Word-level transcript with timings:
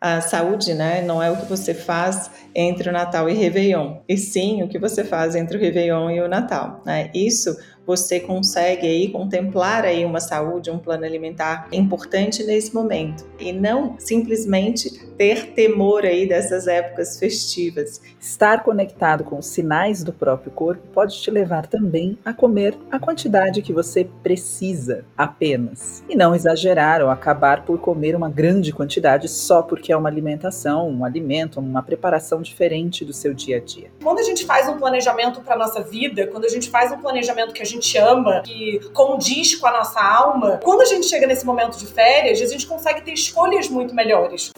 A 0.00 0.20
saúde, 0.20 0.74
né, 0.74 1.00
não 1.00 1.22
é 1.22 1.30
o 1.30 1.36
que 1.38 1.46
você 1.46 1.72
faz 1.72 2.30
entre 2.54 2.90
o 2.90 2.92
Natal 2.92 3.30
e 3.30 3.32
Réveillon, 3.32 3.96
e 4.06 4.16
sim 4.16 4.62
o 4.62 4.68
que 4.68 4.78
você 4.78 5.02
faz 5.02 5.34
entre 5.34 5.56
o 5.56 5.60
Réveillon 5.60 6.10
e 6.10 6.20
o 6.20 6.28
Natal, 6.28 6.82
né? 6.84 7.10
Isso 7.14 7.56
você 7.86 8.18
consegue 8.18 8.86
aí 8.86 9.08
contemplar 9.08 9.84
aí 9.84 10.04
uma 10.04 10.20
saúde, 10.20 10.70
um 10.70 10.78
plano 10.78 11.04
alimentar 11.04 11.68
importante 11.72 12.42
nesse 12.42 12.74
momento 12.74 13.24
e 13.38 13.52
não 13.52 13.94
simplesmente 13.98 15.06
ter 15.16 15.52
temor 15.52 16.04
aí 16.04 16.28
dessas 16.28 16.66
épocas 16.66 17.18
festivas. 17.18 18.00
Estar 18.20 18.62
conectado 18.62 19.24
com 19.24 19.38
os 19.38 19.46
sinais 19.46 20.02
do 20.02 20.12
próprio 20.12 20.50
corpo 20.50 20.82
pode 20.92 21.20
te 21.20 21.30
levar 21.30 21.66
também 21.66 22.18
a 22.24 22.32
comer 22.32 22.76
a 22.90 22.98
quantidade 22.98 23.62
que 23.62 23.72
você 23.72 24.08
precisa 24.22 25.04
apenas 25.16 26.02
e 26.08 26.16
não 26.16 26.34
exagerar 26.34 27.00
ou 27.00 27.08
acabar 27.08 27.64
por 27.64 27.78
comer 27.78 28.14
uma 28.14 28.28
grande 28.28 28.72
quantidade 28.72 29.28
só 29.28 29.62
porque 29.62 29.92
é 29.92 29.96
uma 29.96 30.08
alimentação, 30.08 30.90
um 30.90 31.04
alimento, 31.04 31.60
uma 31.60 31.82
preparação 31.82 32.42
diferente 32.42 33.04
do 33.04 33.12
seu 33.12 33.32
dia 33.32 33.56
a 33.56 33.60
dia. 33.60 33.90
Quando 34.02 34.18
a 34.18 34.22
gente 34.22 34.44
faz 34.44 34.68
um 34.68 34.76
planejamento 34.76 35.40
para 35.40 35.56
nossa 35.56 35.82
vida, 35.82 36.26
quando 36.26 36.44
a 36.44 36.48
gente 36.48 36.68
faz 36.68 36.92
um 36.92 36.98
planejamento 36.98 37.52
que 37.52 37.62
a 37.62 37.66
gente 37.66 37.75
gente 37.76 37.98
ama, 37.98 38.40
que 38.40 38.80
condiz 38.92 39.54
com 39.54 39.66
a 39.66 39.72
nossa 39.72 40.00
alma, 40.00 40.58
quando 40.62 40.80
a 40.80 40.86
gente 40.86 41.06
chega 41.06 41.26
nesse 41.26 41.44
momento 41.44 41.78
de 41.78 41.86
férias, 41.86 42.40
a 42.40 42.46
gente 42.46 42.66
consegue 42.66 43.02
ter 43.02 43.12
escolhas 43.12 43.68
muito 43.68 43.94
melhores. 43.94 44.50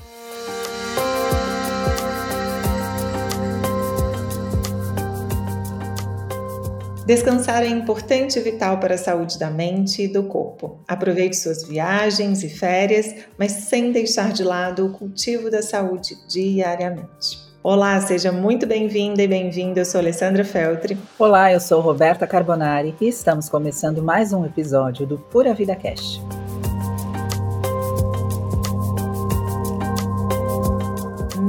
Descansar 7.04 7.62
é 7.62 7.68
importante 7.68 8.38
e 8.38 8.42
vital 8.42 8.78
para 8.78 8.94
a 8.94 8.98
saúde 8.98 9.38
da 9.38 9.48
mente 9.48 10.02
e 10.02 10.08
do 10.08 10.24
corpo. 10.24 10.78
Aproveite 10.86 11.38
suas 11.38 11.66
viagens 11.66 12.44
e 12.44 12.50
férias, 12.50 13.14
mas 13.38 13.52
sem 13.52 13.90
deixar 13.92 14.30
de 14.30 14.44
lado 14.44 14.86
o 14.86 14.92
cultivo 14.92 15.50
da 15.50 15.62
saúde 15.62 16.14
diariamente. 16.28 17.47
Olá, 17.60 18.00
seja 18.00 18.30
muito 18.30 18.68
bem-vinda 18.68 19.20
e 19.20 19.26
bem-vindo. 19.26 19.80
Eu 19.80 19.84
sou 19.84 20.00
Alessandra 20.00 20.44
Feltri. 20.44 20.96
Olá, 21.18 21.52
eu 21.52 21.58
sou 21.58 21.80
Roberta 21.80 22.24
Carbonari 22.24 22.94
e 23.00 23.08
estamos 23.08 23.48
começando 23.48 24.00
mais 24.00 24.32
um 24.32 24.46
episódio 24.46 25.04
do 25.04 25.18
Pura 25.18 25.52
Vida 25.52 25.74
Cast. 25.74 26.22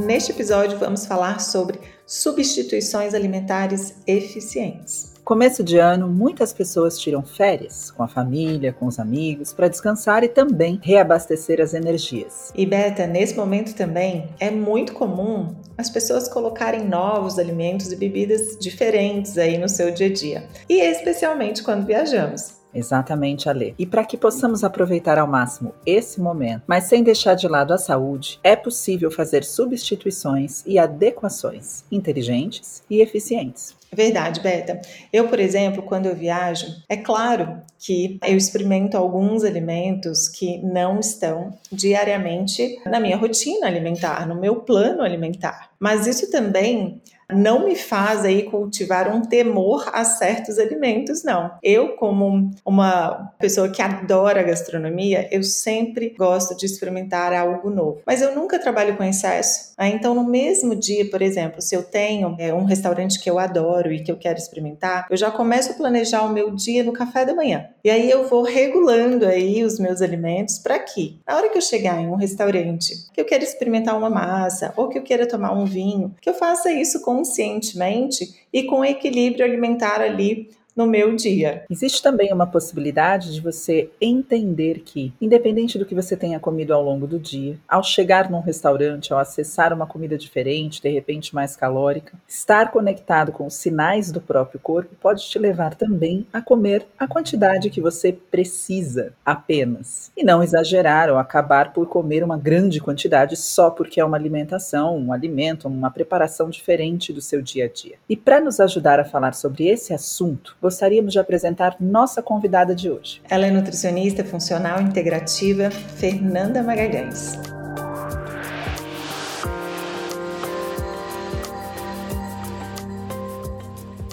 Neste 0.04 0.32
episódio 0.32 0.80
vamos 0.80 1.06
falar 1.06 1.40
sobre 1.40 1.80
substituições 2.08 3.14
alimentares 3.14 3.94
eficientes. 4.08 5.14
Começo 5.24 5.64
de 5.64 5.78
ano, 5.78 6.08
muitas 6.08 6.52
pessoas 6.52 6.98
tiram 6.98 7.22
férias 7.22 7.92
com 7.92 8.02
a 8.02 8.08
família, 8.08 8.74
com 8.74 8.88
os 8.88 8.98
amigos, 8.98 9.54
para 9.54 9.68
descansar 9.68 10.24
e 10.24 10.28
também 10.28 10.80
reabastecer 10.82 11.62
as 11.62 11.76
energias. 11.76 12.52
E 12.56 12.66
Beta, 12.66 13.06
nesse 13.06 13.36
momento 13.36 13.76
também 13.76 14.28
é 14.40 14.50
muito 14.50 14.94
comum 14.94 15.54
as 15.80 15.90
pessoas 15.90 16.28
colocarem 16.28 16.84
novos 16.84 17.40
alimentos 17.40 17.90
e 17.90 17.96
bebidas 17.96 18.58
diferentes 18.60 19.38
aí 19.38 19.58
no 19.58 19.70
seu 19.70 19.92
dia 19.92 20.08
a 20.08 20.14
dia, 20.14 20.44
e 20.68 20.82
especialmente 20.82 21.64
quando 21.64 21.86
viajamos. 21.86 22.59
Exatamente, 22.74 23.50
Ale. 23.50 23.74
E 23.78 23.86
para 23.86 24.06
que 24.06 24.18
possamos 24.18 24.64
aproveitar 24.64 25.18
ao 25.18 25.28
máximo 25.28 25.74
esse 25.86 26.22
momento, 26.22 26.64
mas 26.68 26.86
sem 26.86 27.04
deixar 27.04 27.34
de 27.34 27.48
lado 27.48 27.74
a 27.74 27.78
saúde, 27.78 28.40
é 28.44 28.56
possível 28.56 29.10
fazer 29.10 29.44
substituições 29.44 30.64
e 30.66 30.78
adequações 30.78 31.84
inteligentes 31.92 32.84
e 32.90 33.02
eficientes. 33.02 33.76
Verdade, 33.92 34.40
Beta. 34.40 34.80
Eu, 35.12 35.28
por 35.28 35.40
exemplo, 35.40 35.82
quando 35.82 36.06
eu 36.06 36.16
viajo, 36.16 36.68
é 36.88 36.96
claro 36.96 37.60
que 37.80 38.20
eu 38.24 38.38
experimento 38.38 38.96
alguns 38.96 39.44
alimentos 39.44 40.28
que 40.30 40.60
não 40.60 41.00
estão 41.00 41.58
diariamente 41.72 42.80
na 42.86 43.00
minha 43.00 43.18
rotina 43.18 43.66
alimentar, 43.66 44.28
no 44.28 44.40
meu 44.40 44.58
plano 44.58 45.02
alimentar. 45.02 45.72
Mas 45.80 46.06
isso 46.06 46.30
também 46.30 47.02
não 47.32 47.66
me 47.66 47.76
faz 47.76 48.26
aí 48.26 48.44
cultivar 48.44 49.14
um 49.14 49.22
temor 49.22 49.90
a 49.94 50.04
certos 50.04 50.58
alimentos, 50.58 51.24
não. 51.24 51.52
Eu, 51.62 51.96
como 51.96 52.52
uma 52.66 53.32
pessoa 53.40 53.70
que 53.70 53.82
adora 53.82 54.44
gastronomia, 54.44 55.28
eu 55.32 55.44
sempre 55.44 56.16
gosto 56.18 56.56
de 56.56 56.66
experimentar 56.66 57.34
algo 57.34 57.70
novo. 57.70 58.02
Mas 58.06 58.22
eu 58.22 58.36
nunca 58.36 58.60
trabalho 58.60 58.98
com 58.98 59.04
excesso. 59.04 59.74
Né? 59.78 59.90
Então, 59.90 60.14
no 60.14 60.24
mesmo 60.24 60.76
dia, 60.76 61.10
por 61.10 61.22
exemplo, 61.22 61.62
se 61.62 61.76
eu 61.76 61.84
tenho 61.84 62.36
é, 62.40 62.54
um 62.54 62.64
restaurante 62.64 63.20
que 63.20 63.30
eu 63.30 63.38
adoro 63.38 63.92
e 63.92 64.04
que 64.04 64.12
eu 64.12 64.18
quero 64.18 64.38
experimentar, 64.38 65.06
eu 65.10 65.18
já 65.18 65.32
começo 65.32 65.72
a 65.72 65.76
planejar 65.76 66.24
o 66.24 66.34
meu 66.34 66.52
dia 66.52 66.84
no 66.84 66.94
café 66.94 67.26
da 67.26 67.34
manhã. 67.34 67.68
E 67.84 67.90
aí 67.90 68.10
eu 68.10 68.28
vou 68.28 68.44
regulando 68.44 69.26
aí 69.26 69.64
os 69.64 69.80
meus 69.80 70.02
alimentos 70.02 70.60
para 70.60 70.80
que, 70.80 71.20
na 71.28 71.36
hora 71.36 71.50
que 71.50 71.58
eu 71.58 71.62
chegar 71.62 72.00
em 72.02 72.08
um 72.08 72.16
restaurante, 72.16 72.94
que 73.14 73.22
eu 73.22 73.26
quero 73.26 73.44
experimentar 73.44 73.98
uma 73.98 74.10
massa 74.10 74.74
ou 74.76 74.90
que 74.90 74.98
eu 74.98 75.04
queira 75.04 75.28
tomar 75.28 75.52
um 75.52 75.66
vinho, 75.66 76.14
que 76.20 76.30
eu 76.30 76.34
faça 76.34 76.72
isso 76.72 77.02
com 77.02 77.19
conscientemente 77.20 78.48
e 78.52 78.64
com 78.64 78.84
equilíbrio 78.84 79.46
alimentar 79.46 80.02
ali 80.02 80.50
no 80.80 80.88
meu 80.88 81.14
dia. 81.14 81.66
Existe 81.70 82.02
também 82.02 82.32
uma 82.32 82.48
possibilidade 82.48 83.34
de 83.34 83.42
você 83.42 83.90
entender 84.00 84.80
que, 84.80 85.12
independente 85.20 85.78
do 85.78 85.86
que 85.86 85.94
você 85.94 86.16
tenha 86.16 86.40
comido 86.40 86.74
ao 86.74 86.82
longo 86.82 87.06
do 87.06 87.20
dia, 87.20 87.60
ao 87.68 87.84
chegar 87.84 88.32
num 88.32 88.40
restaurante, 88.40 89.12
ao 89.12 89.20
acessar 89.20 89.74
uma 89.74 89.86
comida 89.86 90.18
diferente, 90.18 90.82
de 90.82 90.88
repente 90.88 91.36
mais 91.36 91.54
calórica, 91.54 92.18
estar 92.26 92.72
conectado 92.72 93.34
com 93.34 93.46
os 93.46 93.56
sinais 93.56 94.10
do 94.10 94.22
próprio 94.22 94.58
corpo 94.58 94.96
pode 95.02 95.30
te 95.30 95.38
levar 95.38 95.76
também 95.76 96.26
a 96.32 96.42
comer 96.42 96.88
a 96.98 97.06
quantidade 97.06 97.70
que 97.70 97.82
você 97.82 98.14
precisa 98.14 99.12
apenas. 99.26 100.14
E 100.16 100.24
não 100.24 100.42
exagerar 100.42 101.10
ou 101.10 101.18
acabar 101.18 101.74
por 101.74 101.88
comer 101.88 102.24
uma 102.24 102.38
grande 102.38 102.80
quantidade 102.80 103.36
só 103.36 103.70
porque 103.70 104.00
é 104.00 104.06
uma 104.06 104.16
alimentação, 104.16 104.98
um 104.98 105.12
alimento, 105.12 105.68
uma 105.68 105.92
preparação 105.92 106.50
diferente 106.50 107.12
do 107.12 107.20
seu 107.20 107.42
dia 107.42 107.66
a 107.66 107.68
dia. 107.68 107.98
E 108.08 108.16
para 108.16 108.40
nos 108.40 108.62
ajudar 108.62 108.98
a 108.98 109.04
falar 109.04 109.34
sobre 109.34 109.68
esse 109.68 109.94
assunto, 109.94 110.56
gostaríamos 110.70 111.14
de 111.14 111.20
apresentar 111.20 111.76
nossa 111.80 112.22
convidada 112.22 112.76
de 112.76 112.92
hoje. 112.92 113.22
Ela 113.28 113.48
é 113.48 113.52
nutricionista 113.52 114.24
funcional 114.24 114.80
integrativa 114.80 115.72
Fernanda 115.72 116.62
Magalhães. 116.62 117.40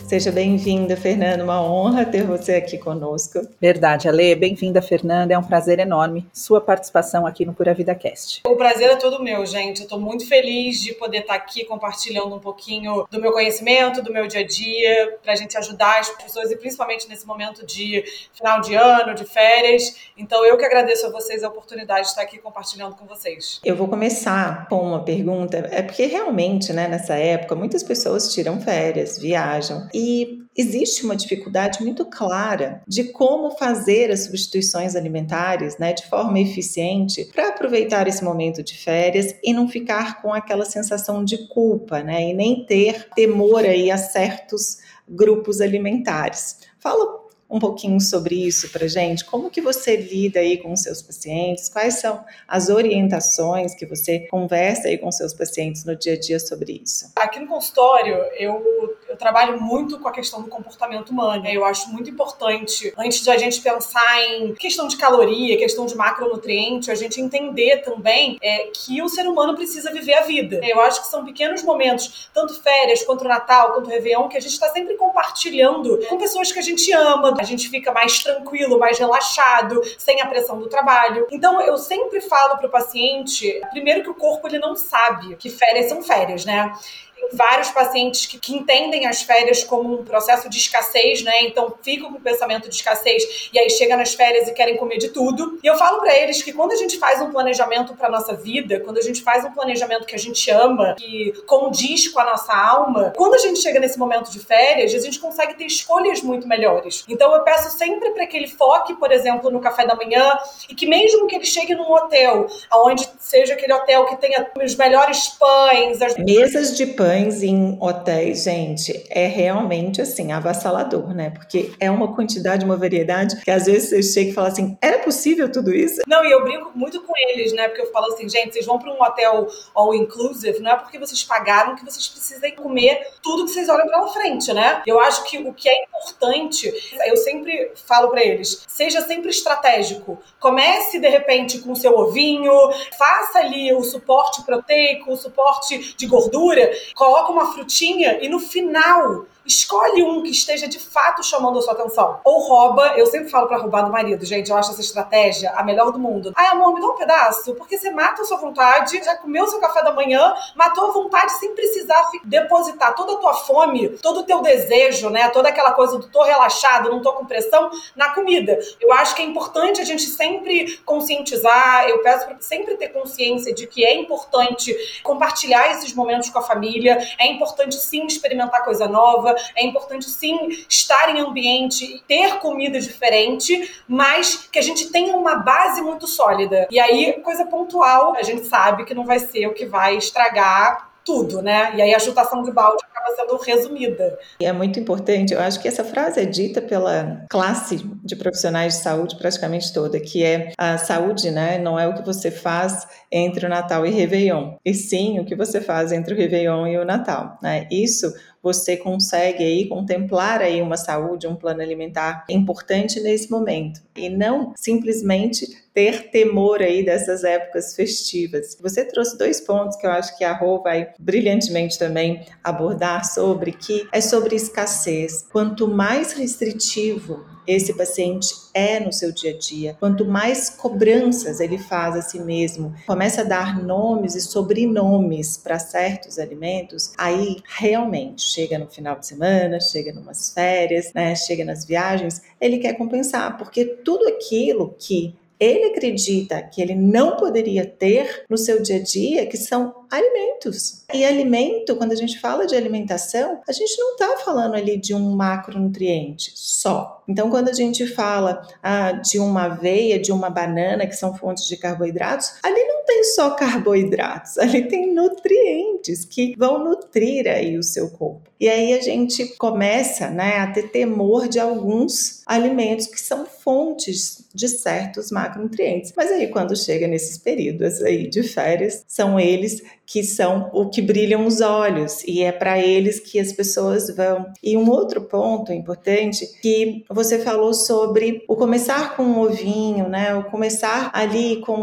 Seja 0.07 0.31
bem-vinda, 0.31 0.97
Fernanda. 0.97 1.43
Uma 1.43 1.61
honra 1.61 2.05
ter 2.05 2.23
você 2.23 2.55
aqui 2.55 2.79
conosco. 2.79 3.41
Verdade, 3.61 4.09
Ale. 4.09 4.37
Bem-vinda, 4.37 4.81
Fernanda. 4.81 5.35
É 5.35 5.39
um 5.39 5.43
prazer 5.43 5.81
enorme 5.81 6.25
sua 6.33 6.61
participação 6.61 7.27
aqui 7.27 7.45
no 7.45 7.53
Pura 7.53 7.75
Vida 7.75 7.93
Cast. 7.93 8.43
O 8.47 8.55
prazer 8.55 8.89
é 8.89 8.95
todo 8.95 9.21
meu, 9.21 9.45
gente. 9.45 9.81
Eu 9.81 9.83
estou 9.83 9.99
muito 9.99 10.25
feliz 10.29 10.81
de 10.81 10.95
poder 10.95 11.23
estar 11.23 11.35
aqui 11.35 11.65
compartilhando 11.65 12.37
um 12.37 12.39
pouquinho 12.39 13.05
do 13.11 13.21
meu 13.21 13.33
conhecimento, 13.33 14.01
do 14.01 14.13
meu 14.13 14.29
dia 14.29 14.43
a 14.43 14.47
dia, 14.47 15.19
para 15.25 15.33
a 15.33 15.37
gente 15.37 15.59
ajudar 15.59 15.99
as 15.99 16.09
pessoas 16.11 16.53
e 16.53 16.57
principalmente 16.57 17.09
nesse 17.09 17.27
momento 17.27 17.67
de 17.67 18.05
final 18.33 18.61
de 18.61 18.77
ano, 18.77 19.13
de 19.13 19.25
férias. 19.25 19.97
Então, 20.17 20.47
eu 20.47 20.57
que 20.57 20.65
agradeço 20.65 21.05
a 21.07 21.11
vocês 21.11 21.43
a 21.43 21.49
oportunidade 21.49 22.03
de 22.03 22.09
estar 22.11 22.23
aqui 22.23 22.39
compartilhando 22.39 22.95
com 22.95 23.07
vocês. 23.07 23.61
Eu 23.65 23.75
vou 23.75 23.89
começar 23.89 24.69
com 24.69 24.83
uma 24.83 25.03
pergunta. 25.03 25.69
É 25.73 25.83
porque 25.83 26.07
realmente, 26.07 26.73
né, 26.73 26.87
nessa 26.87 27.17
época, 27.17 27.57
muitas 27.57 27.83
pessoas 27.83 28.33
tiram 28.33 28.61
férias, 28.61 29.19
viajam. 29.19 29.89
E 29.99 30.43
existe 30.55 31.07
uma 31.07 31.17
dificuldade 31.17 31.83
muito 31.83 32.05
clara 32.05 32.83
de 32.87 33.05
como 33.05 33.53
fazer 33.53 34.11
as 34.11 34.25
substituições 34.25 34.95
alimentares 34.95 35.79
né, 35.79 35.95
de 35.95 36.07
forma 36.07 36.39
eficiente 36.39 37.25
para 37.33 37.49
aproveitar 37.49 38.07
esse 38.07 38.23
momento 38.23 38.63
de 38.63 38.77
férias 38.77 39.35
e 39.43 39.55
não 39.55 39.67
ficar 39.67 40.21
com 40.21 40.35
aquela 40.35 40.67
sensação 40.67 41.25
de 41.25 41.49
culpa, 41.49 42.03
né, 42.03 42.29
e 42.29 42.35
nem 42.35 42.67
ter 42.67 43.09
temor 43.15 43.65
aí 43.65 43.91
a 43.91 43.97
certos 43.97 44.81
grupos 45.09 45.63
alimentares. 45.63 46.59
Fala 46.79 47.25
um 47.49 47.59
pouquinho 47.59 48.01
sobre 48.01 48.35
isso 48.35 48.71
para 48.71 48.87
gente? 48.89 49.25
Como 49.25 49.51
que 49.51 49.61
você 49.61 49.97
lida 49.97 50.41
aí 50.41 50.59
com 50.59 50.73
os 50.73 50.83
seus 50.83 51.01
pacientes? 51.01 51.69
Quais 51.69 52.01
são 52.01 52.25
as 52.47 52.69
orientações 52.69 53.75
que 53.75 53.87
você 53.87 54.21
conversa 54.29 54.89
aí 54.89 54.99
com 54.99 55.11
seus 55.13 55.33
pacientes 55.33 55.85
no 55.85 55.97
dia 55.97 56.15
a 56.15 56.19
dia 56.19 56.41
sobre 56.41 56.81
isso? 56.83 57.13
Aqui 57.15 57.39
no 57.39 57.47
consultório, 57.47 58.17
eu, 58.37 58.97
eu 59.17 59.19
trabalho 59.19 59.61
muito 59.61 59.99
com 59.99 60.09
a 60.09 60.13
questão 60.13 60.43
do 60.43 60.49
comportamento 60.49 61.09
humano. 61.09 61.49
Eu 61.49 61.65
acho 61.65 61.89
muito 61.89 62.11
importante, 62.11 62.93
antes 62.97 63.23
de 63.23 63.31
a 63.31 63.39
gente 63.39 63.61
pensar 63.63 64.23
em 64.23 64.55
questão 64.55 64.87
de 64.87 64.97
caloria, 64.97 65.57
questão 65.57 65.87
de 65.87 65.97
macronutriente, 65.97 66.91
a 66.91 66.95
gente 66.95 67.19
entender 67.19 67.79
também 67.79 68.37
é, 68.43 68.69
que 68.75 69.01
o 69.01 69.09
ser 69.09 69.27
humano 69.27 69.55
precisa 69.55 69.91
viver 69.91 70.15
a 70.15 70.21
vida. 70.21 70.61
Eu 70.63 70.81
acho 70.83 71.01
que 71.01 71.09
são 71.09 71.25
pequenos 71.25 71.63
momentos, 71.63 72.29
tanto 72.35 72.61
férias, 72.61 73.03
quanto 73.03 73.25
Natal, 73.25 73.73
quanto 73.73 73.89
Réveillon, 73.89 74.29
que 74.29 74.37
a 74.37 74.41
gente 74.41 74.53
está 74.53 74.69
sempre 74.69 74.95
compartilhando 74.97 75.99
com 76.09 76.19
pessoas 76.19 76.53
que 76.53 76.59
a 76.59 76.63
gente 76.63 76.93
ama, 76.93 77.35
a 77.39 77.45
gente 77.45 77.71
fica 77.71 77.93
mais 77.93 78.23
tranquilo, 78.23 78.79
mais 78.79 78.99
relaxado, 78.99 79.81
sem 79.97 80.21
a 80.21 80.27
pressão 80.27 80.59
do 80.59 80.69
trabalho. 80.69 81.27
Então 81.31 81.61
eu 81.63 81.79
sempre 81.79 82.21
falo 82.21 82.59
pro 82.59 82.69
paciente, 82.69 83.61
primeiro 83.71 84.03
que 84.03 84.11
o 84.11 84.15
corpo 84.15 84.47
ele 84.47 84.59
não 84.59 84.77
sabe 84.77 85.37
que 85.37 85.49
férias 85.49 85.89
são 85.89 86.03
férias, 86.03 86.45
né? 86.45 86.71
Tem 87.17 87.29
vários 87.33 87.71
pacientes 87.71 88.27
que, 88.27 88.39
que 88.39 88.55
entendem 88.55 89.07
as 89.07 89.23
férias 89.23 89.65
como 89.65 90.01
um 90.01 90.05
processo 90.05 90.49
de 90.51 90.59
escassez, 90.59 91.23
né? 91.23 91.45
Então 91.45 91.75
ficam 91.83 92.13
com 92.13 92.19
o 92.19 92.21
pensamento 92.21 92.69
de 92.69 92.75
escassez 92.75 93.49
e 93.53 93.59
aí 93.59 93.71
chega 93.71 93.97
nas 93.97 94.15
férias 94.15 94.47
e 94.49 94.53
querem 94.53 94.77
comer 94.77 94.99
de 94.99 95.09
tudo. 95.09 95.59
E 95.63 95.67
eu 95.67 95.77
falo 95.77 95.99
para 96.01 96.15
eles 96.15 96.43
que 96.43 96.53
quando 96.53 96.73
a 96.73 96.77
gente 96.77 96.99
faz 96.99 97.21
um 97.23 97.31
planejamento 97.31 97.95
para 97.95 98.11
nossa 98.11 98.35
vida, 98.35 98.81
quando 98.81 98.99
a 98.99 99.03
gente 99.03 99.23
faz 99.23 99.45
um 99.45 99.51
planejamento 99.53 100.05
que 100.05 100.15
a 100.15 100.19
gente 100.19 100.51
ama, 100.51 100.95
que 100.99 101.33
condiz 101.47 102.09
com 102.09 102.21
a 102.21 102.25
nossa 102.25 102.55
alma, 102.55 103.13
quando 103.17 103.35
a 103.35 103.39
gente 103.39 103.61
chega 103.61 103.81
nesse 103.81 103.99
momento 103.99 104.31
de 104.31 104.39
férias, 104.39 104.95
a 104.95 104.99
gente 104.99 105.19
consegue 105.19 105.55
ter 105.55 105.65
escolhas 105.65 106.21
muito 106.23 106.47
melhores. 106.47 107.05
Então 107.09 107.35
eu 107.35 107.43
peço 107.43 107.77
sempre 107.77 108.11
para 108.11 108.27
que 108.27 108.37
ele 108.37 108.49
foque, 108.49 108.95
por 108.95 109.11
exemplo, 109.11 109.51
no 109.51 109.61
café 109.61 109.87
da 109.87 109.95
manhã 109.95 110.39
e 110.69 110.75
que 110.75 110.87
mesmo 110.87 111.27
que 111.27 111.37
ele 111.37 111.47
chegue 111.47 111.75
num 111.75 111.91
hotel, 111.91 112.47
aonde 112.71 113.09
seja 113.19 113.55
aquele 113.55 113.73
hotel 113.73 114.05
que 114.05 114.17
tenha 114.17 114.51
os 114.63 114.75
melhores 114.75 115.29
pães, 115.29 116.03
as 116.03 116.17
mesas 116.17 116.77
de 116.77 116.87
pães 117.07 117.41
em 117.41 117.79
hotéis, 117.81 118.43
gente, 118.43 119.07
é 119.11 119.29
realmente 119.29 120.03
assim 120.03 120.33
avassalador, 120.33 121.15
né? 121.15 121.31
Porque 121.31 121.71
é 121.79 121.89
uma 121.89 122.13
quantidade, 122.17 122.65
uma 122.65 122.77
variedade 122.77 123.37
que 123.43 123.51
às 123.51 123.67
vezes 123.67 123.91
você 123.91 124.03
chega 124.03 124.31
e 124.31 124.35
fala 124.35 124.49
assim, 124.49 124.77
era 124.83 124.99
possível 124.99 125.51
tudo 125.51 125.73
isso? 125.73 126.01
Não, 126.05 126.25
e 126.25 126.33
eu 126.33 126.43
brinco 126.43 126.73
muito 126.75 127.01
com 127.03 127.13
eles, 127.17 127.53
né? 127.53 127.69
Porque 127.69 127.83
eu 127.83 127.93
falo 127.93 128.13
assim, 128.13 128.29
gente, 128.29 128.55
vocês 128.55 128.67
vão 128.67 128.77
para 128.77 128.93
um 128.93 129.01
hotel 129.01 129.47
all 129.73 129.95
inclusive, 129.95 130.59
não 130.59 130.73
é 130.73 130.77
porque 130.77 130.99
vocês 130.99 131.23
pagaram 131.23 131.77
que 131.77 131.85
vocês 131.85 132.09
precisem 132.09 132.57
comer 132.57 133.07
tudo 133.23 133.45
que 133.45 133.53
vocês 133.53 133.69
olham 133.69 133.87
pela 133.87 134.09
frente, 134.09 134.53
né? 134.53 134.83
Eu 134.85 134.99
acho 134.99 135.23
que 135.25 135.39
o 135.39 135.55
que 135.55 135.69
é 135.69 135.85
importante, 135.85 136.73
eu 137.07 137.17
sempre 137.19 137.71
falo 137.87 138.09
para 138.09 138.25
eles, 138.25 138.65
seja 138.67 139.01
sempre 139.03 139.31
estratégico. 139.31 140.19
Comece 140.41 140.99
de 140.99 141.09
repente 141.09 141.61
com 141.61 141.71
o 141.71 141.77
seu 141.77 141.97
ovinho, 141.97 142.53
faça 142.99 143.39
ali 143.39 143.73
o 143.73 143.83
suporte 143.85 144.43
proteico, 144.43 145.13
o 145.13 145.17
suporte 145.17 145.95
de 145.97 146.07
gordura, 146.07 146.69
coloca 146.97 147.31
uma 147.31 147.53
frutinha 147.53 148.19
e 148.25 148.29
no 148.29 148.41
final 148.41 149.27
escolhe 149.47 150.03
um 150.03 150.23
que 150.23 150.31
esteja 150.31 150.67
de 150.67 150.79
fato 150.79 151.23
chamando 151.23 151.59
a 151.59 151.63
sua 151.63 151.75
atenção. 151.75 152.21
Ou 152.25 152.41
rouba, 152.41 152.95
eu 152.97 153.07
sempre 153.07 153.29
falo 153.29 153.47
para 153.47 153.59
roubar 153.59 153.83
do 153.83 153.93
marido, 153.93 154.25
gente, 154.25 154.51
eu 154.51 154.57
acho 154.57 154.73
essa 154.73 154.81
estratégia 154.81 155.53
a 155.53 155.63
melhor 155.63 155.93
do 155.93 155.99
mundo. 155.99 156.33
Ai, 156.35 156.49
amor, 156.49 156.75
me 156.75 156.81
dá 156.81 156.87
um 156.89 156.97
pedaço, 156.97 157.55
porque 157.55 157.79
você 157.79 157.91
mata 157.91 158.23
a 158.23 158.25
sua 158.25 158.39
vontade, 158.39 159.03
já 159.03 159.17
comeu 159.17 159.47
seu 159.47 159.61
café 159.61 159.83
da 159.83 159.93
manhã, 159.93 160.35
matou 160.55 160.89
a 160.89 160.93
vontade 160.93 161.33
sem 161.33 161.55
precisar 161.55 162.11
depositar 162.25 162.95
toda 162.95 163.15
a 163.15 163.17
tua 163.17 163.35
fome, 163.35 163.91
todo 163.99 164.21
o 164.21 164.23
teu 164.25 164.43
desejo, 164.43 165.11
né, 165.11 165.29
toda 165.29 165.49
aquela 165.49 165.73
coisa 165.73 165.99
do 165.99 166.09
tô 166.09 166.23
relaxado, 166.23 166.91
não 166.91 167.01
tô 167.01 167.13
com 167.13 167.25
pressão, 167.25 167.71
na 167.95 168.11
comida. 168.11 168.59
Eu 168.81 168.93
acho 168.93 169.15
que 169.15 169.23
é 169.23 169.25
importante 169.25 169.81
a 169.81 169.85
gente 169.85 170.03
sempre 170.03 170.79
conscientizar, 170.85 171.89
eu 171.89 172.03
peço 172.03 172.27
para 172.27 172.37
sempre 172.41 172.75
ter 172.77 172.89
consciência 172.89 173.55
de 173.55 173.67
que 173.67 173.85
é 173.85 173.95
importante 173.95 174.75
compartilhar 175.03 175.71
esses 175.71 175.93
momentos 175.93 176.31
com 176.31 176.39
a 176.39 176.43
família, 176.43 176.99
é 177.19 177.27
importante 177.27 177.77
sim 177.77 178.07
experimentar 178.07 178.65
coisa 178.65 178.89
nova, 178.89 179.36
é 179.57 179.65
importante 179.65 180.07
sim 180.07 180.49
estar 180.69 181.15
em 181.15 181.21
ambiente 181.21 182.03
ter 182.07 182.39
comida 182.39 182.79
diferente, 182.81 183.83
mas 183.89 184.49
que 184.51 184.59
a 184.59 184.63
gente 184.63 184.91
tenha 184.91 185.17
uma 185.17 185.37
base 185.37 185.81
muito 185.83 186.07
sólida. 186.07 186.67
E 186.71 186.79
aí, 186.79 187.15
coisa 187.23 187.47
pontual, 187.47 188.15
a 188.17 188.23
gente 188.23 188.47
sabe 188.47 188.85
que 188.85 188.95
não 188.95 189.05
vai 189.05 189.19
ser 189.19 189.47
o 189.47 189.55
que 189.55 189.67
vai 189.67 189.97
estragar 189.97 190.97
tudo, 191.07 191.41
né? 191.41 191.73
E 191.77 191.81
aí 191.81 191.95
a 191.95 192.01
chutação 192.01 192.43
de 192.43 192.51
balde 192.51 192.85
acaba 192.91 193.15
sendo 193.15 193.37
resumida. 193.37 194.19
É 194.41 194.53
muito 194.53 194.81
importante, 194.81 195.33
eu 195.33 195.41
acho 195.41 195.61
que 195.61 195.69
essa 195.69 195.85
frase 195.85 196.21
é 196.21 196.25
dita 196.25 196.61
pela 196.61 197.25
classe 197.31 197.77
de 198.05 198.17
profissionais 198.17 198.75
de 198.75 198.83
saúde 198.83 199.17
praticamente 199.17 199.73
toda, 199.73 200.01
que 200.01 200.25
é 200.25 200.53
a 200.59 200.77
saúde, 200.77 201.31
né? 201.31 201.59
Não 201.59 201.79
é 201.79 201.87
o 201.87 201.95
que 201.95 202.05
você 202.05 202.31
faz 202.33 202.87
entre 203.11 203.47
o 203.47 203.49
Natal 203.49 203.87
e 203.87 203.91
Réveillon, 203.91 204.57
e 204.65 204.75
sim 204.75 205.21
o 205.21 205.25
que 205.25 205.37
você 205.37 205.61
faz 205.61 205.93
entre 205.93 206.13
o 206.13 206.17
Réveillon 206.17 206.67
e 206.67 206.77
o 206.77 206.85
Natal, 206.85 207.39
né? 207.41 207.69
Isso 207.71 208.13
você 208.47 208.77
consegue 208.77 209.43
aí 209.43 209.69
contemplar 209.69 210.41
aí 210.41 210.63
uma 210.63 210.77
saúde, 210.77 211.27
um 211.27 211.35
plano 211.35 211.61
alimentar 211.61 212.25
importante 212.31 213.01
nesse 213.01 213.29
momento. 213.29 213.83
E 213.97 214.09
não 214.09 214.53
simplesmente 214.55 215.49
ter 215.77 216.09
temor 216.09 216.63
aí 216.63 216.83
dessas 216.83 217.23
épocas 217.23 217.77
festivas. 217.77 218.57
Você 218.63 218.83
trouxe 218.83 219.19
dois 219.19 219.43
pontos 219.43 219.77
que 219.77 219.87
eu 219.87 219.91
acho 219.91 220.17
que 220.17 220.25
a 220.25 220.33
Rô 220.33 220.63
vai 220.63 220.89
brilhantemente 220.99 221.79
também 221.79 222.25
abordar 222.43 223.05
sobre 223.05 223.53
que 223.53 223.87
é 223.93 224.01
sobre 224.01 224.35
escassez. 224.35 225.27
Quanto 225.31 225.69
mais 225.69 226.15
restritivo 226.15 227.27
esse 227.47 227.75
paciente 227.75 228.29
é 228.55 228.81
no 228.81 228.91
seu 228.91 229.13
dia 229.13 229.35
a 229.35 229.39
dia, 229.39 229.77
quanto 229.79 230.07
mais 230.07 230.49
cobranças 230.49 231.41
ele 231.41 231.59
faz 231.59 231.95
a 231.95 232.01
si 232.01 232.19
mesmo, 232.21 232.75
começa 232.87 233.21
a 233.21 233.25
dar 233.25 233.63
nomes 233.63 234.15
e 234.15 234.21
sobrenomes 234.23 235.37
para 235.37 235.59
certos 235.59 236.19
alimentos, 236.19 236.93
aí 236.99 237.37
realmente 237.45 238.23
chega 238.23 238.59
no 238.59 238.67
final 238.67 238.99
de 238.99 239.07
semana, 239.07 239.61
chega 239.61 239.93
numas 239.93 240.33
férias, 240.33 240.93
né, 240.95 241.15
chega 241.15 241.45
nas 241.45 241.65
viagens, 241.65 242.23
ele 242.41 242.59
quer 242.59 242.73
compensar, 242.73 243.37
porque 243.37 243.65
tudo 243.65 244.09
aquilo 244.09 244.75
que 244.79 245.15
ele 245.39 245.67
acredita 245.67 246.43
que 246.43 246.63
ele 246.63 246.75
não 246.75 247.17
poderia 247.17 247.67
ter 247.67 248.25
no 248.29 248.39
seu 248.39 248.63
dia 248.63 248.77
a 248.77 248.83
dia, 248.83 249.27
que 249.27 249.37
são 249.37 249.76
alimentos. 249.91 250.85
E 250.93 251.05
alimento, 251.05 251.77
quando 251.77 251.93
a 251.93 251.97
gente 251.97 252.21
fala 252.21 252.47
de 252.47 252.55
alimentação, 252.55 253.41
a 253.49 253.53
gente 253.53 253.77
não 253.79 253.93
está 253.93 254.17
falando 254.19 254.55
ali 254.55 254.79
de 254.79 254.95
um 254.95 255.17
macronutriente 255.17 256.33
só. 256.35 257.03
Então, 257.09 257.31
quando 257.31 257.49
a 257.49 257.53
gente 257.53 257.87
fala 257.87 258.47
ah, 258.63 258.93
de 258.93 259.19
uma 259.19 259.45
aveia, 259.45 259.99
de 259.99 260.11
uma 260.11 260.29
banana, 260.29 260.87
que 260.87 260.97
são 260.97 261.15
fontes 261.15 261.47
de 261.47 261.57
carboidratos, 261.57 262.35
ali 262.43 262.61
não 262.65 262.85
tem 262.85 263.05
só 263.05 263.31
carboidratos, 263.31 264.39
ali 264.39 264.67
tem 264.69 264.93
nutrientes 264.93 266.05
que 266.05 266.35
vão 266.37 266.63
nutrir 266.65 267.29
aí 267.29 267.57
o 267.57 267.63
seu 267.63 267.91
corpo. 267.91 268.31
E 268.39 268.49
aí 268.49 268.75
a 268.75 268.81
gente 268.83 269.37
começa 269.37 270.11
né, 270.11 270.39
a 270.39 270.47
ter 270.49 270.71
temor 270.71 271.29
de 271.29 271.39
alguns 271.39 272.23
alimentos 272.27 272.87
que 272.87 273.01
são 273.01 273.25
fontes 273.25 274.27
de 274.35 274.49
certos 274.49 275.11
macronutrientes. 275.11 275.93
Mas 275.97 276.11
aí, 276.11 276.29
quando 276.29 276.55
chega 276.55 276.87
nesses 276.87 277.17
períodos 277.17 277.83
aí 277.83 278.09
de 278.09 278.23
férias, 278.23 278.85
são 278.87 279.19
eles 279.19 279.63
que 279.87 280.03
são 280.03 280.51
o 280.53 280.69
que 280.69 280.83
brilham 280.83 281.27
os 281.27 281.41
olhos 281.41 282.03
e 282.05 282.23
é 282.23 282.33
para 282.33 282.59
eles 282.59 282.99
que 282.99 283.21
as 283.21 283.33
pessoas 283.33 283.89
vão. 283.95 284.27
E 284.43 284.57
um 284.57 284.69
outro 284.69 285.03
ponto 285.03 285.53
importante 285.53 286.27
que 286.43 286.85
você 286.91 287.19
falou 287.19 287.55
sobre 287.55 288.25
o 288.29 288.37
começar 288.37 288.97
com 288.97 289.05
um 289.05 289.21
ovinho, 289.21 289.89
né? 289.89 290.15
O 290.15 290.25
começar 290.25 290.91
ali 290.93 291.41
com 291.41 291.57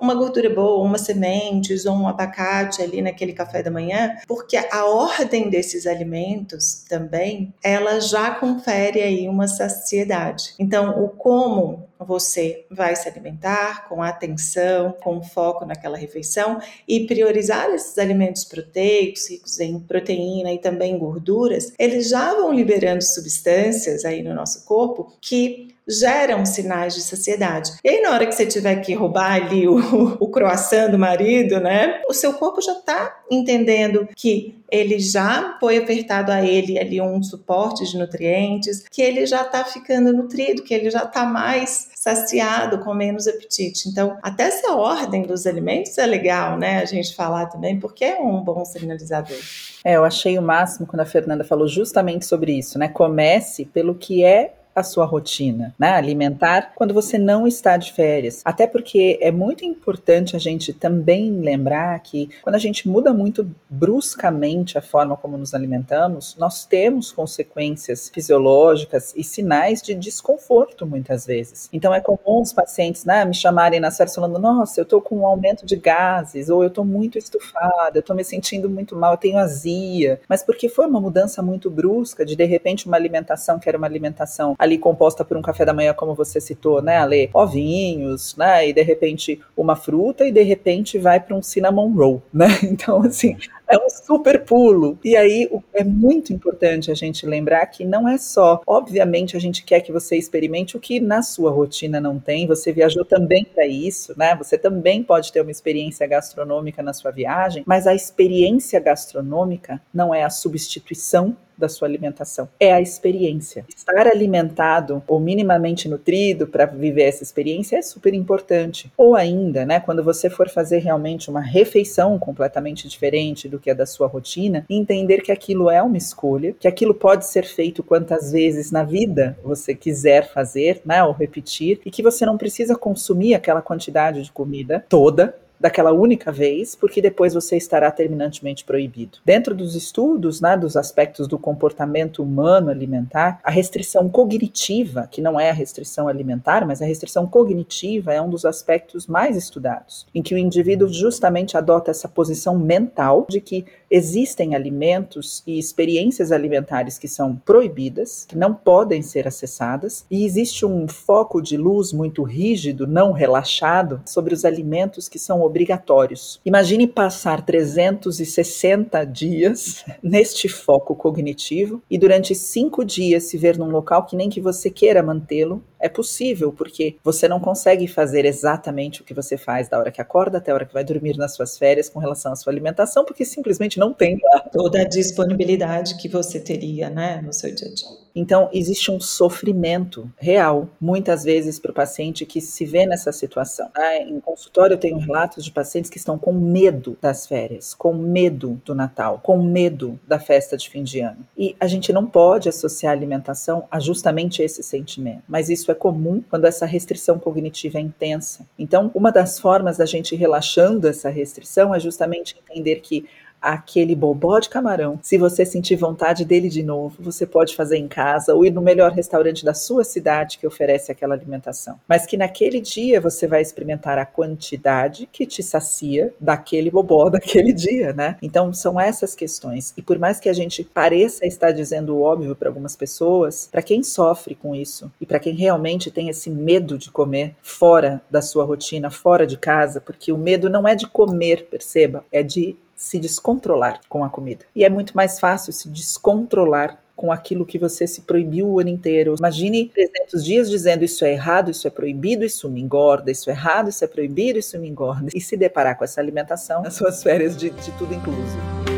uma 0.00 0.14
gordura 0.14 0.48
boa, 0.48 0.84
umas 0.84 1.02
sementes 1.02 1.84
ou 1.86 1.94
um 1.94 2.08
abacate 2.08 2.82
ali 2.82 3.02
naquele 3.02 3.32
café 3.32 3.62
da 3.62 3.70
manhã, 3.70 4.16
porque 4.26 4.56
a 4.56 4.86
ordem 4.86 5.50
desses 5.50 5.86
alimentos 5.86 6.84
também, 6.88 7.52
ela 7.62 8.00
já 8.00 8.30
confere 8.30 9.02
aí 9.02 9.28
uma 9.28 9.48
saciedade. 9.48 10.54
Então, 10.58 11.02
o 11.02 11.08
como 11.08 11.86
você 11.98 12.64
vai 12.70 12.94
se 12.94 13.08
alimentar 13.08 13.88
com 13.88 14.02
atenção, 14.02 14.94
com 15.02 15.22
foco 15.22 15.64
naquela 15.64 15.96
refeição 15.96 16.60
e 16.86 17.06
priorizar 17.06 17.70
esses 17.70 17.96
alimentos 17.98 18.44
proteicos, 18.44 19.30
ricos 19.30 19.60
em 19.60 19.78
proteína 19.80 20.52
e 20.52 20.58
também 20.58 20.98
gorduras, 20.98 21.72
eles 21.78 22.08
já 22.08 22.34
vão 22.34 22.52
liberando 22.52 23.02
substâncias 23.02 24.04
aí 24.04 24.22
no 24.22 24.34
nosso 24.34 24.64
corpo 24.64 25.12
que 25.20 25.65
geram 25.88 26.44
sinais 26.44 26.94
de 26.94 27.02
saciedade. 27.02 27.72
E 27.84 27.88
aí, 27.88 28.00
na 28.00 28.10
hora 28.10 28.26
que 28.26 28.34
você 28.34 28.46
tiver 28.46 28.76
que 28.76 28.94
roubar 28.94 29.34
ali 29.34 29.68
o, 29.68 29.76
o 30.20 30.28
croissant 30.28 30.90
do 30.90 30.98
marido, 30.98 31.60
né? 31.60 32.00
O 32.08 32.12
seu 32.12 32.32
corpo 32.34 32.60
já 32.60 32.72
está 32.72 33.20
entendendo 33.30 34.08
que 34.16 34.56
ele 34.70 34.98
já 34.98 35.56
foi 35.60 35.78
apertado 35.78 36.32
a 36.32 36.44
ele 36.44 36.78
ali 36.78 37.00
um 37.00 37.22
suporte 37.22 37.84
de 37.84 37.96
nutrientes, 37.96 38.84
que 38.90 39.00
ele 39.00 39.24
já 39.24 39.42
está 39.42 39.64
ficando 39.64 40.12
nutrido, 40.12 40.62
que 40.62 40.74
ele 40.74 40.90
já 40.90 41.04
está 41.04 41.24
mais 41.24 41.88
saciado, 41.94 42.78
com 42.78 42.92
menos 42.92 43.26
apetite. 43.28 43.88
Então, 43.88 44.18
até 44.22 44.44
essa 44.44 44.74
ordem 44.74 45.22
dos 45.22 45.46
alimentos 45.46 45.96
é 45.98 46.06
legal, 46.06 46.58
né? 46.58 46.78
A 46.80 46.84
gente 46.84 47.14
falar 47.14 47.46
também, 47.46 47.78
porque 47.78 48.04
é 48.04 48.18
um 48.20 48.42
bom 48.42 48.64
sinalizador. 48.64 49.36
É, 49.84 49.94
eu 49.94 50.04
achei 50.04 50.38
o 50.38 50.42
máximo 50.42 50.86
quando 50.86 51.00
a 51.00 51.06
Fernanda 51.06 51.44
falou 51.44 51.68
justamente 51.68 52.26
sobre 52.26 52.52
isso, 52.52 52.78
né? 52.78 52.88
Comece 52.88 53.64
pelo 53.66 53.94
que 53.94 54.24
é 54.24 54.52
a 54.76 54.82
sua 54.82 55.06
rotina, 55.06 55.74
né? 55.78 55.92
Alimentar 55.92 56.72
quando 56.74 56.92
você 56.92 57.16
não 57.16 57.46
está 57.46 57.78
de 57.78 57.92
férias. 57.92 58.42
Até 58.44 58.66
porque 58.66 59.18
é 59.22 59.30
muito 59.30 59.64
importante 59.64 60.36
a 60.36 60.38
gente 60.38 60.72
também 60.72 61.32
lembrar 61.40 61.98
que 62.00 62.28
quando 62.42 62.54
a 62.56 62.58
gente 62.58 62.86
muda 62.86 63.12
muito 63.12 63.48
bruscamente 63.70 64.76
a 64.76 64.82
forma 64.82 65.16
como 65.16 65.38
nos 65.38 65.54
alimentamos, 65.54 66.36
nós 66.38 66.66
temos 66.66 67.10
consequências 67.10 68.10
fisiológicas 68.10 69.14
e 69.16 69.24
sinais 69.24 69.80
de 69.80 69.94
desconforto 69.94 70.86
muitas 70.86 71.26
vezes. 71.26 71.68
Então 71.72 71.94
é 71.94 72.00
comum 72.00 72.42
os 72.42 72.52
pacientes 72.52 73.04
né, 73.04 73.24
me 73.24 73.34
chamarem 73.34 73.80
nas 73.80 73.96
férias 73.96 74.14
falando: 74.14 74.38
nossa, 74.38 74.80
eu 74.80 74.84
tô 74.84 75.00
com 75.00 75.20
um 75.20 75.26
aumento 75.26 75.64
de 75.64 75.76
gases, 75.76 76.50
ou 76.50 76.62
eu 76.62 76.70
tô 76.70 76.84
muito 76.84 77.16
estufada, 77.16 77.98
eu 77.98 78.02
tô 78.02 78.12
me 78.14 78.24
sentindo 78.24 78.68
muito 78.68 78.94
mal, 78.94 79.12
eu 79.12 79.18
tenho 79.18 79.38
azia. 79.38 80.20
Mas 80.28 80.42
porque 80.42 80.68
foi 80.68 80.86
uma 80.86 81.00
mudança 81.00 81.42
muito 81.42 81.70
brusca 81.70 82.26
de 82.26 82.36
de 82.36 82.44
repente 82.44 82.86
uma 82.86 82.96
alimentação 82.96 83.58
que 83.58 83.68
era 83.68 83.78
uma 83.78 83.86
alimentação 83.86 84.54
ali 84.66 84.78
composta 84.78 85.24
por 85.24 85.36
um 85.36 85.42
café 85.42 85.64
da 85.64 85.72
manhã, 85.72 85.94
como 85.94 86.14
você 86.14 86.40
citou, 86.40 86.82
né, 86.82 86.98
Ale? 86.98 87.30
Ovinhos, 87.32 88.36
né? 88.36 88.68
E 88.68 88.72
de 88.72 88.82
repente 88.82 89.40
uma 89.56 89.74
fruta 89.74 90.26
e 90.26 90.32
de 90.32 90.42
repente 90.42 90.98
vai 90.98 91.18
para 91.18 91.34
um 91.34 91.42
cinnamon 91.42 91.92
roll, 91.94 92.22
né? 92.32 92.46
Então, 92.76 93.00
assim, 93.02 93.36
é 93.68 93.76
um 93.76 93.88
super 93.88 94.44
pulo. 94.44 94.98
E 95.04 95.16
aí 95.16 95.48
é 95.74 95.84
muito 95.84 96.32
importante 96.32 96.90
a 96.90 96.94
gente 96.94 97.26
lembrar 97.26 97.66
que 97.66 97.84
não 97.84 98.08
é 98.08 98.18
só, 98.18 98.60
obviamente 98.66 99.36
a 99.36 99.40
gente 99.40 99.64
quer 99.64 99.80
que 99.80 99.92
você 99.92 100.16
experimente 100.16 100.76
o 100.76 100.80
que 100.80 101.00
na 101.00 101.22
sua 101.22 101.50
rotina 101.50 102.00
não 102.00 102.18
tem. 102.18 102.46
Você 102.46 102.72
viajou 102.72 103.04
também 103.04 103.44
para 103.44 103.66
isso, 103.66 104.14
né? 104.16 104.34
Você 104.36 104.56
também 104.56 105.02
pode 105.02 105.32
ter 105.32 105.40
uma 105.40 105.50
experiência 105.50 106.06
gastronômica 106.06 106.82
na 106.82 106.92
sua 106.92 107.10
viagem, 107.10 107.62
mas 107.66 107.86
a 107.86 107.94
experiência 107.94 108.78
gastronômica 108.80 109.80
não 109.92 110.14
é 110.14 110.22
a 110.22 110.30
substituição 110.30 111.36
da 111.56 111.68
sua 111.68 111.88
alimentação. 111.88 112.48
É 112.60 112.72
a 112.72 112.80
experiência. 112.80 113.64
Estar 113.74 114.06
alimentado 114.06 115.02
ou 115.06 115.18
minimamente 115.18 115.88
nutrido 115.88 116.46
para 116.46 116.66
viver 116.66 117.04
essa 117.04 117.22
experiência 117.22 117.76
é 117.78 117.82
super 117.82 118.12
importante. 118.14 118.92
Ou 118.96 119.14
ainda, 119.14 119.64
né, 119.64 119.80
quando 119.80 120.02
você 120.02 120.28
for 120.28 120.48
fazer 120.48 120.78
realmente 120.78 121.30
uma 121.30 121.40
refeição 121.40 122.18
completamente 122.18 122.88
diferente 122.88 123.48
do 123.48 123.55
que 123.58 123.70
é 123.70 123.74
da 123.74 123.86
sua 123.86 124.06
rotina, 124.06 124.64
entender 124.68 125.22
que 125.22 125.32
aquilo 125.32 125.70
é 125.70 125.82
uma 125.82 125.96
escolha, 125.96 126.54
que 126.58 126.68
aquilo 126.68 126.94
pode 126.94 127.26
ser 127.26 127.44
feito 127.44 127.82
quantas 127.82 128.32
vezes 128.32 128.70
na 128.70 128.82
vida 128.82 129.38
você 129.42 129.74
quiser 129.74 130.32
fazer, 130.32 130.80
né, 130.84 131.02
ou 131.02 131.12
repetir, 131.12 131.80
e 131.84 131.90
que 131.90 132.02
você 132.02 132.26
não 132.26 132.36
precisa 132.36 132.76
consumir 132.76 133.34
aquela 133.34 133.62
quantidade 133.62 134.22
de 134.22 134.32
comida 134.32 134.84
toda 134.88 135.34
daquela 135.58 135.92
única 135.92 136.30
vez, 136.30 136.74
porque 136.74 137.00
depois 137.00 137.34
você 137.34 137.56
estará 137.56 137.90
terminantemente 137.90 138.64
proibido. 138.64 139.18
Dentro 139.24 139.54
dos 139.54 139.74
estudos, 139.74 140.40
né, 140.40 140.56
dos 140.56 140.76
aspectos 140.76 141.26
do 141.26 141.38
comportamento 141.38 142.22
humano 142.22 142.70
alimentar, 142.70 143.40
a 143.42 143.50
restrição 143.50 144.08
cognitiva, 144.08 145.08
que 145.10 145.20
não 145.20 145.38
é 145.38 145.50
a 145.50 145.54
restrição 145.54 146.08
alimentar, 146.08 146.66
mas 146.66 146.82
a 146.82 146.86
restrição 146.86 147.26
cognitiva 147.26 148.12
é 148.12 148.20
um 148.20 148.30
dos 148.30 148.44
aspectos 148.44 149.06
mais 149.06 149.36
estudados, 149.36 150.06
em 150.14 150.22
que 150.22 150.34
o 150.34 150.38
indivíduo 150.38 150.88
justamente 150.88 151.56
adota 151.56 151.90
essa 151.90 152.08
posição 152.08 152.58
mental 152.58 153.26
de 153.28 153.40
que 153.40 153.64
existem 153.90 154.54
alimentos 154.54 155.42
e 155.46 155.58
experiências 155.58 156.32
alimentares 156.32 156.98
que 156.98 157.08
são 157.08 157.36
proibidas, 157.36 158.24
que 158.28 158.36
não 158.36 158.54
podem 158.54 159.02
ser 159.02 159.26
acessadas, 159.26 160.04
e 160.10 160.24
existe 160.24 160.64
um 160.66 160.88
foco 160.88 161.40
de 161.40 161.56
luz 161.56 161.92
muito 161.92 162.22
rígido, 162.22 162.86
não 162.86 163.12
relaxado, 163.12 164.00
sobre 164.06 164.34
os 164.34 164.44
alimentos 164.44 165.08
que 165.08 165.18
são 165.18 165.42
obrigatórios. 165.42 166.40
Imagine 166.44 166.86
passar 166.86 167.44
360 167.44 169.04
dias 169.04 169.84
neste 170.02 170.48
foco 170.48 170.94
cognitivo 170.94 171.82
e 171.90 171.98
durante 171.98 172.34
cinco 172.34 172.84
dias 172.84 173.24
se 173.24 173.38
ver 173.38 173.58
num 173.58 173.70
local 173.70 174.04
que 174.04 174.16
nem 174.16 174.28
que 174.28 174.40
você 174.40 174.70
queira 174.70 175.02
mantê-lo 175.02 175.62
é 175.86 175.88
possível, 175.88 176.52
porque 176.52 176.96
você 177.02 177.26
não 177.28 177.40
consegue 177.40 177.86
fazer 177.88 178.24
exatamente 178.24 179.00
o 179.00 179.04
que 179.04 179.14
você 179.14 179.36
faz 179.36 179.68
da 179.68 179.78
hora 179.78 179.90
que 179.90 180.00
acorda 180.00 180.38
até 180.38 180.50
a 180.50 180.54
hora 180.54 180.66
que 180.66 180.74
vai 180.74 180.84
dormir 180.84 181.16
nas 181.16 181.34
suas 181.34 181.56
férias 181.56 181.88
com 181.88 181.98
relação 181.98 182.32
à 182.32 182.36
sua 182.36 182.52
alimentação, 182.52 183.04
porque 183.04 183.24
simplesmente 183.24 183.78
não 183.78 183.92
tem. 183.92 184.18
Toda 184.52 184.80
a 184.80 184.84
disponibilidade 184.84 185.96
que 185.96 186.08
você 186.08 186.38
teria, 186.40 186.90
né, 186.90 187.20
no 187.22 187.32
seu 187.32 187.54
dia 187.54 187.68
a 187.68 187.74
dia. 187.74 188.05
Então, 188.16 188.48
existe 188.50 188.90
um 188.90 188.98
sofrimento 188.98 190.10
real, 190.16 190.70
muitas 190.80 191.22
vezes, 191.22 191.58
para 191.58 191.70
o 191.70 191.74
paciente 191.74 192.24
que 192.24 192.40
se 192.40 192.64
vê 192.64 192.86
nessa 192.86 193.12
situação. 193.12 193.68
Né? 193.76 194.04
Em 194.04 194.18
consultório, 194.18 194.72
eu 194.72 194.78
tenho 194.78 194.96
relatos 194.96 195.44
de 195.44 195.50
pacientes 195.50 195.90
que 195.90 195.98
estão 195.98 196.18
com 196.18 196.32
medo 196.32 196.96
das 197.00 197.26
férias, 197.26 197.74
com 197.74 197.92
medo 197.92 198.58
do 198.64 198.74
Natal, 198.74 199.20
com 199.22 199.42
medo 199.42 200.00
da 200.08 200.18
festa 200.18 200.56
de 200.56 200.70
fim 200.70 200.82
de 200.82 201.00
ano. 201.00 201.18
E 201.36 201.54
a 201.60 201.66
gente 201.66 201.92
não 201.92 202.06
pode 202.06 202.48
associar 202.48 202.94
a 202.94 202.96
alimentação 202.96 203.64
a 203.70 203.78
justamente 203.78 204.42
esse 204.42 204.62
sentimento, 204.62 205.22
mas 205.28 205.50
isso 205.50 205.70
é 205.70 205.74
comum 205.74 206.22
quando 206.30 206.46
essa 206.46 206.64
restrição 206.64 207.18
cognitiva 207.18 207.76
é 207.76 207.82
intensa. 207.82 208.46
Então, 208.58 208.90
uma 208.94 209.12
das 209.12 209.38
formas 209.38 209.76
da 209.76 209.84
gente 209.84 210.14
ir 210.14 210.18
relaxando 210.18 210.88
essa 210.88 211.10
restrição 211.10 211.74
é 211.74 211.78
justamente 211.78 212.34
entender 212.38 212.76
que 212.76 213.04
aquele 213.52 213.94
bobó 213.94 214.38
de 214.38 214.48
camarão. 214.48 214.98
Se 215.02 215.16
você 215.16 215.44
sentir 215.44 215.76
vontade 215.76 216.24
dele 216.24 216.48
de 216.48 216.62
novo, 216.62 217.02
você 217.02 217.26
pode 217.26 217.54
fazer 217.54 217.76
em 217.76 217.88
casa 217.88 218.34
ou 218.34 218.44
ir 218.44 218.50
no 218.50 218.60
melhor 218.60 218.92
restaurante 218.92 219.44
da 219.44 219.54
sua 219.54 219.84
cidade 219.84 220.38
que 220.38 220.46
oferece 220.46 220.90
aquela 220.90 221.14
alimentação. 221.14 221.78
Mas 221.88 222.06
que 222.06 222.16
naquele 222.16 222.60
dia 222.60 223.00
você 223.00 223.26
vai 223.26 223.40
experimentar 223.40 223.98
a 223.98 224.06
quantidade 224.06 225.08
que 225.12 225.26
te 225.26 225.42
sacia 225.42 226.12
daquele 226.20 226.70
bobó 226.70 227.08
daquele 227.10 227.52
dia, 227.52 227.92
né? 227.92 228.16
Então 228.20 228.52
são 228.52 228.80
essas 228.80 229.14
questões. 229.14 229.72
E 229.76 229.82
por 229.82 229.98
mais 229.98 230.18
que 230.18 230.28
a 230.28 230.32
gente 230.32 230.64
pareça 230.64 231.26
estar 231.26 231.52
dizendo 231.52 231.94
o 231.94 232.02
óbvio 232.02 232.34
para 232.34 232.48
algumas 232.48 232.74
pessoas, 232.74 233.48
para 233.50 233.62
quem 233.62 233.82
sofre 233.82 234.34
com 234.34 234.54
isso 234.54 234.90
e 235.00 235.06
para 235.06 235.20
quem 235.20 235.34
realmente 235.34 235.90
tem 235.90 236.08
esse 236.08 236.30
medo 236.30 236.76
de 236.76 236.90
comer 236.90 237.34
fora 237.42 238.02
da 238.10 238.20
sua 238.20 238.44
rotina, 238.44 238.90
fora 238.90 239.26
de 239.26 239.36
casa, 239.36 239.80
porque 239.80 240.12
o 240.12 240.18
medo 240.18 240.50
não 240.50 240.66
é 240.66 240.74
de 240.74 240.86
comer, 240.86 241.46
perceba, 241.48 242.04
é 242.10 242.22
de 242.22 242.56
se 242.76 242.98
descontrolar 242.98 243.80
com 243.88 244.04
a 244.04 244.10
comida. 244.10 244.44
E 244.54 244.64
é 244.64 244.68
muito 244.68 244.94
mais 244.94 245.18
fácil 245.18 245.52
se 245.52 245.68
descontrolar 245.68 246.78
com 246.94 247.12
aquilo 247.12 247.44
que 247.44 247.58
você 247.58 247.86
se 247.86 248.02
proibiu 248.02 248.46
o 248.46 248.58
ano 248.58 248.70
inteiro. 248.70 249.14
Imagine 249.18 249.70
300 249.74 250.24
dias 250.24 250.50
dizendo 250.50 250.84
isso 250.84 251.04
é 251.04 251.12
errado, 251.12 251.50
isso 251.50 251.66
é 251.66 251.70
proibido, 251.70 252.24
isso 252.24 252.48
me 252.48 252.60
engorda, 252.60 253.10
isso 253.10 253.28
é 253.28 253.34
errado, 253.34 253.68
isso 253.68 253.84
é 253.84 253.86
proibido, 253.86 254.38
isso 254.38 254.58
me 254.58 254.68
engorda. 254.68 255.08
E 255.14 255.20
se 255.20 255.36
deparar 255.36 255.76
com 255.76 255.84
essa 255.84 256.00
alimentação 256.00 256.62
nas 256.62 256.74
suas 256.74 257.02
férias 257.02 257.36
de, 257.36 257.50
de 257.50 257.72
tudo 257.72 257.92
incluso. 257.92 258.75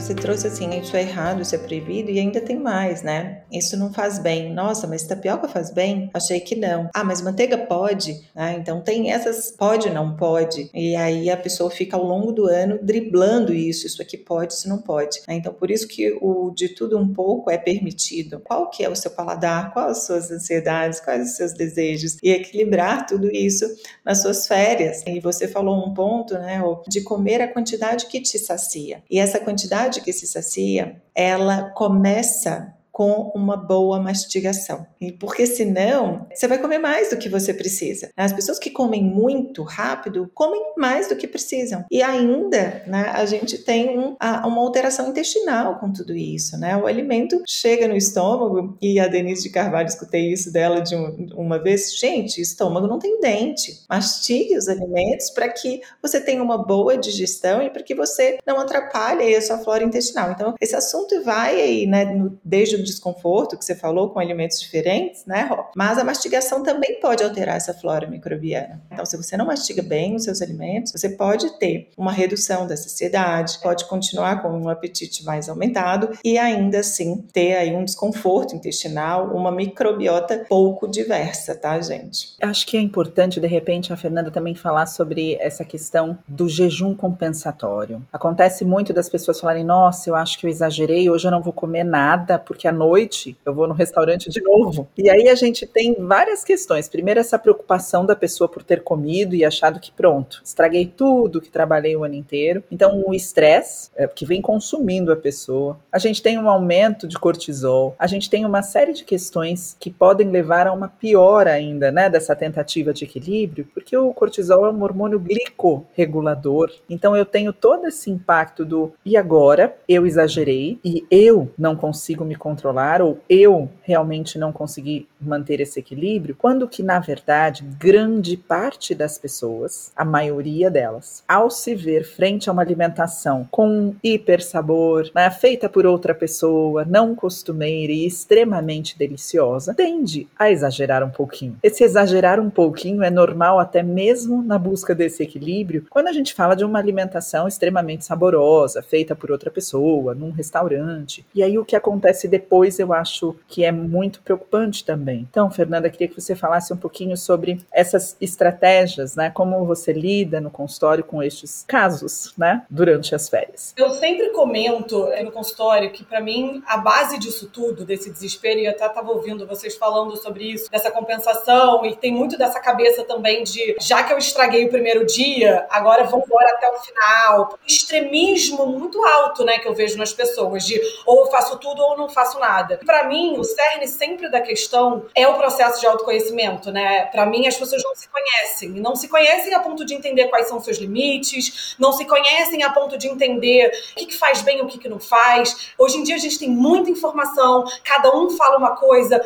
Você 0.00 0.14
trouxe 0.14 0.46
assim, 0.46 0.70
isso 0.78 0.96
é 0.96 1.02
errado, 1.02 1.42
isso 1.42 1.54
é 1.54 1.58
proibido, 1.58 2.10
e 2.10 2.18
ainda 2.18 2.40
tem 2.40 2.58
mais, 2.58 3.02
né? 3.02 3.42
Isso 3.52 3.76
não 3.76 3.92
faz 3.92 4.18
bem. 4.18 4.52
Nossa, 4.52 4.86
mas 4.86 5.02
tapioca 5.02 5.46
faz 5.46 5.70
bem? 5.70 6.10
Achei 6.14 6.40
que 6.40 6.56
não. 6.56 6.88
Ah, 6.94 7.04
mas 7.04 7.20
manteiga 7.20 7.58
pode? 7.58 8.20
Ah, 8.34 8.52
então 8.52 8.80
tem 8.80 9.12
essas 9.12 9.50
pode, 9.50 9.90
não 9.90 10.16
pode. 10.16 10.70
E 10.72 10.96
aí 10.96 11.28
a 11.28 11.36
pessoa 11.36 11.70
fica 11.70 11.96
ao 11.96 12.04
longo 12.04 12.32
do 12.32 12.46
ano 12.46 12.78
driblando 12.82 13.52
isso, 13.52 13.86
isso 13.86 14.00
aqui 14.00 14.16
pode, 14.16 14.54
isso 14.54 14.68
não 14.68 14.78
pode. 14.78 15.20
Ah, 15.26 15.34
então 15.34 15.52
por 15.52 15.70
isso 15.70 15.86
que 15.86 16.16
o 16.20 16.50
de 16.50 16.70
tudo 16.70 16.96
um 16.96 17.12
pouco 17.12 17.50
é 17.50 17.58
permitido. 17.58 18.40
Qual 18.40 18.70
que 18.70 18.82
é 18.82 18.88
o 18.88 18.96
seu 18.96 19.10
paladar? 19.10 19.72
Quais 19.72 19.98
as 19.98 20.06
suas 20.06 20.30
ansiedades? 20.30 21.00
Quais 21.00 21.30
os 21.30 21.36
seus 21.36 21.52
desejos? 21.52 22.16
E 22.22 22.30
equilibrar 22.30 23.06
tudo 23.06 23.30
isso 23.30 23.66
nas 24.04 24.22
suas 24.22 24.46
férias. 24.46 25.02
E 25.06 25.20
você 25.20 25.46
falou 25.46 25.86
um 25.86 25.92
ponto, 25.92 26.34
né, 26.34 26.60
de 26.88 27.02
comer 27.02 27.42
a 27.42 27.48
quantidade 27.48 28.06
que 28.06 28.20
te 28.20 28.38
sacia. 28.38 29.02
E 29.10 29.18
essa 29.18 29.38
quantidade 29.38 29.89
que 29.98 30.12
se 30.12 30.26
sacia, 30.26 31.02
ela 31.14 31.70
começa 31.70 32.72
com 33.00 33.32
uma 33.34 33.56
boa 33.56 33.98
mastigação. 33.98 34.86
E 35.00 35.10
porque 35.10 35.46
senão 35.46 36.26
você 36.30 36.46
vai 36.46 36.58
comer 36.58 36.76
mais 36.76 37.08
do 37.08 37.16
que 37.16 37.30
você 37.30 37.54
precisa. 37.54 38.10
As 38.14 38.30
pessoas 38.30 38.58
que 38.58 38.68
comem 38.68 39.02
muito 39.02 39.62
rápido 39.62 40.30
comem 40.34 40.74
mais 40.76 41.08
do 41.08 41.16
que 41.16 41.26
precisam. 41.26 41.82
E 41.90 42.02
ainda, 42.02 42.82
né, 42.86 43.10
a 43.14 43.24
gente 43.24 43.56
tem 43.56 43.98
um, 43.98 44.16
a, 44.20 44.46
uma 44.46 44.60
alteração 44.60 45.08
intestinal 45.08 45.78
com 45.78 45.90
tudo 45.90 46.14
isso, 46.14 46.58
né? 46.58 46.76
O 46.76 46.86
alimento 46.86 47.42
chega 47.48 47.88
no 47.88 47.96
estômago 47.96 48.76
e 48.82 49.00
a 49.00 49.08
Denise 49.08 49.44
de 49.44 49.48
Carvalho 49.48 49.88
escutei 49.88 50.30
isso 50.30 50.52
dela 50.52 50.80
de 50.80 50.94
um, 50.94 51.26
uma 51.36 51.58
vez, 51.58 51.98
gente, 51.98 52.38
estômago 52.38 52.86
não 52.86 52.98
tem 52.98 53.18
dente. 53.18 53.80
Mastigue 53.88 54.58
os 54.58 54.68
alimentos 54.68 55.30
para 55.30 55.48
que 55.48 55.80
você 56.02 56.20
tenha 56.20 56.42
uma 56.42 56.58
boa 56.58 56.98
digestão 56.98 57.62
e 57.62 57.70
para 57.70 57.82
que 57.82 57.94
você 57.94 58.36
não 58.46 58.60
atrapalhe 58.60 59.34
a 59.34 59.40
sua 59.40 59.56
flora 59.56 59.82
intestinal. 59.82 60.32
Então, 60.32 60.54
esse 60.60 60.76
assunto 60.76 61.24
vai 61.24 61.58
aí, 61.58 61.86
né, 61.86 62.04
no, 62.04 62.38
desde 62.44 62.76
o 62.76 62.89
desconforto 62.90 63.56
que 63.56 63.64
você 63.64 63.74
falou 63.74 64.10
com 64.10 64.18
alimentos 64.18 64.60
diferentes, 64.60 65.24
né, 65.26 65.46
Rob? 65.48 65.68
Mas 65.76 65.98
a 65.98 66.04
mastigação 66.04 66.62
também 66.62 67.00
pode 67.00 67.22
alterar 67.22 67.56
essa 67.56 67.72
flora 67.72 68.06
microbiana. 68.06 68.80
Então, 68.90 69.04
se 69.04 69.16
você 69.16 69.36
não 69.36 69.46
mastiga 69.46 69.82
bem 69.82 70.16
os 70.16 70.24
seus 70.24 70.42
alimentos, 70.42 70.92
você 70.92 71.08
pode 71.08 71.58
ter 71.58 71.88
uma 71.96 72.12
redução 72.12 72.66
da 72.66 72.76
saciedade, 72.76 73.58
pode 73.62 73.84
continuar 73.86 74.42
com 74.42 74.48
um 74.48 74.68
apetite 74.68 75.24
mais 75.24 75.48
aumentado 75.48 76.10
e 76.24 76.38
ainda 76.38 76.80
assim 76.80 77.24
ter 77.32 77.56
aí 77.56 77.74
um 77.74 77.84
desconforto 77.84 78.54
intestinal, 78.54 79.34
uma 79.34 79.50
microbiota 79.50 80.44
pouco 80.48 80.88
diversa, 80.88 81.54
tá, 81.54 81.80
gente? 81.80 82.34
Acho 82.40 82.66
que 82.66 82.76
é 82.76 82.80
importante, 82.80 83.40
de 83.40 83.46
repente, 83.46 83.92
a 83.92 83.96
Fernanda 83.96 84.30
também 84.30 84.54
falar 84.54 84.86
sobre 84.86 85.36
essa 85.40 85.64
questão 85.64 86.18
do 86.26 86.48
jejum 86.48 86.94
compensatório. 86.94 88.02
Acontece 88.12 88.64
muito 88.64 88.92
das 88.92 89.08
pessoas 89.08 89.40
falarem: 89.40 89.64
nossa, 89.64 90.10
eu 90.10 90.14
acho 90.14 90.38
que 90.38 90.46
eu 90.46 90.50
exagerei, 90.50 91.08
hoje 91.10 91.26
eu 91.26 91.30
não 91.30 91.42
vou 91.42 91.52
comer 91.52 91.84
nada 91.84 92.38
porque 92.38 92.66
a 92.70 92.72
noite 92.72 93.36
eu 93.44 93.52
vou 93.52 93.66
no 93.66 93.74
restaurante 93.74 94.30
de 94.30 94.40
novo. 94.40 94.88
E 94.96 95.10
aí 95.10 95.28
a 95.28 95.34
gente 95.34 95.66
tem 95.66 95.94
várias 95.98 96.44
questões. 96.44 96.88
Primeiro, 96.88 97.20
essa 97.20 97.38
preocupação 97.38 98.06
da 98.06 98.14
pessoa 98.14 98.48
por 98.48 98.62
ter 98.62 98.82
comido 98.82 99.34
e 99.34 99.44
achado 99.44 99.80
que 99.80 99.90
pronto, 99.90 100.40
estraguei 100.44 100.86
tudo 100.86 101.40
que 101.40 101.50
trabalhei 101.50 101.96
o 101.96 102.04
ano 102.04 102.14
inteiro. 102.14 102.62
Então, 102.70 103.02
o 103.06 103.12
estresse 103.12 103.90
é, 103.96 104.06
que 104.06 104.24
vem 104.24 104.40
consumindo 104.40 105.12
a 105.12 105.16
pessoa. 105.16 105.78
A 105.90 105.98
gente 105.98 106.22
tem 106.22 106.38
um 106.38 106.48
aumento 106.48 107.08
de 107.08 107.18
cortisol. 107.18 107.94
A 107.98 108.06
gente 108.06 108.30
tem 108.30 108.46
uma 108.46 108.62
série 108.62 108.92
de 108.92 109.04
questões 109.04 109.76
que 109.78 109.90
podem 109.90 110.30
levar 110.30 110.66
a 110.66 110.72
uma 110.72 110.88
pior 110.88 111.48
ainda, 111.48 111.90
né, 111.90 112.08
dessa 112.08 112.36
tentativa 112.36 112.92
de 112.92 113.04
equilíbrio, 113.04 113.68
porque 113.74 113.96
o 113.96 114.14
cortisol 114.14 114.66
é 114.66 114.70
um 114.70 114.82
hormônio 114.82 115.18
glicorregulador. 115.18 116.72
Então, 116.88 117.16
eu 117.16 117.26
tenho 117.26 117.52
todo 117.52 117.86
esse 117.86 118.10
impacto 118.10 118.64
do 118.64 118.92
e 119.04 119.16
agora 119.16 119.76
eu 119.88 120.06
exagerei 120.06 120.78
e 120.84 121.04
eu 121.10 121.50
não 121.58 121.74
consigo 121.74 122.24
me 122.24 122.36
controlar 122.36 122.59
controlar 122.60 123.00
ou 123.00 123.18
eu 123.28 123.70
realmente 123.82 124.38
não 124.38 124.52
consegui 124.52 125.08
manter 125.20 125.60
esse 125.60 125.80
equilíbrio, 125.80 126.36
quando 126.38 126.68
que 126.68 126.82
na 126.82 126.98
verdade 126.98 127.64
grande 127.78 128.36
parte 128.36 128.94
das 128.94 129.18
pessoas, 129.18 129.92
a 129.96 130.04
maioria 130.04 130.70
delas, 130.70 131.24
ao 131.26 131.50
se 131.50 131.74
ver 131.74 132.04
frente 132.04 132.48
a 132.48 132.52
uma 132.52 132.62
alimentação 132.62 133.46
com 133.50 133.94
hiper 134.02 134.42
sabor, 134.42 135.10
né, 135.14 135.30
feita 135.30 135.68
por 135.68 135.86
outra 135.86 136.14
pessoa, 136.14 136.84
não 136.84 137.14
costumeira 137.14 137.92
e 137.92 138.06
extremamente 138.06 138.98
deliciosa, 138.98 139.74
tende 139.74 140.28
a 140.38 140.50
exagerar 140.50 141.02
um 141.02 141.10
pouquinho. 141.10 141.56
Esse 141.62 141.84
exagerar 141.84 142.38
um 142.38 142.50
pouquinho 142.50 143.02
é 143.02 143.10
normal 143.10 143.58
até 143.58 143.82
mesmo 143.82 144.42
na 144.42 144.58
busca 144.58 144.94
desse 144.94 145.22
equilíbrio, 145.22 145.86
quando 145.88 146.08
a 146.08 146.12
gente 146.12 146.34
fala 146.34 146.54
de 146.54 146.64
uma 146.64 146.78
alimentação 146.78 147.48
extremamente 147.48 148.04
saborosa, 148.04 148.82
feita 148.82 149.14
por 149.14 149.30
outra 149.30 149.50
pessoa, 149.50 150.14
num 150.14 150.30
restaurante. 150.30 151.24
E 151.34 151.42
aí 151.42 151.58
o 151.58 151.64
que 151.64 151.76
acontece 151.76 152.28
depois 152.28 152.49
eu 152.78 152.92
acho 152.92 153.36
que 153.46 153.64
é 153.64 153.70
muito 153.70 154.20
preocupante 154.22 154.84
também. 154.84 155.26
Então, 155.30 155.50
Fernanda, 155.50 155.88
queria 155.88 156.08
que 156.08 156.20
você 156.20 156.34
falasse 156.34 156.72
um 156.72 156.76
pouquinho 156.76 157.16
sobre 157.16 157.60
essas 157.72 158.16
estratégias, 158.20 159.14
né? 159.14 159.30
Como 159.30 159.64
você 159.64 159.92
lida 159.92 160.40
no 160.40 160.50
consultório 160.50 161.04
com 161.04 161.22
estes 161.22 161.64
casos, 161.66 162.34
né? 162.36 162.64
Durante 162.68 163.14
as 163.14 163.28
férias. 163.28 163.72
Eu 163.76 163.90
sempre 163.90 164.30
comento 164.30 165.06
é, 165.12 165.22
no 165.22 165.30
consultório 165.30 165.90
que, 165.92 166.04
para 166.04 166.20
mim, 166.20 166.62
a 166.66 166.76
base 166.76 167.18
disso 167.18 167.48
tudo, 167.52 167.84
desse 167.84 168.10
desespero, 168.10 168.58
e 168.58 168.66
eu 168.66 168.72
até 168.72 168.86
estava 168.86 169.10
ouvindo 169.10 169.46
vocês 169.46 169.76
falando 169.76 170.16
sobre 170.16 170.44
isso, 170.44 170.70
dessa 170.70 170.90
compensação, 170.90 171.84
e 171.86 171.94
tem 171.94 172.12
muito 172.12 172.36
dessa 172.36 172.58
cabeça 172.58 173.04
também 173.04 173.44
de 173.44 173.76
já 173.80 174.02
que 174.02 174.12
eu 174.12 174.18
estraguei 174.18 174.64
o 174.64 174.70
primeiro 174.70 175.06
dia, 175.06 175.66
agora 175.70 176.04
vamos 176.04 176.26
embora 176.26 176.50
até 176.56 176.68
o 176.68 176.78
final. 176.80 177.58
Extremismo 177.66 178.66
muito 178.66 179.04
alto, 179.04 179.44
né, 179.44 179.58
que 179.58 179.68
eu 179.68 179.74
vejo 179.74 179.96
nas 179.96 180.12
pessoas, 180.12 180.64
de 180.66 180.80
ou 181.06 181.26
faço 181.30 181.58
tudo 181.58 181.80
ou 181.82 181.96
não 181.96 182.08
faço 182.08 182.39
nada. 182.40 182.80
Para 182.84 183.04
mim, 183.04 183.38
o 183.38 183.44
cerne 183.44 183.86
sempre 183.86 184.28
da 184.28 184.40
questão 184.40 185.06
é 185.14 185.28
o 185.28 185.34
processo 185.34 185.80
de 185.80 185.86
autoconhecimento, 185.86 186.72
né? 186.72 187.06
Para 187.06 187.26
mim, 187.26 187.46
as 187.46 187.56
pessoas 187.56 187.82
não 187.84 187.94
se 187.94 188.08
conhecem. 188.08 188.70
Não 188.70 188.96
se 188.96 189.06
conhecem 189.06 189.54
a 189.54 189.60
ponto 189.60 189.84
de 189.84 189.94
entender 189.94 190.28
quais 190.28 190.48
são 190.48 190.60
seus 190.60 190.78
limites, 190.78 191.76
não 191.78 191.92
se 191.92 192.04
conhecem 192.04 192.62
a 192.64 192.70
ponto 192.70 192.98
de 192.98 193.06
entender 193.06 193.70
o 193.92 193.98
que, 193.98 194.06
que 194.06 194.18
faz 194.18 194.42
bem 194.42 194.58
e 194.58 194.62
o 194.62 194.66
que, 194.66 194.78
que 194.78 194.88
não 194.88 194.98
faz. 194.98 195.72
Hoje 195.78 195.98
em 195.98 196.02
dia, 196.02 196.16
a 196.16 196.18
gente 196.18 196.38
tem 196.38 196.48
muita 196.48 196.90
informação, 196.90 197.64
cada 197.84 198.14
um 198.16 198.30
fala 198.30 198.58
uma 198.58 198.74
coisa. 198.74 199.20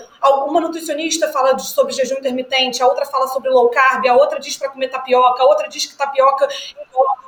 Uma 0.47 0.61
nutricionista 0.61 1.30
fala 1.33 1.59
sobre 1.59 1.92
jejum 1.92 2.18
intermitente, 2.18 2.83
a 2.83 2.87
outra 2.87 3.06
fala 3.06 3.28
sobre 3.28 3.50
low 3.50 3.68
carb, 3.71 4.06
a 4.06 4.14
outra 4.14 4.40
diz 4.40 4.56
para 4.56 4.68
comer 4.68 4.88
tapioca, 4.88 5.42
a 5.42 5.47
outra 5.47 5.68
diz 5.68 5.87
que 5.87 5.97
tapioca 5.97 6.49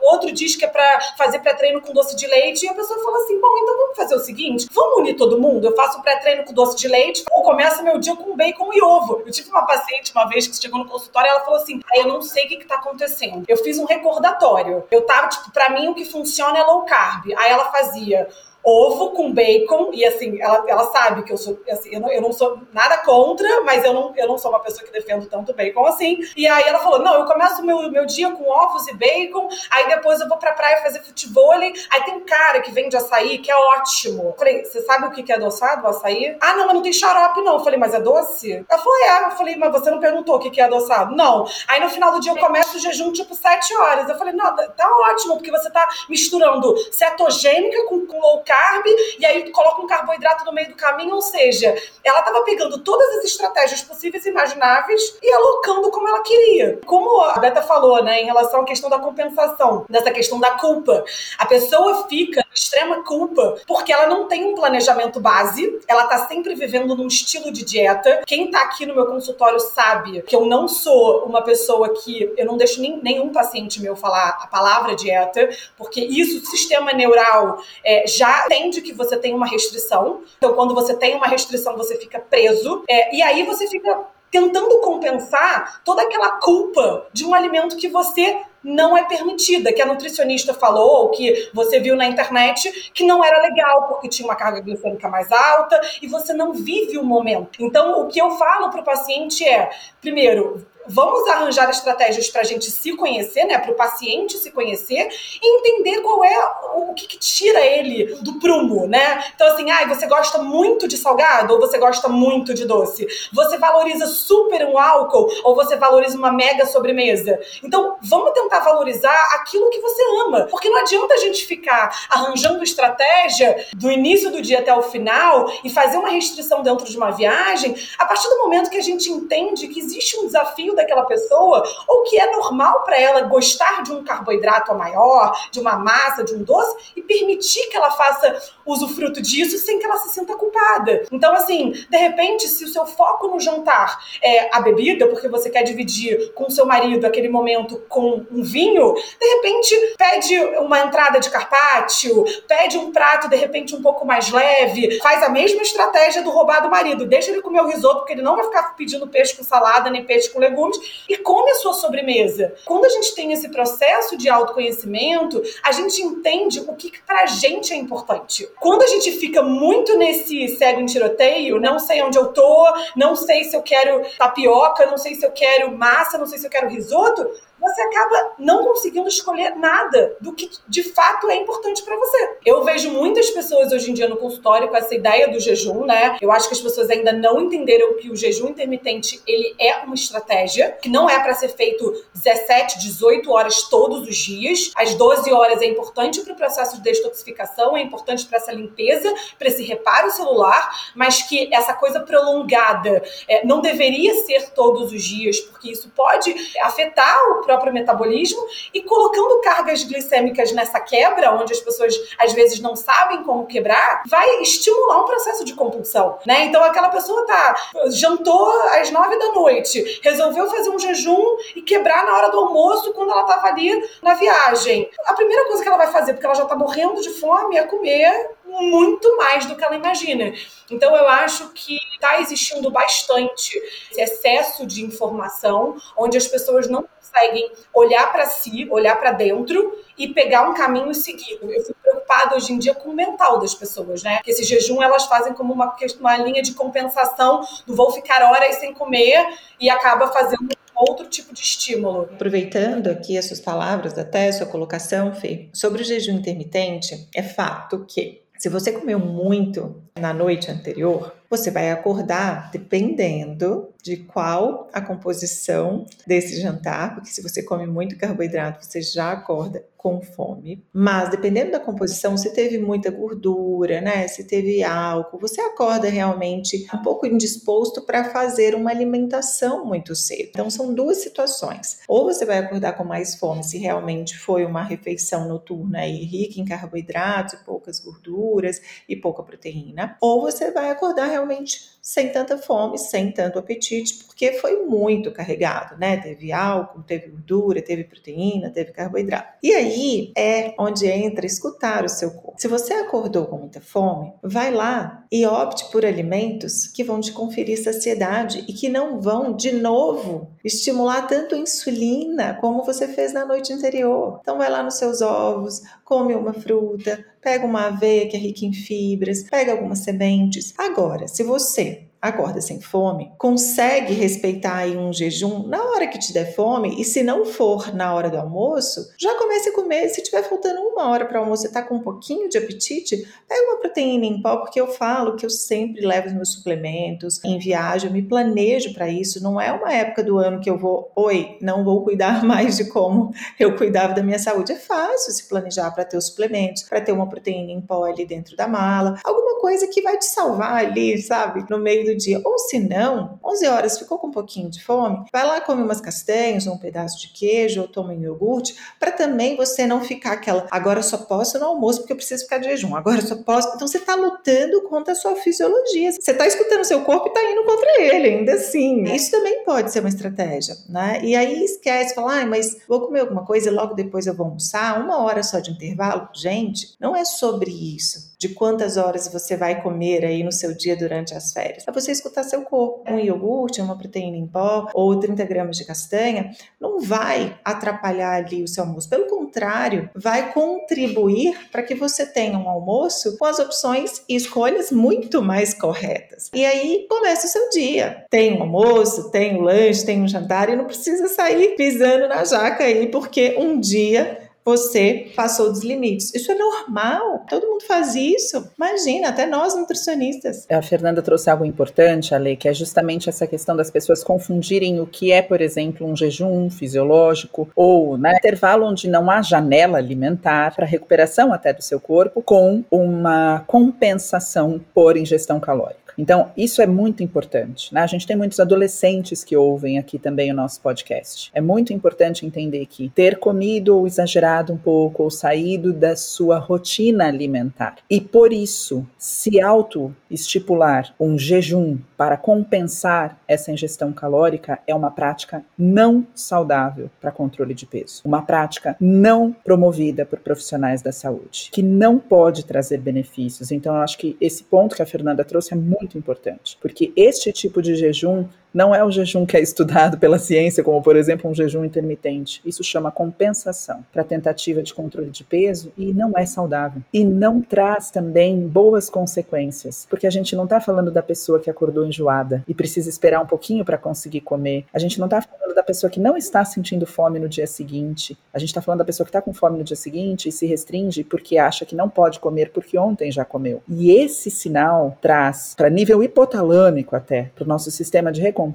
o 0.07 0.13
outro 0.13 0.31
diz 0.33 0.55
que 0.55 0.65
é 0.65 0.69
para 0.69 1.01
fazer 1.19 1.41
pré-treino 1.41 1.81
com 1.81 1.93
doce 1.93 2.15
de 2.15 2.27
leite, 2.27 2.65
e 2.65 2.69
a 2.69 2.75
pessoa 2.75 3.03
fala 3.03 3.19
assim: 3.19 3.41
bom, 3.41 3.59
então 3.59 3.77
vamos 3.77 3.97
fazer 3.97 4.15
o 4.15 4.21
seguinte: 4.21 4.69
vamos 4.73 4.99
unir 4.99 5.17
todo 5.17 5.41
mundo. 5.41 5.67
Faço 5.77 6.01
pré-treino 6.03 6.45
com 6.45 6.53
doce 6.53 6.77
de 6.77 6.89
leite, 6.89 7.25
ou 7.31 7.43
começo 7.43 7.83
meu 7.83 7.99
dia 7.99 8.17
com 8.17 8.35
bacon 8.35 8.71
e 8.73 8.83
ovo. 8.83 9.23
Eu 9.27 9.31
tive 9.31 9.51
uma 9.51 9.67
paciente 9.67 10.11
uma 10.13 10.27
vez 10.27 10.47
que 10.47 10.57
chegou 10.57 10.79
no 10.79 10.89
consultório 10.89 11.29
e 11.29 11.31
ela 11.31 11.41
falou 11.41 11.61
assim: 11.61 11.81
ah, 11.87 11.99
eu 11.99 12.09
não 12.09 12.23
sei 12.23 12.47
o 12.47 12.49
que, 12.49 12.57
que 12.57 12.67
tá 12.67 12.77
acontecendo. 12.77 13.45
Eu 13.47 13.59
fiz 13.59 13.79
um 13.79 13.85
recordatório. 13.85 14.85
Eu 14.91 15.05
tava, 15.05 15.29
tipo, 15.29 15.53
pra 15.53 15.71
mim 15.71 15.89
o 15.89 15.95
que 15.95 16.05
funciona 16.05 16.59
é 16.59 16.63
low 16.63 16.85
carb. 16.85 17.27
Aí 17.37 17.51
ela 17.51 17.67
fazia 17.67 18.29
ovo 18.67 19.11
com 19.11 19.33
bacon, 19.33 19.91
e 19.93 20.05
assim, 20.05 20.41
ela, 20.43 20.65
ela 20.67 20.91
sabe 20.91 21.23
que 21.23 21.33
eu 21.33 21.37
sou, 21.37 21.59
assim, 21.71 21.91
eu 21.93 22.01
não, 22.01 22.11
eu 22.11 22.21
não 22.21 22.33
sou 22.33 22.59
nada 22.73 22.99
contra, 22.99 23.61
mas 23.63 23.85
eu 23.85 23.93
não, 23.93 24.13
eu 24.17 24.27
não 24.27 24.37
sou 24.37 24.51
uma 24.51 24.59
pessoa 24.59 24.85
que 24.85 24.93
defendo 24.93 25.27
tanto 25.27 25.55
bacon 25.55 25.87
assim. 25.87 26.19
E 26.37 26.49
aí 26.49 26.65
ela 26.65 26.81
falou: 26.81 26.99
não, 26.99 27.15
eu 27.15 27.25
começo 27.27 27.65
meu, 27.65 27.89
meu 27.91 28.05
dia 28.05 28.31
com 28.33 28.49
ovos 28.51 28.89
e 28.89 28.95
bacon, 28.95 29.49
aí 29.71 29.89
depois 29.89 30.21
eu 30.21 30.29
vou 30.29 30.37
pra 30.37 30.53
praia 30.53 30.83
fazer 30.83 31.01
futebol. 31.01 31.47
Aí 31.47 32.03
tem 32.05 32.15
um 32.15 32.25
cara 32.25 32.61
que 32.61 32.73
vende 32.73 32.97
açaí 32.97 33.39
que 33.39 33.51
é 33.51 33.57
ótimo. 33.57 34.31
Eu 34.31 34.35
falei, 34.37 34.65
você 34.65 34.83
sabe 34.83 35.07
o 35.07 35.11
que 35.13 35.31
é 35.31 35.37
adoçado, 35.37 35.85
o 35.85 35.89
açaí? 35.89 36.37
Ah, 36.41 36.55
não, 36.55 36.67
mas 36.67 36.75
não 36.75 36.83
tem 36.83 36.93
xarope, 36.93 37.41
não. 37.43 37.55
Eu 37.55 37.61
falei, 37.61 37.79
mas 37.79 37.95
é 37.95 38.01
doce? 38.01 38.65
Ela 38.69 38.83
falou, 38.83 38.99
é. 38.99 39.27
Eu 39.27 39.31
falei, 39.33 39.57
mas 39.57 39.71
você 39.71 39.91
não 39.91 40.01
perguntou 40.01 40.37
o 40.37 40.39
que 40.39 40.61
é 40.61 40.65
adoçado? 40.65 41.15
Não. 41.15 41.47
Aí 41.69 41.81
no 41.81 41.89
final 41.89 42.13
do 42.13 42.21
dia 42.21 42.33
eu 42.33 42.39
começo 42.39 42.77
o 42.77 42.81
jejum 42.81 43.13
tipo 43.13 43.35
7 43.35 43.77
horas. 43.77 44.09
Eu 44.09 44.19
falei, 44.19 44.33
não, 44.33 44.57
tá 44.57 44.91
ótimo, 45.11 45.37
porque 45.37 45.53
você 45.53 45.71
tá 45.71 45.89
misturando 46.09 46.75
cetogênica 46.91 47.85
com, 47.87 48.07
com 48.07 48.19
low 48.19 48.43
carb 48.45 48.56
carb 48.57 48.85
e 49.19 49.27
aí 49.27 49.51
coloca 49.51 49.83
um 49.83 49.87
carboidrato 49.87 50.45
no 50.45 50.53
meio 50.53 50.69
do 50.69 50.75
caminho, 50.75 51.15
ou 51.15 51.23
seja, 51.23 51.75
ela 52.03 52.21
estava 52.21 52.43
pegando 52.43 52.79
todas 52.79 53.19
as 53.19 53.25
estratégias 53.25 53.83
possíveis 53.83 54.25
e 54.25 54.31
imagináveis 54.31 55.19
e 55.23 55.33
alocando 55.33 55.91
como 55.91 56.09
ela 56.09 56.23
queria. 56.23 56.81
Como 56.87 57.21
a 57.21 57.39
Beta 57.39 57.63
falou, 57.63 58.03
né, 58.03 58.23
em 58.23 58.27
relação 58.27 58.61
à 58.61 58.65
questão 58.65 58.89
da 58.89 58.99
compensação, 58.99 59.85
dessa 59.89 60.11
questão 60.11 60.41
da 60.41 60.53
culpa. 60.53 61.05
A 61.39 61.47
pessoa 61.47 62.07
fica 62.09 62.46
extrema 62.57 63.05
culpa 63.05 63.57
porque 63.67 63.93
ela 63.93 64.07
não 64.07 64.27
tem 64.27 64.45
um 64.45 64.55
planejamento 64.55 65.21
base, 65.21 65.79
ela 65.87 66.07
tá 66.07 66.27
sempre 66.27 66.55
vivendo 66.55 66.97
num 66.97 67.07
estilo 67.07 67.53
de 67.53 67.65
dieta. 67.65 68.23
Quem 68.27 68.51
tá 68.51 68.63
aqui 68.63 68.87
no 68.87 68.95
meu 68.95 69.07
consultório 69.07 69.61
sabe 69.61 70.23
que 70.23 70.35
eu 70.35 70.47
não 70.47 70.67
sou 70.67 71.25
uma 71.25 71.43
pessoa 71.43 71.91
que 71.91 72.33
eu 72.37 72.47
não 72.47 72.57
deixo 72.57 72.81
nem, 72.81 73.01
nenhum 73.03 73.31
paciente 73.31 73.81
meu 73.81 73.95
falar 73.95 74.39
a 74.41 74.47
palavra 74.47 74.97
dieta, 74.97 75.49
porque 75.77 76.01
isso, 76.01 76.39
o 76.43 76.47
sistema 76.47 76.93
neural 76.93 77.59
é, 77.85 78.07
já 78.07 78.47
entende 78.47 78.81
que 78.81 78.93
você 78.93 79.17
tem 79.17 79.35
uma 79.35 79.47
restrição. 79.47 80.23
Então, 80.39 80.55
quando 80.55 80.75
você 80.75 80.95
tem 80.95 81.15
uma 81.15 81.27
restrição, 81.27 81.77
você 81.77 81.97
fica 81.99 82.19
preso. 82.19 82.83
É, 82.89 83.15
e 83.15 83.23
aí 83.23 83.45
você 83.45 83.67
fica 83.69 84.07
tentando 84.31 84.81
compensar 84.81 85.81
toda 85.85 86.03
aquela 86.03 86.33
culpa 86.33 87.07
de 87.13 87.25
um 87.25 87.35
alimento 87.35 87.77
que 87.77 87.89
você 87.89 88.39
não 88.67 88.97
é 88.97 89.05
permitida, 89.05 89.73
que 89.73 89.81
a 89.81 89.87
nutricionista 89.87 90.53
falou, 90.53 91.05
ou 91.05 91.11
que 91.11 91.51
você 91.55 91.79
viu 91.79 91.95
na 91.95 92.05
internet, 92.05 92.91
que 92.93 93.05
não 93.05 93.25
era 93.25 93.41
legal, 93.41 93.87
porque 93.87 94.09
tinha 94.09 94.27
uma 94.27 94.35
carga 94.35 94.61
glicêmica 94.61 95.09
mais 95.09 95.31
alta, 95.31 95.81
e 96.03 96.09
você 96.09 96.33
não 96.33 96.53
vive 96.53 96.99
o 96.99 97.05
momento. 97.05 97.63
Então, 97.63 98.01
o 98.01 98.09
que 98.09 98.21
eu 98.21 98.33
falo 98.33 98.69
para 98.71 98.81
o 98.81 98.85
paciente 98.85 99.47
é, 99.47 99.71
primeiro, 100.01 100.67
vamos 100.89 101.29
arranjar 101.29 101.69
estratégias 101.71 102.29
para 102.29 102.43
a 102.43 102.45
gente 102.45 102.71
se 102.71 102.97
conhecer, 102.97 103.45
né? 103.45 103.59
Para 103.59 103.73
o 103.73 103.75
paciente 103.75 104.39
se 104.39 104.51
conhecer 104.51 105.09
e 105.43 105.59
entender 105.59 106.01
qual 106.03 106.25
é 106.25 106.39
o 106.75 106.95
que, 106.95 107.07
que, 107.07 107.19
tira 107.19 107.61
ele 107.61 108.15
do 108.23 108.39
prumo, 108.39 108.87
né? 108.87 109.25
Então, 109.35 109.49
assim, 109.49 109.71
ah, 109.71 109.87
você 109.87 110.07
gosta 110.07 110.39
muito 110.39 110.87
de 110.87 110.97
salgado 110.97 111.55
ou 111.55 111.61
você 111.61 111.79
gosta 111.79 112.09
muito 112.09 112.55
de 112.55 112.65
doce? 112.65 113.07
Você 113.33 113.59
valoriza 113.59 114.07
super 114.07 114.65
um 114.67 114.79
álcool 114.79 115.29
ou 115.45 115.55
você 115.55 115.77
valoriza 115.77 116.17
uma 116.17 116.33
mega 116.33 116.67
sobremesa? 116.67 117.39
Então, 117.63 117.97
vamos 118.01 118.33
tentar 118.33 118.61
valorizar 118.61 119.17
aquilo 119.35 119.71
que 119.71 119.81
você 119.81 120.03
ama, 120.27 120.45
porque 120.51 120.69
não 120.69 120.81
adianta 120.81 121.15
a 121.15 121.19
gente 121.19 121.45
ficar 121.47 121.91
arranjando 122.09 122.63
estratégia 122.63 123.67
do 123.75 123.91
início 123.91 124.31
do 124.31 124.41
dia 124.41 124.61
até 124.61 124.75
o 124.75 124.83
final 124.83 125.51
e 125.65 125.71
fazer 125.71 125.97
uma 125.97 126.11
restrição 126.11 126.63
dentro 126.63 126.87
de 126.87 126.97
uma 126.97 127.11
viagem 127.11 127.75
a 127.99 128.05
partir 128.05 128.29
do 128.29 128.39
momento 128.39 128.71
que 128.71 128.77
a 128.77 128.83
gente 128.83 129.11
entende 129.11 129.69
que 129.69 129.81
existe 129.81 130.19
um 130.19 130.27
desafio 130.27 130.76
daquela 130.77 131.05
pessoa, 131.05 131.63
ou 131.89 132.05
que 132.05 132.21
é 132.21 132.31
normal 132.31 132.85
para 132.85 133.01
ela 133.01 133.23
gostar 133.23 133.83
de 133.83 133.93
um 133.93 134.05
carboidrato 134.05 134.75
maior, 134.75 135.33
de 135.51 135.61
uma 135.61 135.77
massa, 135.77 136.23
de 136.23 136.35
um 136.35 136.43
doce, 136.43 136.93
e 136.95 137.03
permitir 137.03 137.69
que 137.69 137.77
ela 137.77 137.91
faça 137.91 138.37
usufruto 138.65 139.21
disso 139.23 139.57
sem 139.59 139.79
que 139.79 139.87
ela 139.87 139.97
se 139.97 140.11
sinta 140.11 140.37
culpada. 140.37 141.05
Então, 141.11 141.33
assim, 141.35 141.73
de 141.73 141.97
repente, 141.97 142.49
se 142.49 142.65
o 142.65 142.69
seu 142.69 142.87
foco 142.87 143.29
no 143.29 143.41
jantar 143.41 143.99
é 144.23 144.55
a 144.55 144.61
bebida, 144.61 145.07
porque 145.09 145.29
você 145.29 145.49
quer 145.49 145.63
dividir 145.63 146.33
com 146.35 146.47
o 146.47 146.51
seu 146.51 146.67
marido 146.67 147.07
aquele 147.07 147.29
momento 147.29 147.83
com 147.89 148.27
um 148.31 148.43
vinho, 148.43 148.95
de 148.95 149.27
repente 149.35 149.95
pede 149.97 150.39
uma 150.59 150.81
entrada 150.81 151.19
de 151.19 151.31
carpaccio, 151.31 152.25
pede 152.47 152.77
um 152.77 152.93
prato 152.93 153.29
de 153.29 153.37
repente 153.37 153.75
um 153.75 153.83
pouco 153.83 154.05
mais 154.05 154.31
leve, 154.31 154.99
faz 155.01 155.23
a 155.23 155.29
mesma 155.29 155.63
estratégia 155.63 156.23
do 156.23 156.31
roubar 156.31 156.63
do 156.63 156.71
marido, 156.71 157.07
deixa 157.07 157.31
ele 157.31 157.43
comer 157.43 157.61
o 157.61 157.67
risoto, 157.67 157.99
porque 157.99 158.13
ele 158.13 158.23
não 158.23 158.37
vai 158.37 158.45
ficar 158.45 158.75
pedindo 158.77 159.07
peixe 159.07 159.37
com 159.37 159.45
salada 159.45 159.91
nem 159.91 160.05
peixe 160.05 160.31
com 160.31 160.41
legumes 160.67 161.05
e 161.09 161.17
come 161.19 161.51
a 161.51 161.55
sua 161.57 161.73
sobremesa. 161.75 162.55
Quando 162.65 162.85
a 162.85 162.89
gente 162.89 163.15
tem 163.15 163.33
esse 163.33 163.49
processo 163.49 164.17
de 164.17 164.29
autoconhecimento, 164.29 165.43
a 165.63 165.73
gente 165.73 166.03
entende 166.03 166.61
o 166.61 166.75
que, 166.75 166.91
que 166.91 167.03
pra 167.03 167.27
gente 167.27 167.73
é 167.73 167.77
importante. 167.77 168.49
Quando 168.61 168.83
a 168.83 168.87
gente 168.87 169.13
fica 169.13 169.43
muito 169.43 169.97
nesse 169.97 170.49
cego 170.57 170.81
em 170.81 170.87
tiroteio, 170.87 171.61
não 171.61 171.79
sei 171.79 172.03
onde 172.03 172.19
eu 172.19 172.33
tô, 172.33 172.67
não 172.97 173.15
sei 173.17 173.45
se 173.45 173.57
eu 173.57 173.63
quero 173.63 174.03
tapioca, 174.19 174.87
não 174.87 174.99
sei 174.99 175.15
se 175.15 175.25
eu 175.25 175.31
quero 175.31 175.77
massa, 175.77 176.19
não 176.19 176.27
sei 176.27 176.39
se 176.39 176.47
eu 176.47 176.51
quero 176.51 176.69
risoto, 176.69 177.31
você 177.61 177.81
acaba 177.81 178.35
não 178.39 178.65
conseguindo 178.65 179.09
escolher 179.09 179.57
nada 179.57 180.17
do 180.21 180.33
que 180.33 180.51
de 180.69 180.83
fato 180.83 181.29
é 181.31 181.37
importante 181.37 181.83
para 181.83 181.97
você. 181.97 182.37
Eu 182.45 182.65
vejo 182.65 182.91
muitas 182.91 183.31
pessoas 183.31 183.73
hoje 183.73 183.91
em 183.91 183.95
dia 183.95 184.09
no 184.09 184.17
consultório 184.17 184.69
com 184.69 184.77
essa 184.77 184.95
ideia 184.95 185.29
do 185.29 185.41
jejum, 185.41 185.85
né? 185.85 186.17
Eu 186.21 186.31
acho 186.31 186.49
que 186.49 186.55
as 186.55 186.61
pessoas 186.61 186.91
ainda 186.91 187.13
não 187.13 187.41
entenderam 187.41 187.95
que 187.95 188.11
o 188.11 188.17
jejum 188.17 188.49
intermitente 188.49 189.23
ele 189.27 189.55
é 189.59 189.77
uma 189.79 189.95
estratégia 189.95 190.77
que 190.83 190.89
não 190.89 191.09
é 191.09 191.19
para 191.19 191.35
ser 191.35 191.49
feito 191.49 192.05
17, 192.15 192.79
18 192.79 193.31
horas 193.31 193.63
todos 193.63 194.07
os 194.07 194.17
dias. 194.17 194.73
As 194.77 194.95
12 194.95 195.33
horas 195.33 195.61
é 195.63 195.67
importante 195.67 196.21
para 196.21 196.33
o 196.33 196.37
processo 196.37 196.77
de 196.77 196.83
detoxificação, 196.83 197.77
é 197.77 197.83
importante 197.83 198.27
para 198.27 198.39
essa 198.39 198.53
limpeza, 198.53 199.13
para 199.39 199.49
esse 199.49 199.63
reparo 199.63 200.11
celular, 200.11 200.93
mas 200.95 201.23
que 201.23 201.53
essa 201.53 201.73
coisa 201.73 202.01
prolongada 202.01 203.03
é, 203.29 203.45
não 203.47 203.61
deveria 203.61 204.15
ser 204.15 204.51
todos 204.51 204.93
os 204.93 205.03
dias, 205.03 205.41
porque 205.41 205.71
isso 205.71 205.91
pode 205.95 206.35
afetar 206.61 207.17
o 207.31 207.46
próprio 207.47 207.73
metabolismo 207.73 208.45
e 208.75 208.83
colocando 208.83 209.41
cargas 209.41 209.85
glicêmicas 209.85 210.53
nessa 210.53 210.81
quebra, 210.81 211.33
onde 211.33 211.53
as 211.53 211.61
pessoas 211.61 211.95
às 212.19 212.33
vezes 212.33 212.61
não 212.61 212.77
sabem 212.77 213.23
como 213.23 213.47
quebrar, 213.47 214.03
vai 214.07 214.29
estimular 214.43 215.03
um 215.03 215.05
processo 215.07 215.45
de 215.45 215.55
compulsão, 215.55 216.19
né? 216.27 216.45
Então 216.45 216.63
aquela 216.63 216.89
pessoa 216.89 217.25
tá 217.27 217.57
jantou 217.89 218.51
às 218.73 218.91
nove 218.91 219.17
da 219.17 219.33
noite, 219.33 220.01
resolveu 220.03 220.51
fazer 220.51 220.71
um 220.71 220.79
jejum 220.79 221.37
e 221.55 221.63
quebrar 221.63 222.05
na 222.05 222.17
hora 222.17 222.29
do 222.29 222.39
almoço 222.39 222.93
quando 222.93 223.13
ela 223.13 223.25
tava 223.25 223.47
ali 223.47 223.83
na 224.03 224.15
viagem. 224.15 224.91
A 225.07 225.15
primeira 225.15 225.47
coisa 225.47 225.63
que 225.63 225.69
ela 225.69 225.79
vai 225.79 225.93
fazer, 225.93 226.13
porque 226.13 226.27
ela 226.27 226.35
já 226.35 226.45
tá 226.45 226.57
morrendo 226.57 227.01
de 227.01 227.11
fome, 227.11 227.57
é 227.57 227.63
comer 227.63 228.31
muito 228.45 229.17
mais 229.17 229.47
do 229.47 229.57
que 229.57 229.65
ela 229.65 229.77
imagina. 229.77 230.33
Então 230.71 230.95
eu 230.97 231.09
acho 231.09 231.49
que 231.51 231.79
está 232.07 232.21
existindo 232.21 232.71
bastante 232.71 233.59
esse 233.91 234.01
excesso 234.01 234.67
de 234.67 234.85
informação, 234.85 235.77
onde 235.97 236.17
as 236.17 236.27
pessoas 236.27 236.69
não 236.69 236.85
conseguem 236.85 237.51
olhar 237.75 238.13
para 238.13 238.27
si, 238.27 238.69
olhar 238.71 238.97
para 238.97 239.13
dentro 239.13 239.77
e 239.99 240.09
pegar 240.09 240.49
um 240.49 240.55
caminho 240.55 240.91
e 240.91 240.95
seguir. 240.95 241.39
Eu 241.43 241.65
fico 241.65 241.79
preocupada 241.83 242.37
hoje 242.37 242.53
em 242.53 242.59
dia 242.59 242.75
com 242.75 242.91
o 242.91 242.95
mental 242.95 243.39
das 243.39 243.55
pessoas, 243.55 244.03
né? 244.03 244.21
Esse 244.27 244.45
jejum 244.45 244.83
elas 244.83 245.07
fazem 245.07 245.33
como 245.33 245.53
uma, 245.53 245.75
uma 245.99 246.17
linha 246.19 246.43
de 246.43 246.53
compensação 246.53 247.41
do 247.67 247.75
vou 247.75 247.91
ficar 247.91 248.23
horas 248.23 248.57
sem 248.57 248.73
comer 248.73 249.27
e 249.59 249.69
acaba 249.69 250.09
fazendo 250.09 250.49
outro 250.75 251.07
tipo 251.07 251.33
de 251.33 251.41
estímulo. 251.41 252.03
Aproveitando 252.03 252.89
aqui 252.89 253.17
as 253.17 253.25
suas 253.25 253.41
palavras, 253.41 253.97
até 253.97 254.29
a 254.29 254.33
sua 254.33 254.47
colocação, 254.47 255.15
Fê, 255.15 255.49
sobre 255.55 255.81
o 255.81 255.85
jejum 255.85 256.13
intermitente, 256.13 257.09
é 257.15 257.23
fato 257.23 257.87
que 257.89 258.27
se 258.39 258.51
você 258.51 258.71
comeu 258.73 258.99
muito 258.99 259.83
na 259.99 260.13
noite 260.13 260.51
anterior, 260.51 261.16
você 261.29 261.51
vai 261.51 261.71
acordar 261.71 262.51
dependendo 262.51 263.69
de 263.87 263.99
qual 263.99 264.69
a 264.73 264.81
composição 264.81 265.87
desse 266.05 266.41
jantar, 266.41 266.97
porque 266.97 267.09
se 267.09 267.23
você 267.23 267.41
come 267.41 267.67
muito 267.67 267.97
carboidrato, 267.97 268.67
você 268.67 268.83
já 268.83 269.13
acorda 269.13 269.65
com 269.77 270.03
fome. 270.03 270.65
Mas 270.73 271.11
dependendo 271.11 271.53
da 271.53 271.61
composição, 271.61 272.17
se 272.17 272.35
teve 272.35 272.59
muita 272.59 272.91
gordura, 272.91 273.81
né? 273.81 274.09
Se 274.09 274.25
teve 274.25 274.65
álcool, 274.65 275.21
você 275.21 275.41
acorda 275.41 275.89
realmente 275.89 276.67
um 276.75 276.83
pouco 276.83 277.07
indisposto 277.07 277.83
para 277.83 278.11
fazer 278.11 278.57
uma 278.57 278.73
alimentação 278.73 279.65
muito 279.65 279.95
cedo. 279.95 280.31
Então 280.31 280.51
são 280.51 280.75
duas 280.75 280.97
situações. 280.97 281.79
Ou 281.87 282.07
você 282.07 282.25
vai 282.25 282.39
acordar 282.39 282.73
com 282.73 282.83
mais 282.83 283.15
fome 283.15 283.45
se 283.45 283.59
realmente 283.59 284.19
foi 284.19 284.45
uma 284.45 284.65
refeição 284.65 285.29
noturna 285.29 285.87
e 285.87 286.05
rica 286.05 286.41
em 286.41 286.45
carboidratos, 286.45 287.39
poucas 287.47 287.79
gorduras 287.79 288.61
e 288.89 288.97
pouca 288.97 289.23
proteína, 289.23 289.97
ou 290.01 290.23
você 290.23 290.51
vai 290.51 290.71
acordar 290.71 291.07
realmente 291.07 291.76
sem 291.87 292.11
tanta 292.11 292.37
fome, 292.37 292.77
sem 292.79 293.13
tanto 293.13 293.39
apetite, 293.39 294.03
porque 294.07 294.33
foi 294.41 294.65
muito 294.65 295.13
carregado, 295.13 295.79
né? 295.79 295.97
Teve 295.97 296.33
álcool, 296.33 296.83
teve 296.83 297.07
gordura, 297.07 297.63
teve 297.63 297.85
proteína, 297.85 298.51
teve 298.51 298.73
carboidrato. 298.73 299.39
E 299.41 299.53
aí 299.53 300.13
é 300.19 300.53
onde 300.59 300.85
entra 300.89 301.25
escutar 301.25 301.85
o 301.85 301.89
seu 301.89 302.11
corpo. 302.11 302.41
Se 302.41 302.49
você 302.49 302.75
acordou 302.75 303.27
com 303.27 303.39
muita 303.39 303.61
fome, 303.61 304.13
vai 304.21 304.51
lá 304.51 305.07
e 305.13 305.25
opte 305.25 305.71
por 305.71 305.87
alimentos 305.87 306.67
que 306.67 306.83
vão 306.83 307.01
te 307.01 307.13
conferir 307.13 307.63
saciedade 307.63 308.45
e 308.49 308.53
que 308.53 308.69
não 308.69 309.01
vão 309.01 309.33
de 309.33 309.53
novo 309.53 310.33
estimular 310.45 311.07
tanto 311.07 311.37
a 311.37 311.39
insulina 311.39 312.37
como 312.41 312.65
você 312.65 312.89
fez 312.89 313.13
na 313.13 313.25
noite 313.25 313.53
anterior. 313.53 314.19
Então 314.23 314.39
vai 314.39 314.51
lá 314.51 314.61
nos 314.61 314.75
seus 314.75 315.01
ovos, 315.01 315.63
come 315.85 316.17
uma 316.17 316.33
fruta, 316.33 317.05
pega 317.21 317.45
uma 317.45 317.67
aveia 317.67 318.09
que 318.09 318.17
é 318.17 318.21
rica 318.21 318.45
em 318.45 318.53
fibras, 318.53 319.25
pega 319.25 319.53
algumas 319.53 319.81
sementes. 319.81 320.55
Agora, 320.57 321.09
se 321.09 321.25
você 321.25 321.76
acorda 322.01 322.41
sem 322.41 322.61
fome, 322.61 323.13
consegue 323.19 323.93
respeitar 323.93 324.57
aí 324.57 324.77
um 324.77 324.93
jejum 324.93 325.47
na 325.47 325.63
hora 325.63 325.87
que 325.87 325.99
te 325.99 326.13
der 326.13 326.35
fome, 326.35 326.81
e 326.81 326.85
se 326.85 327.03
não 327.03 327.25
for 327.25 327.75
na 327.75 327.95
hora 327.95 328.11
do 328.11 328.19
almoço, 328.19 328.93
já 328.99 329.15
comece 329.17 329.49
a 329.49 329.53
comer. 329.53 329.89
Se 329.89 330.03
tiver 330.03 330.23
faltando 330.23 330.61
uma 330.61 330.89
hora 330.89 331.07
para 331.07 331.19
almoço 331.19 331.47
e 331.47 331.51
tá 331.51 331.63
com 331.63 331.77
um 331.77 331.83
pouquinho 331.83 332.29
de 332.29 332.39
apetite, 332.39 332.97
pega 333.29 333.51
uma 333.51 333.61
proteína 333.61 334.05
em 334.05 334.21
pó, 334.21 334.37
porque 334.37 334.61
eu 334.61 334.67
falo 334.67 335.17
que 335.17 335.25
eu 335.25 335.31
sempre 335.31 335.85
levo 335.85 336.09
os 336.09 336.13
meus 336.13 336.33
suplementos 336.33 337.23
em 337.25 337.39
viagem, 337.39 337.89
eu 337.89 337.95
me 337.95 338.03
planejo 338.03 338.73
para 338.75 338.89
isso. 338.89 339.23
Não 339.23 339.41
é 339.41 339.53
uma 339.53 339.73
época 339.73 340.03
do 340.03 340.19
ano 340.19 340.41
que 340.41 340.51
eu 340.51 340.59
vou, 340.59 340.91
oi, 340.95 341.37
não 341.41 341.65
vou 341.65 341.83
cuidar 341.83 342.23
mais 342.25 342.57
de 342.57 342.67
como 342.67 343.13
eu 343.39 343.57
cuidava 343.57 343.95
da 343.95 344.03
minha 344.03 344.19
saúde. 344.19 344.53
É 344.53 344.57
fácil 344.57 345.13
se 345.13 345.29
planejar 345.29 345.71
para 345.71 345.85
ter 345.85 345.97
os 345.97 346.07
suplementos, 346.07 346.63
para 346.63 346.81
ter 346.81 346.93
uma 346.93 347.09
proteína 347.09 347.53
em 347.53 347.61
pó 347.61 347.85
ali 347.85 348.07
dentro 348.07 348.37
da 348.37 348.47
mala, 348.47 348.99
alguma 349.05 349.41
coisa 349.41 349.67
que 349.69 349.83
vai 349.83 349.99
te 349.99 350.05
salvar 350.05 350.65
ali, 350.65 350.99
sabe, 350.99 351.45
no 351.49 351.59
meio 351.59 351.86
do 351.87 351.97
dia. 351.97 352.21
Ou 352.25 352.39
se 352.39 352.59
não, 352.59 353.19
11 353.25 353.47
horas 353.47 353.79
ficou 353.79 353.99
com 353.99 354.09
um 354.09 354.11
pouquinho 354.13 354.51
de 354.51 354.63
fome, 354.63 355.05
vai 355.13 355.27
lá 355.27 355.41
come 355.41 355.63
umas 355.63 355.81
castanhas, 355.81 356.47
ou 356.47 356.55
um 356.55 356.59
pedaço 356.59 357.01
de 357.01 357.09
queijo, 357.09 357.61
ou 357.63 357.69
toma 357.69 357.93
um 357.93 358.01
iogurte, 358.01 358.57
para 358.79 358.91
também 358.91 359.37
você 359.37 359.67
não 359.67 359.83
ficar 359.83 360.13
aquela, 360.13 360.47
agora 360.51 360.83
só 360.83 360.99
posso 360.99 361.39
no 361.39 361.47
almoço 361.47 361.81
porque 361.81 361.93
eu 361.93 361.97
preciso 361.97 362.25
ficar 362.25 362.39
de 362.39 362.49
jejum, 362.49 362.75
agora 362.77 363.01
só 363.01 363.17
posso. 363.17 363.49
Então 363.55 363.67
você 363.67 363.79
está 363.79 363.95
lutando 363.95 364.63
contra 364.63 364.93
a 364.93 364.97
sua 364.97 365.17
fisiologia. 365.17 365.93
Você 365.93 366.11
está 366.11 366.27
escutando 366.27 366.65
seu 366.65 366.83
corpo 366.83 367.07
e 367.07 367.09
está 367.09 367.23
indo 367.31 367.45
contra 367.45 367.83
ele, 367.83 368.09
ainda 368.09 368.35
assim. 368.35 368.85
Isso 368.85 369.11
também 369.11 369.45
pode 369.45 369.73
ser 369.73 369.81
uma 369.81 369.89
estratégia, 369.89 370.57
né? 370.69 371.01
E 371.03 371.15
aí 371.15 371.45
esquece, 371.45 371.95
fala, 371.95 372.21
ah, 372.21 372.27
mas 372.27 372.57
vou 372.69 372.81
comer 372.81 373.01
alguma 373.01 373.25
coisa 373.25 373.49
e 373.49 373.53
logo 373.53 373.75
depois 373.75 374.07
eu 374.07 374.15
vou 374.15 374.27
almoçar, 374.27 374.81
uma 374.83 375.03
hora 375.03 375.23
só 375.23 375.39
de 375.39 375.51
intervalo. 375.51 376.09
Gente, 376.15 376.77
não 376.81 376.95
é 376.95 377.05
sobre 377.05 377.51
isso 377.51 378.17
de 378.19 378.31
quantas 378.31 378.77
horas 378.77 379.09
você 379.09 379.37
vai 379.37 379.63
comer 379.63 380.05
aí 380.05 380.23
no 380.23 380.33
seu 380.33 380.55
dia 380.55 380.77
durante 380.77 381.15
as 381.15 381.33
férias. 381.33 381.65
Você 381.81 381.93
escutar 381.93 382.25
seu 382.25 382.43
corpo. 382.43 382.83
Um 382.91 382.99
iogurte, 382.99 383.61
uma 383.61 383.77
proteína 383.77 384.17
em 384.17 384.27
pó 384.27 384.69
ou 384.75 384.99
30 384.99 385.25
gramas 385.25 385.57
de 385.57 385.65
castanha 385.65 386.31
não 386.61 386.81
vai 386.81 387.39
atrapalhar 387.45 388.15
ali 388.15 388.43
o 388.43 388.49
seu 388.49 388.65
almoço. 388.65 388.89
Pelo 388.89 389.07
contrário, 389.07 389.91
vai 389.95 390.33
contribuir 390.33 391.49
para 391.51 391.63
que 391.63 391.75
você 391.75 392.07
tenha 392.07 392.39
um 392.39 392.49
almoço 392.49 393.17
com 393.19 393.25
as 393.25 393.39
opções 393.39 394.03
e 394.09 394.17
escolhas 394.17 394.71
muito 394.71 395.23
mais 395.23 395.53
corretas. 395.53 396.31
E 396.35 396.45
aí 396.45 396.87
começa 396.89 397.27
o 397.27 397.31
seu 397.31 397.51
dia. 397.51 398.05
Tem 398.11 398.37
um 398.37 398.43
almoço, 398.43 399.11
tem 399.11 399.37
um 399.37 399.43
lanche, 399.43 399.85
tem 399.85 400.03
um 400.03 400.09
jantar 400.09 400.49
e 400.49 400.57
não 400.57 400.65
precisa 400.65 401.09
sair 401.09 401.57
pisando 401.57 402.09
na 402.09 402.25
jaca 402.25 402.65
aí 402.65 402.89
porque 402.89 403.37
um 403.39 403.61
dia 403.61 404.26
você 404.47 405.11
passou 405.17 405.51
dos 405.51 405.65
limites. 405.65 406.15
Isso 406.15 406.31
é 406.31 406.37
normal, 406.37 407.25
todo 407.29 407.49
mundo 407.49 407.65
faz 407.65 407.97
isso. 407.97 408.49
Imagina, 408.57 409.09
até 409.09 409.27
nós 409.27 409.57
nutricionistas. 409.57 410.47
A 410.49 410.63
Fernanda 410.63 411.03
trouxe 411.03 411.29
algo 411.29 411.45
importante, 411.45 412.15
Ale, 412.15 412.37
que 412.37 412.49
é 412.49 412.55
justamente 412.55 413.09
essa 413.09 413.27
questão 413.27 413.57
das 413.57 413.73
pessoas 413.73 414.05
confundirem 414.05 414.81
o 414.81 414.87
que 414.87 415.11
é, 415.11 415.21
por 415.21 415.41
exemplo, 415.41 415.85
um 415.85 415.97
jejum 415.97 416.49
fisiológico 416.49 417.49
ou 417.57 417.99
né, 417.99 418.15
intervalo 418.17 418.67
onde 418.67 418.89
não 418.89 419.11
há 419.11 419.21
janela 419.21 419.79
alimentar 419.79 420.55
para 420.55 420.65
recuperação 420.65 421.33
até 421.33 421.53
do 421.53 421.63
seu 421.63 421.81
corpo 421.81 422.23
com 422.23 422.63
uma 422.71 423.43
compensação 423.49 424.61
por 424.73 424.97
ingestão 424.97 425.41
calórica. 425.41 425.86
Então, 425.99 426.31
isso 426.37 426.61
é 426.61 426.67
muito 426.67 427.03
importante. 427.03 427.73
Né? 427.73 427.81
A 427.81 427.87
gente 427.87 428.07
tem 428.07 428.17
muitos 428.17 428.41
adolescentes 428.41 429.25
que 429.25 429.37
ouvem 429.37 429.79
aqui 429.79 429.99
também 429.99 430.31
o 430.31 430.35
nosso 430.35 430.61
podcast. 430.61 431.31
É 431.35 431.41
muito 431.41 431.73
importante 431.73 432.27
entender 432.27 432.67
que 432.67 432.89
ter 432.91 433.19
comido 433.19 433.77
ou 433.77 433.87
exagerado 433.87 434.53
um 434.53 434.57
pouco 434.57 435.03
ou 435.03 435.11
saído 435.11 435.73
da 435.73 435.97
sua 435.97 436.39
rotina 436.39 437.07
alimentar 437.07 437.77
e 437.89 438.01
por 438.01 438.33
isso 438.33 438.87
se 438.99 439.41
auto-estipular 439.41 440.95
um 440.99 441.19
jejum 441.19 441.79
para 441.97 442.17
compensar 442.17 443.19
essa 443.27 443.51
ingestão 443.51 443.93
calórica 443.93 444.59
é 444.67 444.75
uma 444.75 444.91
prática 444.91 445.45
não 445.59 446.07
saudável 446.15 446.91
para 447.01 447.11
controle 447.11 447.55
de 447.55 447.67
peso. 447.67 448.03
Uma 448.05 448.23
prática 448.23 448.77
não 448.81 449.35
promovida 449.45 450.05
por 450.05 450.19
profissionais 450.21 450.83
da 450.83 450.93
saúde, 450.93 451.49
que 451.53 451.63
não 451.63 451.99
pode 451.99 452.45
trazer 452.45 452.79
benefícios. 452.79 453.51
Então, 453.51 453.75
eu 453.75 453.83
acho 453.83 453.99
que 453.99 454.17
esse 454.21 454.45
ponto 454.45 454.77
que 454.77 454.83
a 454.83 454.87
Fernanda 454.87 455.25
trouxe 455.25 455.55
é 455.55 455.57
muito 455.57 455.86
muito 455.87 455.97
importante, 455.97 456.59
porque 456.61 456.93
este 456.97 457.33
tipo 457.33 457.63
de 457.63 457.77
jejum 457.77 458.27
não 458.57 458.75
é 458.75 458.83
o 458.83 458.91
jejum 458.91 459.27
que 459.27 459.37
é 459.37 459.41
estudado 459.43 459.99
pela 459.99 460.19
ciência, 460.19 460.65
como 460.65 460.83
por 460.83 460.97
exemplo 460.97 461.31
um 461.31 461.35
jejum 461.35 461.63
intermitente. 461.63 462.41
Isso 462.43 462.65
chama 462.65 462.91
compensação 462.91 463.85
para 463.93 464.03
tentativa 464.03 464.63
de 464.63 464.73
controle 464.73 465.11
de 465.11 465.23
peso 465.23 465.71
e 465.77 465.93
não 465.93 466.13
é 466.17 466.25
saudável. 466.25 466.81
E 466.91 467.05
não 467.05 467.43
traz 467.43 467.91
também 467.91 468.49
boas 468.49 468.89
consequências, 468.89 469.87
porque 469.91 470.07
a 470.07 470.11
gente 470.11 470.35
não 470.35 470.45
está 470.45 470.59
falando 470.59 470.91
da 470.91 471.03
pessoa 471.03 471.39
que 471.39 471.51
acordou 471.51 471.85
enjoada 471.85 472.43
e 472.49 472.55
precisa 472.55 472.89
esperar 472.89 473.21
um 473.21 473.27
pouquinho 473.27 473.63
para 473.63 473.77
conseguir 473.77 474.23
comer. 474.23 474.65
A 474.73 474.79
gente 474.79 474.99
não 474.99 475.07
está 475.07 475.21
falando 475.21 475.55
da 475.55 475.63
pessoa 475.63 475.91
que 475.91 476.01
não 476.01 476.17
está 476.17 476.43
sentindo 476.43 476.87
fome 476.87 477.19
no 477.19 477.29
dia 477.29 477.47
seguinte. 477.47 478.17
A 478.33 478.39
gente 478.39 478.49
está 478.49 478.63
falando 478.63 478.79
da 478.79 478.85
pessoa 478.87 479.05
que 479.05 479.11
está 479.11 479.21
com 479.21 479.35
fome 479.35 479.59
no 479.59 479.65
dia 479.65 479.77
seguinte 479.77 480.31
e 480.31 480.33
se 480.33 480.47
restringe 480.47 481.05
porque 481.05 481.37
acha 481.37 481.67
que 481.67 481.77
não 481.77 481.91
pode 481.91 482.21
comer 482.21 482.53
porque 482.53 482.79
ontem 482.79 483.13
já 483.13 483.25
comeu. 483.25 483.63
E 483.69 483.91
esse 483.91 484.31
sinal 484.31 484.97
traz, 485.03 485.55
para 485.55 485.69
nível 485.69 486.03
hipotalâmico 486.03 486.97
até, 486.97 487.31
para 487.35 487.45
o 487.45 487.47
nosso 487.47 487.71
sistema 487.71 488.11
de 488.11 488.23
recompensa, 488.23 488.46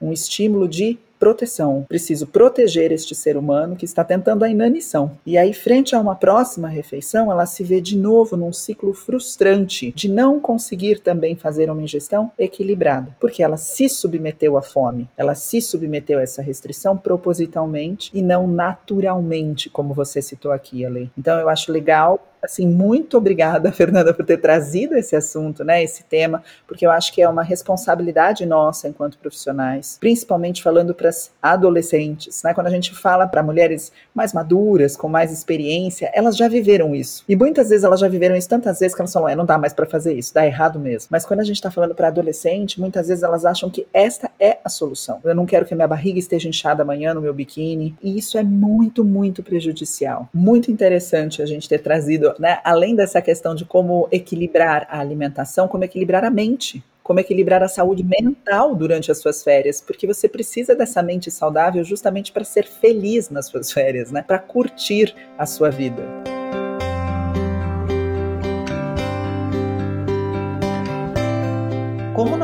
um 0.00 0.12
estímulo 0.12 0.68
de 0.68 0.98
proteção. 1.20 1.84
Preciso 1.86 2.26
proteger 2.26 2.90
este 2.90 3.14
ser 3.14 3.36
humano 3.36 3.76
que 3.76 3.84
está 3.84 4.02
tentando 4.02 4.42
a 4.42 4.48
inanição. 4.48 5.18
E 5.26 5.36
aí, 5.36 5.52
frente 5.52 5.94
a 5.94 6.00
uma 6.00 6.16
próxima 6.16 6.66
refeição, 6.66 7.30
ela 7.30 7.44
se 7.44 7.62
vê 7.62 7.78
de 7.78 7.96
novo 7.96 8.38
num 8.38 8.52
ciclo 8.54 8.94
frustrante 8.94 9.92
de 9.92 10.08
não 10.08 10.40
conseguir 10.40 11.00
também 11.00 11.36
fazer 11.36 11.70
uma 11.70 11.82
ingestão 11.82 12.32
equilibrada, 12.38 13.14
porque 13.20 13.42
ela 13.42 13.58
se 13.58 13.86
submeteu 13.90 14.56
à 14.56 14.62
fome, 14.62 15.08
ela 15.14 15.34
se 15.34 15.60
submeteu 15.60 16.18
a 16.18 16.22
essa 16.22 16.40
restrição 16.40 16.96
propositalmente 16.96 18.10
e 18.14 18.22
não 18.22 18.48
naturalmente, 18.48 19.68
como 19.68 19.92
você 19.92 20.22
citou 20.22 20.50
aqui, 20.50 20.86
Ale. 20.86 21.10
Então, 21.18 21.38
eu 21.38 21.50
acho 21.50 21.70
legal 21.70 22.29
assim, 22.42 22.66
muito 22.66 23.16
obrigada, 23.16 23.70
Fernanda, 23.72 24.12
por 24.12 24.24
ter 24.24 24.38
trazido 24.38 24.96
esse 24.96 25.16
assunto, 25.16 25.64
né, 25.64 25.82
esse 25.82 26.04
tema, 26.04 26.42
porque 26.66 26.86
eu 26.86 26.90
acho 26.90 27.12
que 27.12 27.22
é 27.22 27.28
uma 27.28 27.42
responsabilidade 27.42 28.44
nossa 28.46 28.88
enquanto 28.88 29.18
profissionais, 29.18 29.96
principalmente 30.00 30.62
falando 30.62 30.94
para 30.94 31.08
as 31.08 31.30
adolescentes, 31.42 32.42
né, 32.42 32.54
quando 32.54 32.66
a 32.66 32.70
gente 32.70 32.94
fala 32.94 33.26
para 33.26 33.42
mulheres 33.42 33.92
mais 34.14 34.32
maduras, 34.32 34.96
com 34.96 35.08
mais 35.08 35.32
experiência, 35.32 36.10
elas 36.14 36.36
já 36.36 36.48
viveram 36.48 36.94
isso. 36.94 37.24
E 37.28 37.36
muitas 37.36 37.68
vezes 37.68 37.84
elas 37.84 38.00
já 38.00 38.08
viveram 38.08 38.36
isso 38.36 38.48
tantas 38.48 38.78
vezes 38.78 38.94
que 38.94 39.00
elas 39.00 39.12
falam, 39.12 39.28
é, 39.28 39.36
não 39.36 39.44
dá 39.44 39.58
mais 39.58 39.72
para 39.72 39.86
fazer 39.86 40.14
isso, 40.14 40.34
dá 40.34 40.46
errado 40.46 40.78
mesmo. 40.78 41.08
Mas 41.10 41.24
quando 41.24 41.40
a 41.40 41.44
gente 41.44 41.56
está 41.56 41.70
falando 41.70 41.94
para 41.94 42.08
adolescente, 42.08 42.80
muitas 42.80 43.08
vezes 43.08 43.22
elas 43.22 43.44
acham 43.44 43.70
que 43.70 43.86
esta 43.92 44.30
é 44.38 44.58
a 44.64 44.68
solução. 44.68 45.20
Eu 45.24 45.34
não 45.34 45.46
quero 45.46 45.66
que 45.66 45.74
a 45.74 45.76
minha 45.76 45.88
barriga 45.88 46.18
esteja 46.18 46.48
inchada 46.48 46.82
amanhã 46.82 47.14
no 47.14 47.20
meu 47.20 47.34
biquíni, 47.34 47.96
e 48.02 48.18
isso 48.18 48.38
é 48.38 48.42
muito, 48.42 49.04
muito 49.04 49.42
prejudicial. 49.42 50.28
Muito 50.32 50.70
interessante 50.70 51.42
a 51.42 51.46
gente 51.46 51.68
ter 51.68 51.78
trazido 51.78 52.29
né, 52.38 52.60
além 52.64 52.94
dessa 52.94 53.20
questão 53.20 53.54
de 53.54 53.64
como 53.64 54.08
equilibrar 54.10 54.86
a 54.90 55.00
alimentação, 55.00 55.68
como 55.68 55.84
equilibrar 55.84 56.24
a 56.24 56.30
mente, 56.30 56.82
como 57.02 57.18
equilibrar 57.18 57.62
a 57.62 57.68
saúde 57.68 58.04
mental 58.04 58.74
durante 58.74 59.10
as 59.10 59.18
suas 59.18 59.42
férias, 59.42 59.80
porque 59.80 60.06
você 60.06 60.28
precisa 60.28 60.74
dessa 60.74 61.02
mente 61.02 61.30
saudável 61.30 61.82
justamente 61.82 62.30
para 62.30 62.44
ser 62.44 62.66
feliz 62.66 63.30
nas 63.30 63.46
suas 63.46 63.72
férias, 63.72 64.12
né, 64.12 64.22
para 64.22 64.38
curtir 64.38 65.14
a 65.36 65.44
sua 65.44 65.70
vida. 65.70 66.29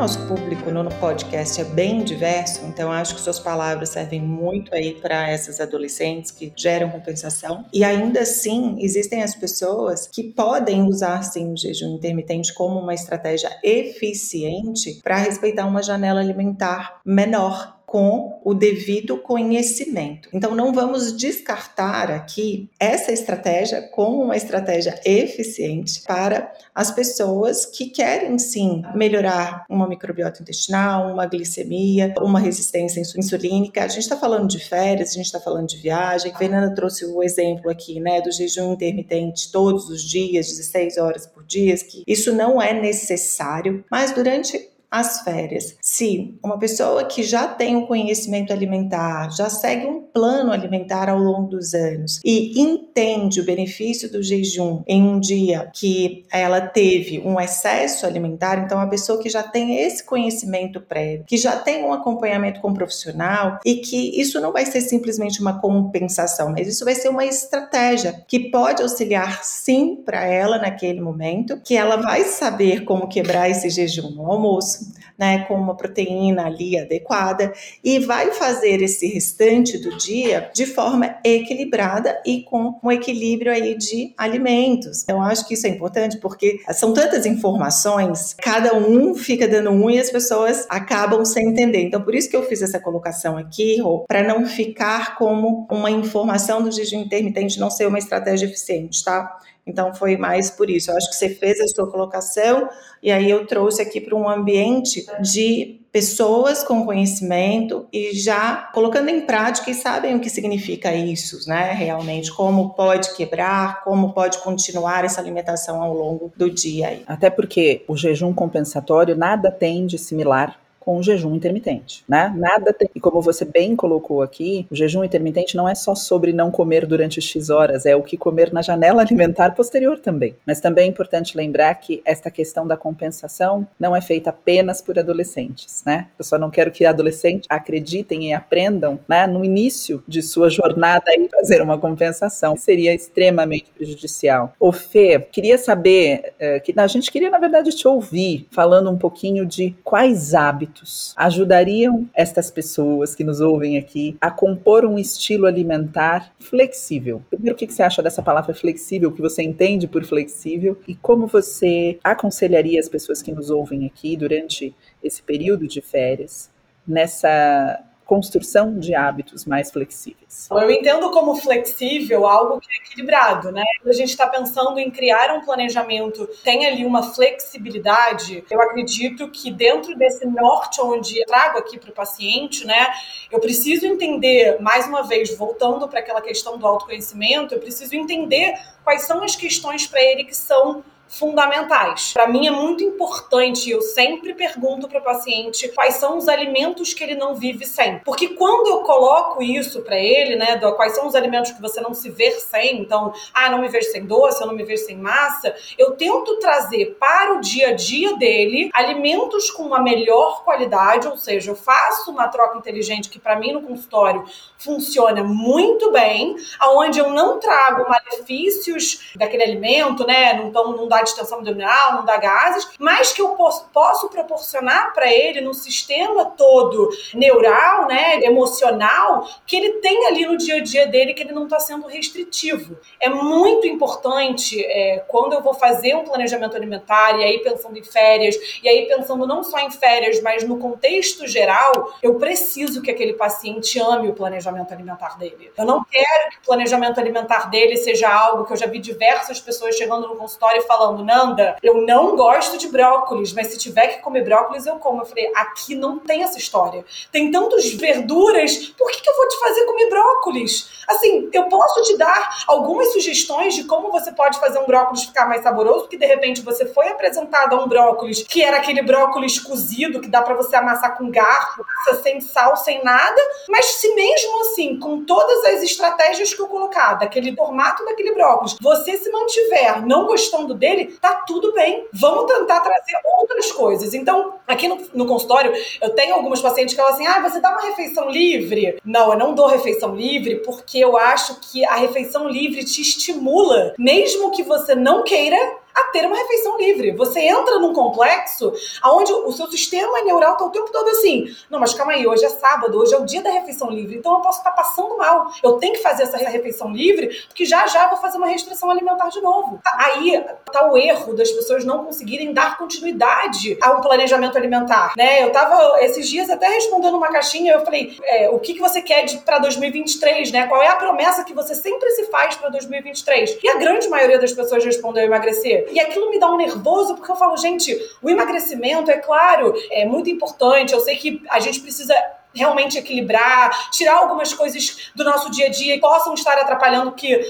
Nosso 0.06 0.24
público 0.28 0.70
no 0.70 0.88
podcast 1.00 1.60
é 1.60 1.64
bem 1.64 2.04
diverso, 2.04 2.64
então 2.64 2.92
acho 2.92 3.16
que 3.16 3.20
suas 3.20 3.40
palavras 3.40 3.88
servem 3.88 4.22
muito 4.22 4.72
aí 4.72 4.94
para 4.94 5.28
essas 5.28 5.60
adolescentes 5.60 6.30
que 6.30 6.52
geram 6.54 6.90
compensação. 6.90 7.64
E 7.72 7.82
ainda 7.82 8.20
assim, 8.20 8.76
existem 8.78 9.24
as 9.24 9.34
pessoas 9.34 10.06
que 10.06 10.22
podem 10.22 10.84
usar 10.84 11.24
sim 11.24 11.52
o 11.52 11.56
jejum 11.56 11.96
intermitente 11.96 12.54
como 12.54 12.78
uma 12.78 12.94
estratégia 12.94 13.50
eficiente 13.64 15.00
para 15.02 15.16
respeitar 15.16 15.66
uma 15.66 15.82
janela 15.82 16.20
alimentar 16.20 17.00
menor 17.04 17.75
com 17.86 18.40
o 18.44 18.52
devido 18.52 19.16
conhecimento. 19.16 20.28
Então, 20.32 20.54
não 20.54 20.72
vamos 20.72 21.16
descartar 21.16 22.10
aqui 22.10 22.68
essa 22.80 23.12
estratégia 23.12 23.80
como 23.82 24.22
uma 24.22 24.36
estratégia 24.36 25.00
eficiente 25.04 26.02
para 26.02 26.52
as 26.74 26.90
pessoas 26.90 27.64
que 27.64 27.86
querem 27.86 28.38
sim 28.38 28.82
melhorar 28.94 29.64
uma 29.70 29.88
microbiota 29.88 30.42
intestinal, 30.42 31.12
uma 31.12 31.26
glicemia, 31.26 32.12
uma 32.20 32.40
resistência 32.40 33.00
insulínica. 33.00 33.84
A 33.84 33.88
gente 33.88 34.00
está 34.00 34.16
falando 34.16 34.48
de 34.48 34.58
férias, 34.58 35.10
a 35.10 35.14
gente 35.14 35.26
está 35.26 35.40
falando 35.40 35.68
de 35.68 35.76
viagem. 35.76 36.32
A 36.32 36.36
Fernanda 36.36 36.74
trouxe 36.74 37.06
o 37.06 37.22
exemplo 37.22 37.70
aqui, 37.70 38.00
né, 38.00 38.20
do 38.20 38.32
jejum 38.32 38.72
intermitente 38.72 39.52
todos 39.52 39.88
os 39.88 40.02
dias, 40.02 40.48
16 40.48 40.98
horas 40.98 41.26
por 41.26 41.44
dia, 41.44 41.76
que 41.76 42.02
isso 42.06 42.32
não 42.32 42.60
é 42.60 42.72
necessário, 42.72 43.84
mas 43.90 44.12
durante 44.12 44.75
as 44.96 45.20
férias. 45.20 45.76
Se 45.80 46.38
uma 46.42 46.58
pessoa 46.58 47.04
que 47.04 47.22
já 47.22 47.46
tem 47.46 47.76
um 47.76 47.86
conhecimento 47.86 48.50
alimentar, 48.50 49.30
já 49.30 49.50
segue 49.50 49.86
um 49.86 50.00
plano 50.00 50.50
alimentar 50.50 51.10
ao 51.10 51.18
longo 51.18 51.50
dos 51.50 51.74
anos 51.74 52.18
e 52.24 52.58
entende 52.58 53.38
o 53.38 53.44
benefício 53.44 54.10
do 54.10 54.22
jejum 54.22 54.82
em 54.86 55.02
um 55.02 55.20
dia 55.20 55.70
que 55.74 56.24
ela 56.32 56.62
teve 56.62 57.20
um 57.20 57.38
excesso 57.38 58.06
alimentar, 58.06 58.64
então 58.64 58.80
a 58.80 58.86
pessoa 58.86 59.22
que 59.22 59.28
já 59.28 59.42
tem 59.42 59.76
esse 59.80 60.02
conhecimento 60.02 60.80
prévio, 60.80 61.26
que 61.26 61.36
já 61.36 61.58
tem 61.58 61.84
um 61.84 61.92
acompanhamento 61.92 62.62
com 62.62 62.70
um 62.70 62.74
profissional 62.74 63.58
e 63.64 63.76
que 63.76 64.18
isso 64.18 64.40
não 64.40 64.52
vai 64.52 64.64
ser 64.64 64.80
simplesmente 64.80 65.42
uma 65.42 65.60
compensação, 65.60 66.52
mas 66.52 66.66
isso 66.66 66.86
vai 66.86 66.94
ser 66.94 67.10
uma 67.10 67.26
estratégia 67.26 68.24
que 68.26 68.50
pode 68.50 68.82
auxiliar 68.82 69.44
sim 69.44 69.96
para 69.96 70.24
ela 70.24 70.56
naquele 70.56 71.02
momento, 71.02 71.60
que 71.62 71.76
ela 71.76 71.96
vai 71.96 72.24
saber 72.24 72.84
como 72.84 73.08
quebrar 73.08 73.50
esse 73.50 73.68
jejum 73.68 74.10
no 74.12 74.30
almoço, 74.30 74.85
né, 75.18 75.44
com 75.44 75.54
uma 75.54 75.76
proteína 75.76 76.46
ali 76.46 76.78
adequada 76.78 77.52
e 77.82 77.98
vai 77.98 78.32
fazer 78.32 78.82
esse 78.82 79.06
restante 79.06 79.78
do 79.78 79.96
dia 79.96 80.50
de 80.54 80.66
forma 80.66 81.16
equilibrada 81.24 82.20
e 82.24 82.42
com 82.42 82.78
um 82.82 82.92
equilíbrio 82.92 83.52
aí 83.52 83.76
de 83.76 84.12
alimentos. 84.16 85.04
Eu 85.08 85.20
acho 85.20 85.46
que 85.46 85.54
isso 85.54 85.66
é 85.66 85.70
importante 85.70 86.18
porque 86.18 86.60
são 86.72 86.92
tantas 86.92 87.26
informações, 87.26 88.34
cada 88.34 88.76
um 88.76 89.14
fica 89.14 89.48
dando 89.48 89.70
um 89.70 89.90
e 89.90 89.98
as 89.98 90.10
pessoas 90.10 90.66
acabam 90.68 91.24
sem 91.24 91.48
entender. 91.48 91.82
Então, 91.82 92.02
por 92.02 92.14
isso 92.14 92.28
que 92.28 92.36
eu 92.36 92.42
fiz 92.42 92.62
essa 92.62 92.78
colocação 92.78 93.36
aqui, 93.36 93.78
para 94.06 94.22
não 94.22 94.46
ficar 94.46 95.16
como 95.16 95.66
uma 95.70 95.90
informação 95.90 96.62
do 96.62 96.70
jejum 96.70 97.00
intermitente 97.00 97.58
não 97.58 97.70
ser 97.70 97.86
uma 97.86 97.98
estratégia 97.98 98.46
eficiente, 98.46 99.04
tá? 99.04 99.38
Então 99.66 99.92
foi 99.92 100.16
mais 100.16 100.50
por 100.50 100.70
isso. 100.70 100.90
Eu 100.90 100.96
acho 100.96 101.10
que 101.10 101.16
você 101.16 101.28
fez 101.30 101.60
a 101.60 101.66
sua 101.66 101.90
colocação 101.90 102.68
e 103.02 103.10
aí 103.10 103.28
eu 103.28 103.46
trouxe 103.46 103.82
aqui 103.82 104.00
para 104.00 104.14
um 104.14 104.28
ambiente 104.28 105.04
de 105.20 105.80
pessoas 105.90 106.62
com 106.62 106.84
conhecimento 106.84 107.86
e 107.90 108.14
já 108.14 108.70
colocando 108.74 109.08
em 109.08 109.22
prática 109.22 109.70
e 109.70 109.74
sabem 109.74 110.14
o 110.14 110.20
que 110.20 110.28
significa 110.28 110.94
isso, 110.94 111.48
né? 111.48 111.72
Realmente, 111.72 112.30
como 112.32 112.74
pode 112.74 113.14
quebrar, 113.16 113.82
como 113.82 114.12
pode 114.12 114.38
continuar 114.38 115.04
essa 115.04 115.20
alimentação 115.20 115.82
ao 115.82 115.94
longo 115.94 116.30
do 116.36 116.50
dia. 116.50 117.00
Até 117.06 117.30
porque 117.30 117.82
o 117.88 117.96
jejum 117.96 118.34
compensatório 118.34 119.16
nada 119.16 119.50
tem 119.50 119.86
de 119.86 119.98
similar 119.98 120.60
com 120.86 120.98
o 120.98 121.02
jejum 121.02 121.34
intermitente, 121.34 122.04
né? 122.08 122.32
Nada 122.36 122.72
tem. 122.72 122.88
E 122.94 123.00
como 123.00 123.20
você 123.20 123.44
bem 123.44 123.74
colocou 123.74 124.22
aqui, 124.22 124.68
o 124.70 124.76
jejum 124.76 125.02
intermitente 125.02 125.56
não 125.56 125.68
é 125.68 125.74
só 125.74 125.96
sobre 125.96 126.32
não 126.32 126.48
comer 126.48 126.86
durante 126.86 127.20
X 127.20 127.50
horas, 127.50 127.84
é 127.84 127.96
o 127.96 128.04
que 128.04 128.16
comer 128.16 128.52
na 128.52 128.62
janela 128.62 129.02
alimentar 129.02 129.50
posterior 129.56 129.98
também. 129.98 130.36
Mas 130.46 130.60
também 130.60 130.84
é 130.84 130.88
importante 130.88 131.36
lembrar 131.36 131.74
que 131.74 132.00
esta 132.04 132.30
questão 132.30 132.64
da 132.64 132.76
compensação 132.76 133.66
não 133.80 133.96
é 133.96 134.00
feita 134.00 134.30
apenas 134.30 134.80
por 134.80 134.96
adolescentes, 134.96 135.82
né? 135.84 136.06
Eu 136.16 136.24
só 136.24 136.38
não 136.38 136.50
quero 136.50 136.70
que 136.70 136.86
adolescentes 136.86 137.48
acreditem 137.50 138.28
e 138.28 138.32
aprendam, 138.32 139.00
né, 139.08 139.26
no 139.26 139.44
início 139.44 140.04
de 140.06 140.22
sua 140.22 140.48
jornada 140.48 141.12
em 141.12 141.28
fazer 141.28 141.60
uma 141.62 141.78
compensação. 141.78 142.56
Seria 142.56 142.94
extremamente 142.94 143.72
prejudicial. 143.76 144.52
O 144.60 144.70
Fê, 144.70 145.18
queria 145.18 145.58
saber, 145.58 146.32
uh, 146.40 146.62
que 146.62 146.72
a 146.76 146.86
gente 146.86 147.10
queria, 147.10 147.30
na 147.30 147.38
verdade, 147.38 147.74
te 147.74 147.88
ouvir 147.88 148.46
falando 148.52 148.88
um 148.88 148.96
pouquinho 148.96 149.44
de 149.44 149.74
quais 149.82 150.32
hábitos 150.32 150.75
ajudariam 151.16 152.08
estas 152.14 152.50
pessoas 152.50 153.14
que 153.14 153.24
nos 153.24 153.40
ouvem 153.40 153.78
aqui 153.78 154.16
a 154.20 154.30
compor 154.30 154.84
um 154.84 154.98
estilo 154.98 155.46
alimentar 155.46 156.32
flexível? 156.38 157.22
Primeiro, 157.30 157.54
o 157.54 157.58
que 157.58 157.72
você 157.72 157.82
acha 157.82 158.02
dessa 158.02 158.22
palavra 158.22 158.54
flexível, 158.54 159.10
o 159.10 159.12
que 159.12 159.22
você 159.22 159.42
entende 159.42 159.86
por 159.86 160.04
flexível 160.04 160.78
e 160.86 160.94
como 160.94 161.26
você 161.26 161.98
aconselharia 162.02 162.80
as 162.80 162.88
pessoas 162.88 163.22
que 163.22 163.32
nos 163.32 163.50
ouvem 163.50 163.86
aqui 163.86 164.16
durante 164.16 164.74
esse 165.02 165.22
período 165.22 165.66
de 165.66 165.80
férias 165.80 166.50
nessa 166.86 167.82
construção 168.06 168.78
de 168.78 168.94
hábitos 168.94 169.44
mais 169.44 169.70
flexíveis. 169.70 170.48
Eu 170.50 170.70
entendo 170.70 171.10
como 171.10 171.34
flexível 171.34 172.24
algo 172.24 172.60
que 172.60 172.68
é 172.72 172.76
equilibrado, 172.76 173.50
né? 173.50 173.64
A 173.84 173.92
gente 173.92 174.10
está 174.10 174.28
pensando 174.28 174.78
em 174.78 174.90
criar 174.90 175.34
um 175.34 175.44
planejamento, 175.44 176.26
tem 176.44 176.64
ali 176.66 176.86
uma 176.86 177.02
flexibilidade. 177.02 178.44
Eu 178.48 178.62
acredito 178.62 179.28
que 179.30 179.50
dentro 179.50 179.96
desse 179.96 180.24
norte 180.24 180.80
onde 180.80 181.18
eu 181.18 181.26
trago 181.26 181.58
aqui 181.58 181.78
para 181.78 181.90
o 181.90 181.92
paciente, 181.92 182.64
né, 182.64 182.94
eu 183.30 183.40
preciso 183.40 183.84
entender, 183.84 184.60
mais 184.60 184.86
uma 184.86 185.02
vez, 185.02 185.36
voltando 185.36 185.88
para 185.88 185.98
aquela 185.98 186.22
questão 186.22 186.56
do 186.56 186.66
autoconhecimento, 186.66 187.54
eu 187.54 187.60
preciso 187.60 187.96
entender 187.96 188.54
quais 188.84 189.02
são 189.02 189.22
as 189.24 189.34
questões 189.34 189.86
para 189.86 190.00
ele 190.00 190.24
que 190.24 190.36
são 190.36 190.84
fundamentais. 191.08 192.12
Para 192.12 192.28
mim 192.28 192.46
é 192.46 192.50
muito 192.50 192.82
importante, 192.82 193.70
eu 193.70 193.80
sempre 193.80 194.34
pergunto 194.34 194.88
para 194.88 195.00
o 195.00 195.04
paciente 195.04 195.68
quais 195.68 195.94
são 195.94 196.18
os 196.18 196.28
alimentos 196.28 196.92
que 196.92 197.02
ele 197.02 197.14
não 197.14 197.34
vive 197.34 197.64
sem. 197.64 197.98
Porque 198.00 198.28
quando 198.28 198.68
eu 198.68 198.80
coloco 198.80 199.42
isso 199.42 199.82
para 199.82 199.98
ele, 199.98 200.36
né, 200.36 200.56
do, 200.56 200.72
quais 200.74 200.94
são 200.94 201.06
os 201.06 201.14
alimentos 201.14 201.52
que 201.52 201.60
você 201.60 201.80
não 201.80 201.94
se 201.94 202.10
vê 202.10 202.30
sem, 202.32 202.80
então, 202.80 203.12
ah, 203.32 203.50
não 203.50 203.60
me 203.60 203.68
vejo 203.68 203.90
sem 203.90 204.04
doce, 204.04 204.40
eu 204.40 204.46
não 204.46 204.54
me 204.54 204.64
vejo 204.64 204.84
sem 204.84 204.96
massa, 204.96 205.54
eu 205.78 205.92
tento 205.92 206.38
trazer 206.38 206.96
para 206.98 207.34
o 207.34 207.40
dia 207.40 207.68
a 207.68 207.72
dia 207.72 208.16
dele 208.16 208.70
alimentos 208.72 209.50
com 209.50 209.62
uma 209.62 209.80
melhor 209.80 210.44
qualidade, 210.44 211.08
ou 211.08 211.16
seja, 211.16 211.50
eu 211.50 211.56
faço 211.56 212.10
uma 212.10 212.28
troca 212.28 212.58
inteligente 212.58 213.08
que 213.08 213.18
para 213.18 213.36
mim 213.36 213.52
no 213.52 213.62
consultório 213.62 214.24
funciona 214.58 215.22
muito 215.22 215.92
bem, 215.92 216.36
aonde 216.58 216.98
eu 216.98 217.10
não 217.10 217.38
trago 217.38 217.88
malefícios 217.88 219.12
daquele 219.14 219.42
alimento, 219.42 220.06
né, 220.06 220.34
não, 220.34 220.50
tão, 220.50 220.76
não 220.76 220.88
dá 220.88 220.95
dá 220.96 221.02
distensão 221.02 221.38
abdominal, 221.38 221.94
não 221.94 222.04
dá 222.04 222.16
gases, 222.16 222.68
mas 222.78 223.12
que 223.12 223.20
eu 223.20 223.30
posso, 223.30 223.68
posso 223.72 224.08
proporcionar 224.08 224.92
para 224.94 225.10
ele 225.12 225.40
no 225.40 225.52
sistema 225.52 226.24
todo 226.24 226.90
neural, 227.14 227.86
né, 227.86 228.20
emocional, 228.22 229.28
que 229.46 229.56
ele 229.56 229.72
tem 229.74 230.06
ali 230.06 230.26
no 230.26 230.36
dia 230.36 230.56
a 230.56 230.62
dia 230.62 230.86
dele 230.86 231.14
que 231.14 231.22
ele 231.22 231.32
não 231.32 231.44
está 231.44 231.58
sendo 231.58 231.86
restritivo. 231.86 232.78
É 233.00 233.08
muito 233.08 233.66
importante 233.66 234.62
é, 234.64 235.04
quando 235.06 235.34
eu 235.34 235.42
vou 235.42 235.54
fazer 235.54 235.94
um 235.94 236.04
planejamento 236.04 236.56
alimentar 236.56 237.18
e 237.18 237.24
aí 237.24 237.38
pensando 237.40 237.78
em 237.78 237.84
férias 237.84 238.36
e 238.62 238.68
aí 238.68 238.86
pensando 238.86 239.26
não 239.26 239.42
só 239.42 239.58
em 239.58 239.70
férias, 239.70 240.20
mas 240.22 240.44
no 240.44 240.58
contexto 240.58 241.26
geral, 241.26 241.94
eu 242.02 242.14
preciso 242.14 242.82
que 242.82 242.90
aquele 242.90 243.14
paciente 243.14 243.78
ame 243.78 244.08
o 244.08 244.14
planejamento 244.14 244.72
alimentar 244.72 245.18
dele. 245.18 245.52
Eu 245.56 245.64
não 245.64 245.84
quero 245.84 246.30
que 246.30 246.38
o 246.38 246.46
planejamento 246.46 246.98
alimentar 246.98 247.50
dele 247.50 247.76
seja 247.76 248.08
algo 248.08 248.44
que 248.44 248.52
eu 248.52 248.56
já 248.56 248.66
vi 248.66 248.78
diversas 248.78 249.40
pessoas 249.40 249.76
chegando 249.76 250.08
no 250.08 250.16
consultório 250.16 250.60
e 250.60 250.66
falando: 250.66 250.85
Nanda, 250.92 251.56
eu 251.62 251.82
não 251.82 252.16
gosto 252.16 252.58
de 252.58 252.68
brócolis, 252.68 253.32
mas 253.32 253.48
se 253.48 253.58
tiver 253.58 253.88
que 253.88 254.02
comer 254.02 254.24
brócolis, 254.24 254.66
eu 254.66 254.76
como. 254.76 255.02
Eu 255.02 255.06
falei: 255.06 255.30
aqui 255.34 255.74
não 255.74 255.98
tem 255.98 256.22
essa 256.22 256.38
história. 256.38 256.84
Tem 257.10 257.30
tantas 257.30 257.72
verduras, 257.72 258.56
por 258.78 258.90
que, 258.90 259.00
que 259.00 259.10
eu 259.10 259.16
vou 259.16 259.28
te 259.28 259.38
fazer 259.38 259.64
comer 259.64 259.88
brócolis? 259.88 260.68
Assim, 260.88 261.28
eu 261.32 261.44
posso 261.44 261.82
te 261.82 261.96
dar 261.96 262.44
algumas 262.46 262.92
sugestões 262.92 263.54
de 263.54 263.64
como 263.64 263.90
você 263.90 264.12
pode 264.12 264.38
fazer 264.38 264.58
um 264.58 264.66
brócolis 264.66 265.04
ficar 265.04 265.26
mais 265.26 265.42
saboroso, 265.42 265.80
porque 265.80 265.96
de 265.96 266.06
repente 266.06 266.42
você 266.42 266.66
foi 266.66 266.88
apresentado 266.88 267.54
a 267.56 267.62
um 267.62 267.68
brócolis 267.68 268.22
que 268.22 268.42
era 268.42 268.58
aquele 268.58 268.82
brócolis 268.82 269.38
cozido 269.38 270.00
que 270.00 270.08
dá 270.08 270.22
para 270.22 270.34
você 270.34 270.56
amassar 270.56 270.96
com 270.96 271.10
garfo, 271.10 271.64
sem 272.02 272.20
sal, 272.20 272.56
sem 272.56 272.82
nada, 272.84 273.20
mas 273.48 273.66
se 273.66 273.94
mesmo 273.94 274.40
assim, 274.42 274.78
com 274.78 275.04
todas 275.04 275.44
as 275.44 275.62
estratégias 275.62 276.32
que 276.32 276.40
eu 276.40 276.46
colocar, 276.46 276.94
daquele 276.94 277.34
formato 277.34 277.84
daquele 277.84 278.12
brócolis, 278.12 278.56
você 278.60 278.96
se 278.96 279.10
mantiver 279.10 279.86
não 279.86 280.06
gostando 280.06 280.54
dele, 280.54 280.75
tá 280.84 281.24
tudo 281.26 281.52
bem. 281.52 281.86
Vamos 281.92 282.32
tentar 282.32 282.60
trazer 282.60 282.92
outras 283.18 283.50
coisas. 283.50 283.94
Então, 283.94 284.34
aqui 284.46 284.68
no, 284.68 284.78
no 284.94 285.06
consultório, 285.06 285.52
eu 285.80 285.90
tenho 285.90 286.14
algumas 286.14 286.40
pacientes 286.40 286.74
que 286.74 286.80
falam 286.80 286.94
assim: 286.94 287.06
ah, 287.06 287.20
você 287.20 287.40
dá 287.40 287.50
uma 287.50 287.62
refeição 287.62 288.10
livre? 288.10 288.78
Não, 288.84 289.12
eu 289.12 289.18
não 289.18 289.34
dou 289.34 289.46
refeição 289.46 289.94
livre 289.94 290.36
porque 290.36 290.78
eu 290.78 290.96
acho 290.96 291.40
que 291.40 291.64
a 291.64 291.76
refeição 291.76 292.28
livre 292.28 292.64
te 292.64 292.80
estimula, 292.80 293.74
mesmo 293.78 294.30
que 294.30 294.42
você 294.42 294.74
não 294.74 295.02
queira 295.02 295.36
a 295.76 295.84
ter 295.92 296.06
uma 296.06 296.16
refeição 296.16 296.56
livre. 296.56 296.92
Você 296.92 297.20
entra 297.20 297.58
num 297.58 297.74
complexo 297.74 298.52
onde 298.84 299.12
o 299.12 299.30
seu 299.32 299.46
sistema 299.48 300.02
neural 300.02 300.32
está 300.32 300.44
o 300.44 300.50
tempo 300.50 300.72
todo 300.72 300.88
assim: 300.88 301.26
não, 301.50 301.60
mas 301.60 301.74
calma 301.74 301.92
aí, 301.92 302.06
hoje 302.06 302.24
é 302.24 302.30
sábado, 302.30 302.78
hoje 302.78 302.94
é 302.94 302.98
o 302.98 303.04
dia 303.04 303.22
da 303.22 303.30
refeição 303.30 303.70
livre, 303.70 303.96
então 303.96 304.14
eu 304.14 304.20
posso 304.20 304.38
estar 304.38 304.50
tá 304.50 304.56
passando 304.56 304.96
mal. 304.96 305.30
Eu 305.42 305.54
tenho 305.58 305.74
que 305.74 305.82
fazer 305.82 306.04
essa 306.04 306.16
refeição 306.16 306.72
livre, 306.72 307.08
porque 307.28 307.44
já 307.44 307.66
já 307.66 307.88
vou 307.88 307.98
fazer 307.98 308.16
uma 308.16 308.26
restrição 308.26 308.70
alimentar 308.70 309.08
de 309.08 309.20
novo. 309.20 309.60
Aí 309.64 310.24
tá 310.50 310.70
o 310.70 310.78
erro 310.78 311.14
das 311.14 311.30
pessoas 311.30 311.64
não 311.64 311.84
conseguirem 311.84 312.32
dar 312.32 312.56
continuidade 312.56 313.58
a 313.60 313.72
um 313.72 313.80
planejamento 313.80 314.36
alimentar, 314.36 314.94
né? 314.96 315.22
Eu 315.22 315.30
tava 315.30 315.82
esses 315.82 316.08
dias 316.08 316.30
até 316.30 316.48
respondendo 316.48 316.96
uma 316.96 317.08
caixinha, 317.08 317.52
eu 317.52 317.64
falei: 317.64 317.98
é, 318.02 318.30
o 318.30 318.38
que, 318.38 318.54
que 318.54 318.60
você 318.60 318.80
quer 318.80 319.04
para 319.24 319.38
2023, 319.38 320.32
né? 320.32 320.46
Qual 320.46 320.62
é 320.62 320.68
a 320.68 320.76
promessa 320.76 321.24
que 321.24 321.34
você 321.34 321.54
sempre 321.54 321.90
se 321.90 322.06
faz 322.06 322.36
para 322.36 322.48
2023? 322.48 323.38
E 323.42 323.48
a 323.48 323.56
grande 323.56 323.88
maioria 323.88 324.18
das 324.18 324.32
pessoas 324.32 324.64
respondeu 324.64 325.04
emagrecer. 325.04 325.65
E 325.70 325.80
aquilo 325.80 326.10
me 326.10 326.18
dá 326.18 326.30
um 326.30 326.36
nervoso, 326.36 326.94
porque 326.94 327.10
eu 327.10 327.16
falo, 327.16 327.36
gente, 327.36 327.76
o 328.02 328.08
emagrecimento, 328.08 328.90
é 328.90 328.98
claro, 328.98 329.54
é 329.70 329.84
muito 329.84 330.10
importante. 330.10 330.72
Eu 330.72 330.80
sei 330.80 330.96
que 330.96 331.22
a 331.28 331.40
gente 331.40 331.60
precisa 331.60 331.94
realmente 332.36 332.78
equilibrar, 332.78 333.70
tirar 333.70 333.96
algumas 333.96 334.32
coisas 334.32 334.90
do 334.94 335.02
nosso 335.02 335.30
dia 335.30 335.46
a 335.46 335.50
dia 335.50 335.74
que 335.74 335.80
possam 335.80 336.14
estar 336.14 336.38
atrapalhando 336.38 336.92
que 336.92 337.20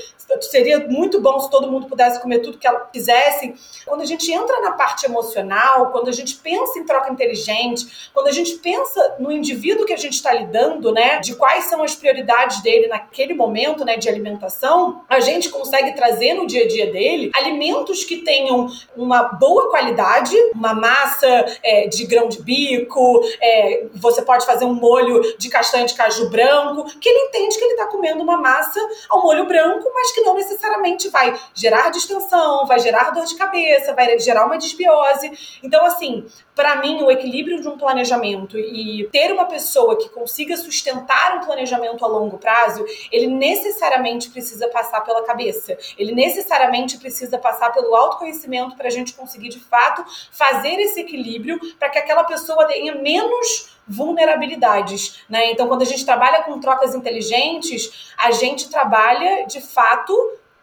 seria 0.41 0.87
muito 0.89 1.21
bom 1.21 1.39
se 1.41 1.51
todo 1.51 1.71
mundo 1.71 1.87
pudesse 1.87 2.21
comer 2.21 2.41
tudo 2.41 2.59
que 2.59 2.67
ela 2.67 2.81
quisesse. 2.93 3.55
Quando 3.85 4.03
a 4.03 4.05
gente 4.05 4.31
entra 4.31 4.61
na 4.61 4.73
parte 4.73 5.07
emocional, 5.07 5.91
quando 5.91 6.09
a 6.09 6.13
gente 6.13 6.37
pensa 6.37 6.79
em 6.79 6.85
troca 6.85 7.11
inteligente, 7.11 8.11
quando 8.13 8.27
a 8.29 8.33
gente 8.33 8.55
pensa 8.57 9.17
no 9.19 9.31
indivíduo 9.31 9.87
que 9.87 9.93
a 9.93 9.97
gente 9.97 10.15
está 10.15 10.33
lidando, 10.33 10.93
né, 10.93 11.21
de 11.21 11.35
quais 11.35 11.65
são 11.65 11.83
as 11.83 11.95
prioridades 11.95 12.63
dele 12.63 12.89
naquele 12.89 13.35
momento, 13.35 13.85
né, 13.85 13.97
de 13.97 14.09
alimentação, 14.09 15.03
a 15.09 15.21
gente 15.21 15.49
consegue 15.49 15.95
trazer 15.95 16.35
no 16.35 16.47
dia 16.47 16.65
a 16.65 16.69
dia 16.69 16.91
dele 16.91 17.31
alimentos 17.35 18.05
que 18.05 18.19
tenham 18.19 18.69
uma 18.97 19.23
boa 19.25 19.71
qualidade, 19.71 20.35
uma 20.55 20.75
massa 20.75 21.27
é, 21.63 21.87
de 21.89 22.05
grão 22.07 22.29
de 22.29 22.43
bico, 22.43 23.23
é, 23.41 23.87
você 23.95 24.23
pode 24.23 24.45
fazer 24.45 24.65
um 24.65 24.75
molho 24.75 24.96
de 25.39 25.49
castanha 25.49 25.87
de 25.87 25.95
caju 25.95 26.31
branco, 26.31 26.85
que 26.99 27.09
ele 27.09 27.29
entende 27.29 27.57
que 27.57 27.65
ele 27.65 27.75
está 27.75 27.87
comendo 27.87 28.23
uma 28.23 28.37
massa 28.37 28.81
ao 29.09 29.23
molho 29.23 29.47
branco, 29.47 29.91
mas 29.95 30.13
que 30.13 30.21
não 30.21 30.35
necessariamente 30.35 31.09
vai 31.09 31.39
gerar 31.55 31.91
distensão, 31.91 32.67
vai 32.67 32.79
gerar 32.79 33.11
dor 33.11 33.25
de 33.25 33.35
cabeça, 33.35 33.95
vai 33.95 34.19
gerar 34.19 34.47
uma 34.47 34.59
desbiose. 34.59 35.59
Então, 35.63 35.85
assim, 35.85 36.27
para 36.55 36.77
mim, 36.77 37.03
o 37.03 37.11
equilíbrio 37.11 37.61
de 37.61 37.69
um 37.69 37.77
planejamento 37.77 38.59
e 38.59 39.07
ter 39.13 39.31
uma 39.31 39.45
pessoa 39.45 39.97
que 39.97 40.09
consiga 40.09 40.57
sustentar 40.57 41.37
um 41.37 41.45
planejamento 41.45 42.03
a 42.05 42.09
longo 42.09 42.39
prazo, 42.39 42.85
ele 43.13 43.27
necessariamente 43.27 44.31
precisa 44.31 44.67
passar 44.69 45.03
pela 45.03 45.23
cabeça. 45.23 45.77
Ele 45.99 46.13
necessariamente 46.13 46.97
precisa 46.97 47.37
passar 47.39 47.73
pelo 47.73 47.95
autoconhecimento 47.95 48.75
para 48.75 48.89
a 48.89 48.91
gente 48.91 49.13
conseguir, 49.13 49.51
de 49.51 49.61
fato, 49.61 50.05
fazer 50.31 50.79
esse 50.81 51.01
equilíbrio 51.01 51.61
para 51.79 51.91
que 51.91 51.99
aquela 51.99 52.25
pessoa 52.25 52.67
tenha 52.67 52.95
menos 52.95 53.76
vulnerabilidades, 53.87 55.23
né? 55.29 55.51
Então, 55.51 55.69
quando 55.69 55.83
a 55.83 55.87
gente 55.87 56.05
trabalha 56.05 56.43
com 56.43 56.59
trocas 56.61 56.95
inteligentes, 56.95 58.13
a 58.17 58.31
gente 58.31 58.69
trabalha 58.69 59.47
de 59.47 59.61
fato 59.61 60.13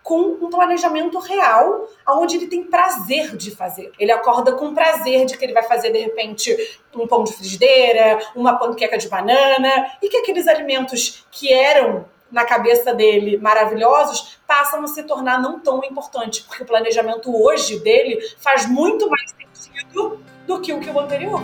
com 0.03 0.37
um 0.41 0.49
planejamento 0.49 1.17
real, 1.17 1.87
onde 2.09 2.35
ele 2.35 2.47
tem 2.47 2.63
prazer 2.63 3.37
de 3.37 3.51
fazer. 3.51 3.91
Ele 3.97 4.11
acorda 4.11 4.51
com 4.51 4.73
prazer 4.73 5.25
de 5.25 5.37
que 5.37 5.45
ele 5.45 5.53
vai 5.53 5.63
fazer, 5.63 5.91
de 5.91 5.99
repente, 5.99 6.55
um 6.93 7.07
pão 7.07 7.23
de 7.23 7.31
frigideira, 7.31 8.19
uma 8.35 8.59
panqueca 8.59 8.97
de 8.97 9.07
banana, 9.07 9.91
e 10.01 10.09
que 10.09 10.17
aqueles 10.17 10.45
alimentos 10.45 11.25
que 11.31 11.51
eram 11.51 12.05
na 12.29 12.43
cabeça 12.43 12.93
dele 12.93 13.37
maravilhosos 13.37 14.39
passam 14.45 14.83
a 14.83 14.87
se 14.87 15.03
tornar 15.03 15.41
não 15.41 15.59
tão 15.59 15.81
importantes, 15.85 16.41
porque 16.41 16.63
o 16.63 16.65
planejamento 16.65 17.33
hoje 17.33 17.79
dele 17.79 18.19
faz 18.39 18.65
muito 18.67 19.09
mais 19.09 19.33
sentido 19.53 20.19
do 20.45 20.59
que 20.59 20.73
o 20.73 20.79
que 20.79 20.89
o 20.89 20.99
anterior. 20.99 21.39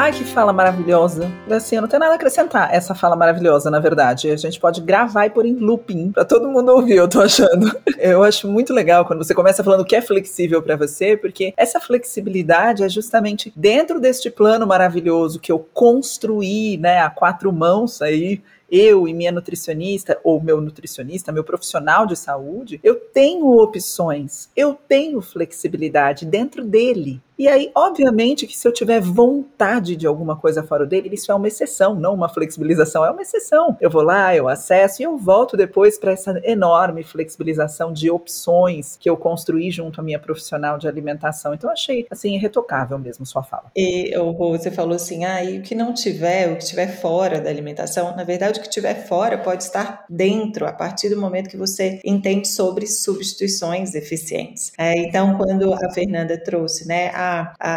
Ai, 0.00 0.12
que 0.12 0.24
fala 0.24 0.50
maravilhosa. 0.50 1.30
Assim, 1.50 1.76
eu 1.76 1.82
não 1.82 1.88
tenho 1.88 2.00
nada 2.00 2.12
a 2.12 2.14
acrescentar 2.14 2.74
essa 2.74 2.94
fala 2.94 3.14
maravilhosa, 3.14 3.70
na 3.70 3.78
verdade. 3.78 4.30
A 4.30 4.36
gente 4.36 4.58
pode 4.58 4.80
gravar 4.80 5.26
e 5.26 5.30
pôr 5.30 5.44
em 5.44 5.52
looping 5.52 6.10
pra 6.10 6.24
todo 6.24 6.48
mundo 6.48 6.70
ouvir, 6.70 6.96
eu 6.96 7.06
tô 7.06 7.20
achando. 7.20 7.70
Eu 8.00 8.22
acho 8.22 8.48
muito 8.48 8.72
legal 8.72 9.04
quando 9.04 9.22
você 9.22 9.34
começa 9.34 9.62
falando 9.62 9.82
o 9.82 9.84
que 9.84 9.94
é 9.94 10.00
flexível 10.00 10.62
para 10.62 10.74
você, 10.74 11.18
porque 11.18 11.52
essa 11.54 11.78
flexibilidade 11.78 12.82
é 12.82 12.88
justamente 12.88 13.52
dentro 13.54 14.00
deste 14.00 14.30
plano 14.30 14.66
maravilhoso 14.66 15.38
que 15.38 15.52
eu 15.52 15.58
construí, 15.58 16.78
né, 16.78 17.02
a 17.02 17.10
quatro 17.10 17.52
mãos 17.52 18.00
aí, 18.00 18.40
eu 18.70 19.06
e 19.06 19.12
minha 19.12 19.32
nutricionista, 19.32 20.18
ou 20.24 20.40
meu 20.40 20.62
nutricionista, 20.62 21.30
meu 21.30 21.44
profissional 21.44 22.06
de 22.06 22.16
saúde, 22.16 22.80
eu 22.82 22.94
tenho 22.94 23.46
opções, 23.58 24.48
eu 24.56 24.78
tenho 24.88 25.20
flexibilidade 25.20 26.24
dentro 26.24 26.64
dele. 26.64 27.20
E 27.40 27.48
aí, 27.48 27.70
obviamente, 27.74 28.46
que 28.46 28.54
se 28.54 28.68
eu 28.68 28.70
tiver 28.70 29.00
vontade 29.00 29.96
de 29.96 30.06
alguma 30.06 30.36
coisa 30.36 30.62
fora 30.62 30.84
dele, 30.84 31.08
isso 31.10 31.32
é 31.32 31.34
uma 31.34 31.48
exceção, 31.48 31.94
não 31.94 32.12
uma 32.12 32.28
flexibilização, 32.28 33.02
é 33.02 33.10
uma 33.10 33.22
exceção. 33.22 33.78
Eu 33.80 33.88
vou 33.88 34.02
lá, 34.02 34.36
eu 34.36 34.46
acesso 34.46 35.00
e 35.00 35.06
eu 35.06 35.16
volto 35.16 35.56
depois 35.56 35.98
para 35.98 36.12
essa 36.12 36.38
enorme 36.44 37.02
flexibilização 37.02 37.94
de 37.94 38.10
opções 38.10 38.98
que 39.00 39.08
eu 39.08 39.16
construí 39.16 39.70
junto 39.70 40.02
à 40.02 40.04
minha 40.04 40.18
profissional 40.18 40.76
de 40.76 40.86
alimentação. 40.86 41.54
Então, 41.54 41.70
achei, 41.70 42.06
assim, 42.10 42.34
irretocável 42.34 42.98
mesmo 42.98 43.24
sua 43.24 43.42
fala. 43.42 43.72
E 43.74 44.12
você 44.36 44.70
falou 44.70 44.96
assim, 44.96 45.24
ah, 45.24 45.42
e 45.42 45.60
o 45.60 45.62
que 45.62 45.74
não 45.74 45.94
tiver, 45.94 46.52
o 46.52 46.56
que 46.56 46.64
estiver 46.64 46.88
fora 46.88 47.40
da 47.40 47.48
alimentação, 47.48 48.14
na 48.14 48.22
verdade, 48.22 48.58
o 48.58 48.62
que 48.62 48.68
estiver 48.68 49.06
fora 49.06 49.38
pode 49.38 49.62
estar 49.62 50.04
dentro, 50.10 50.66
a 50.66 50.74
partir 50.74 51.08
do 51.08 51.18
momento 51.18 51.48
que 51.48 51.56
você 51.56 52.02
entende 52.04 52.48
sobre 52.48 52.86
substituições 52.86 53.94
eficientes. 53.94 54.72
É, 54.76 54.92
então, 54.98 55.38
quando 55.38 55.72
a 55.72 55.90
Fernanda 55.94 56.36
trouxe, 56.36 56.86
né, 56.86 57.08
a 57.14 57.29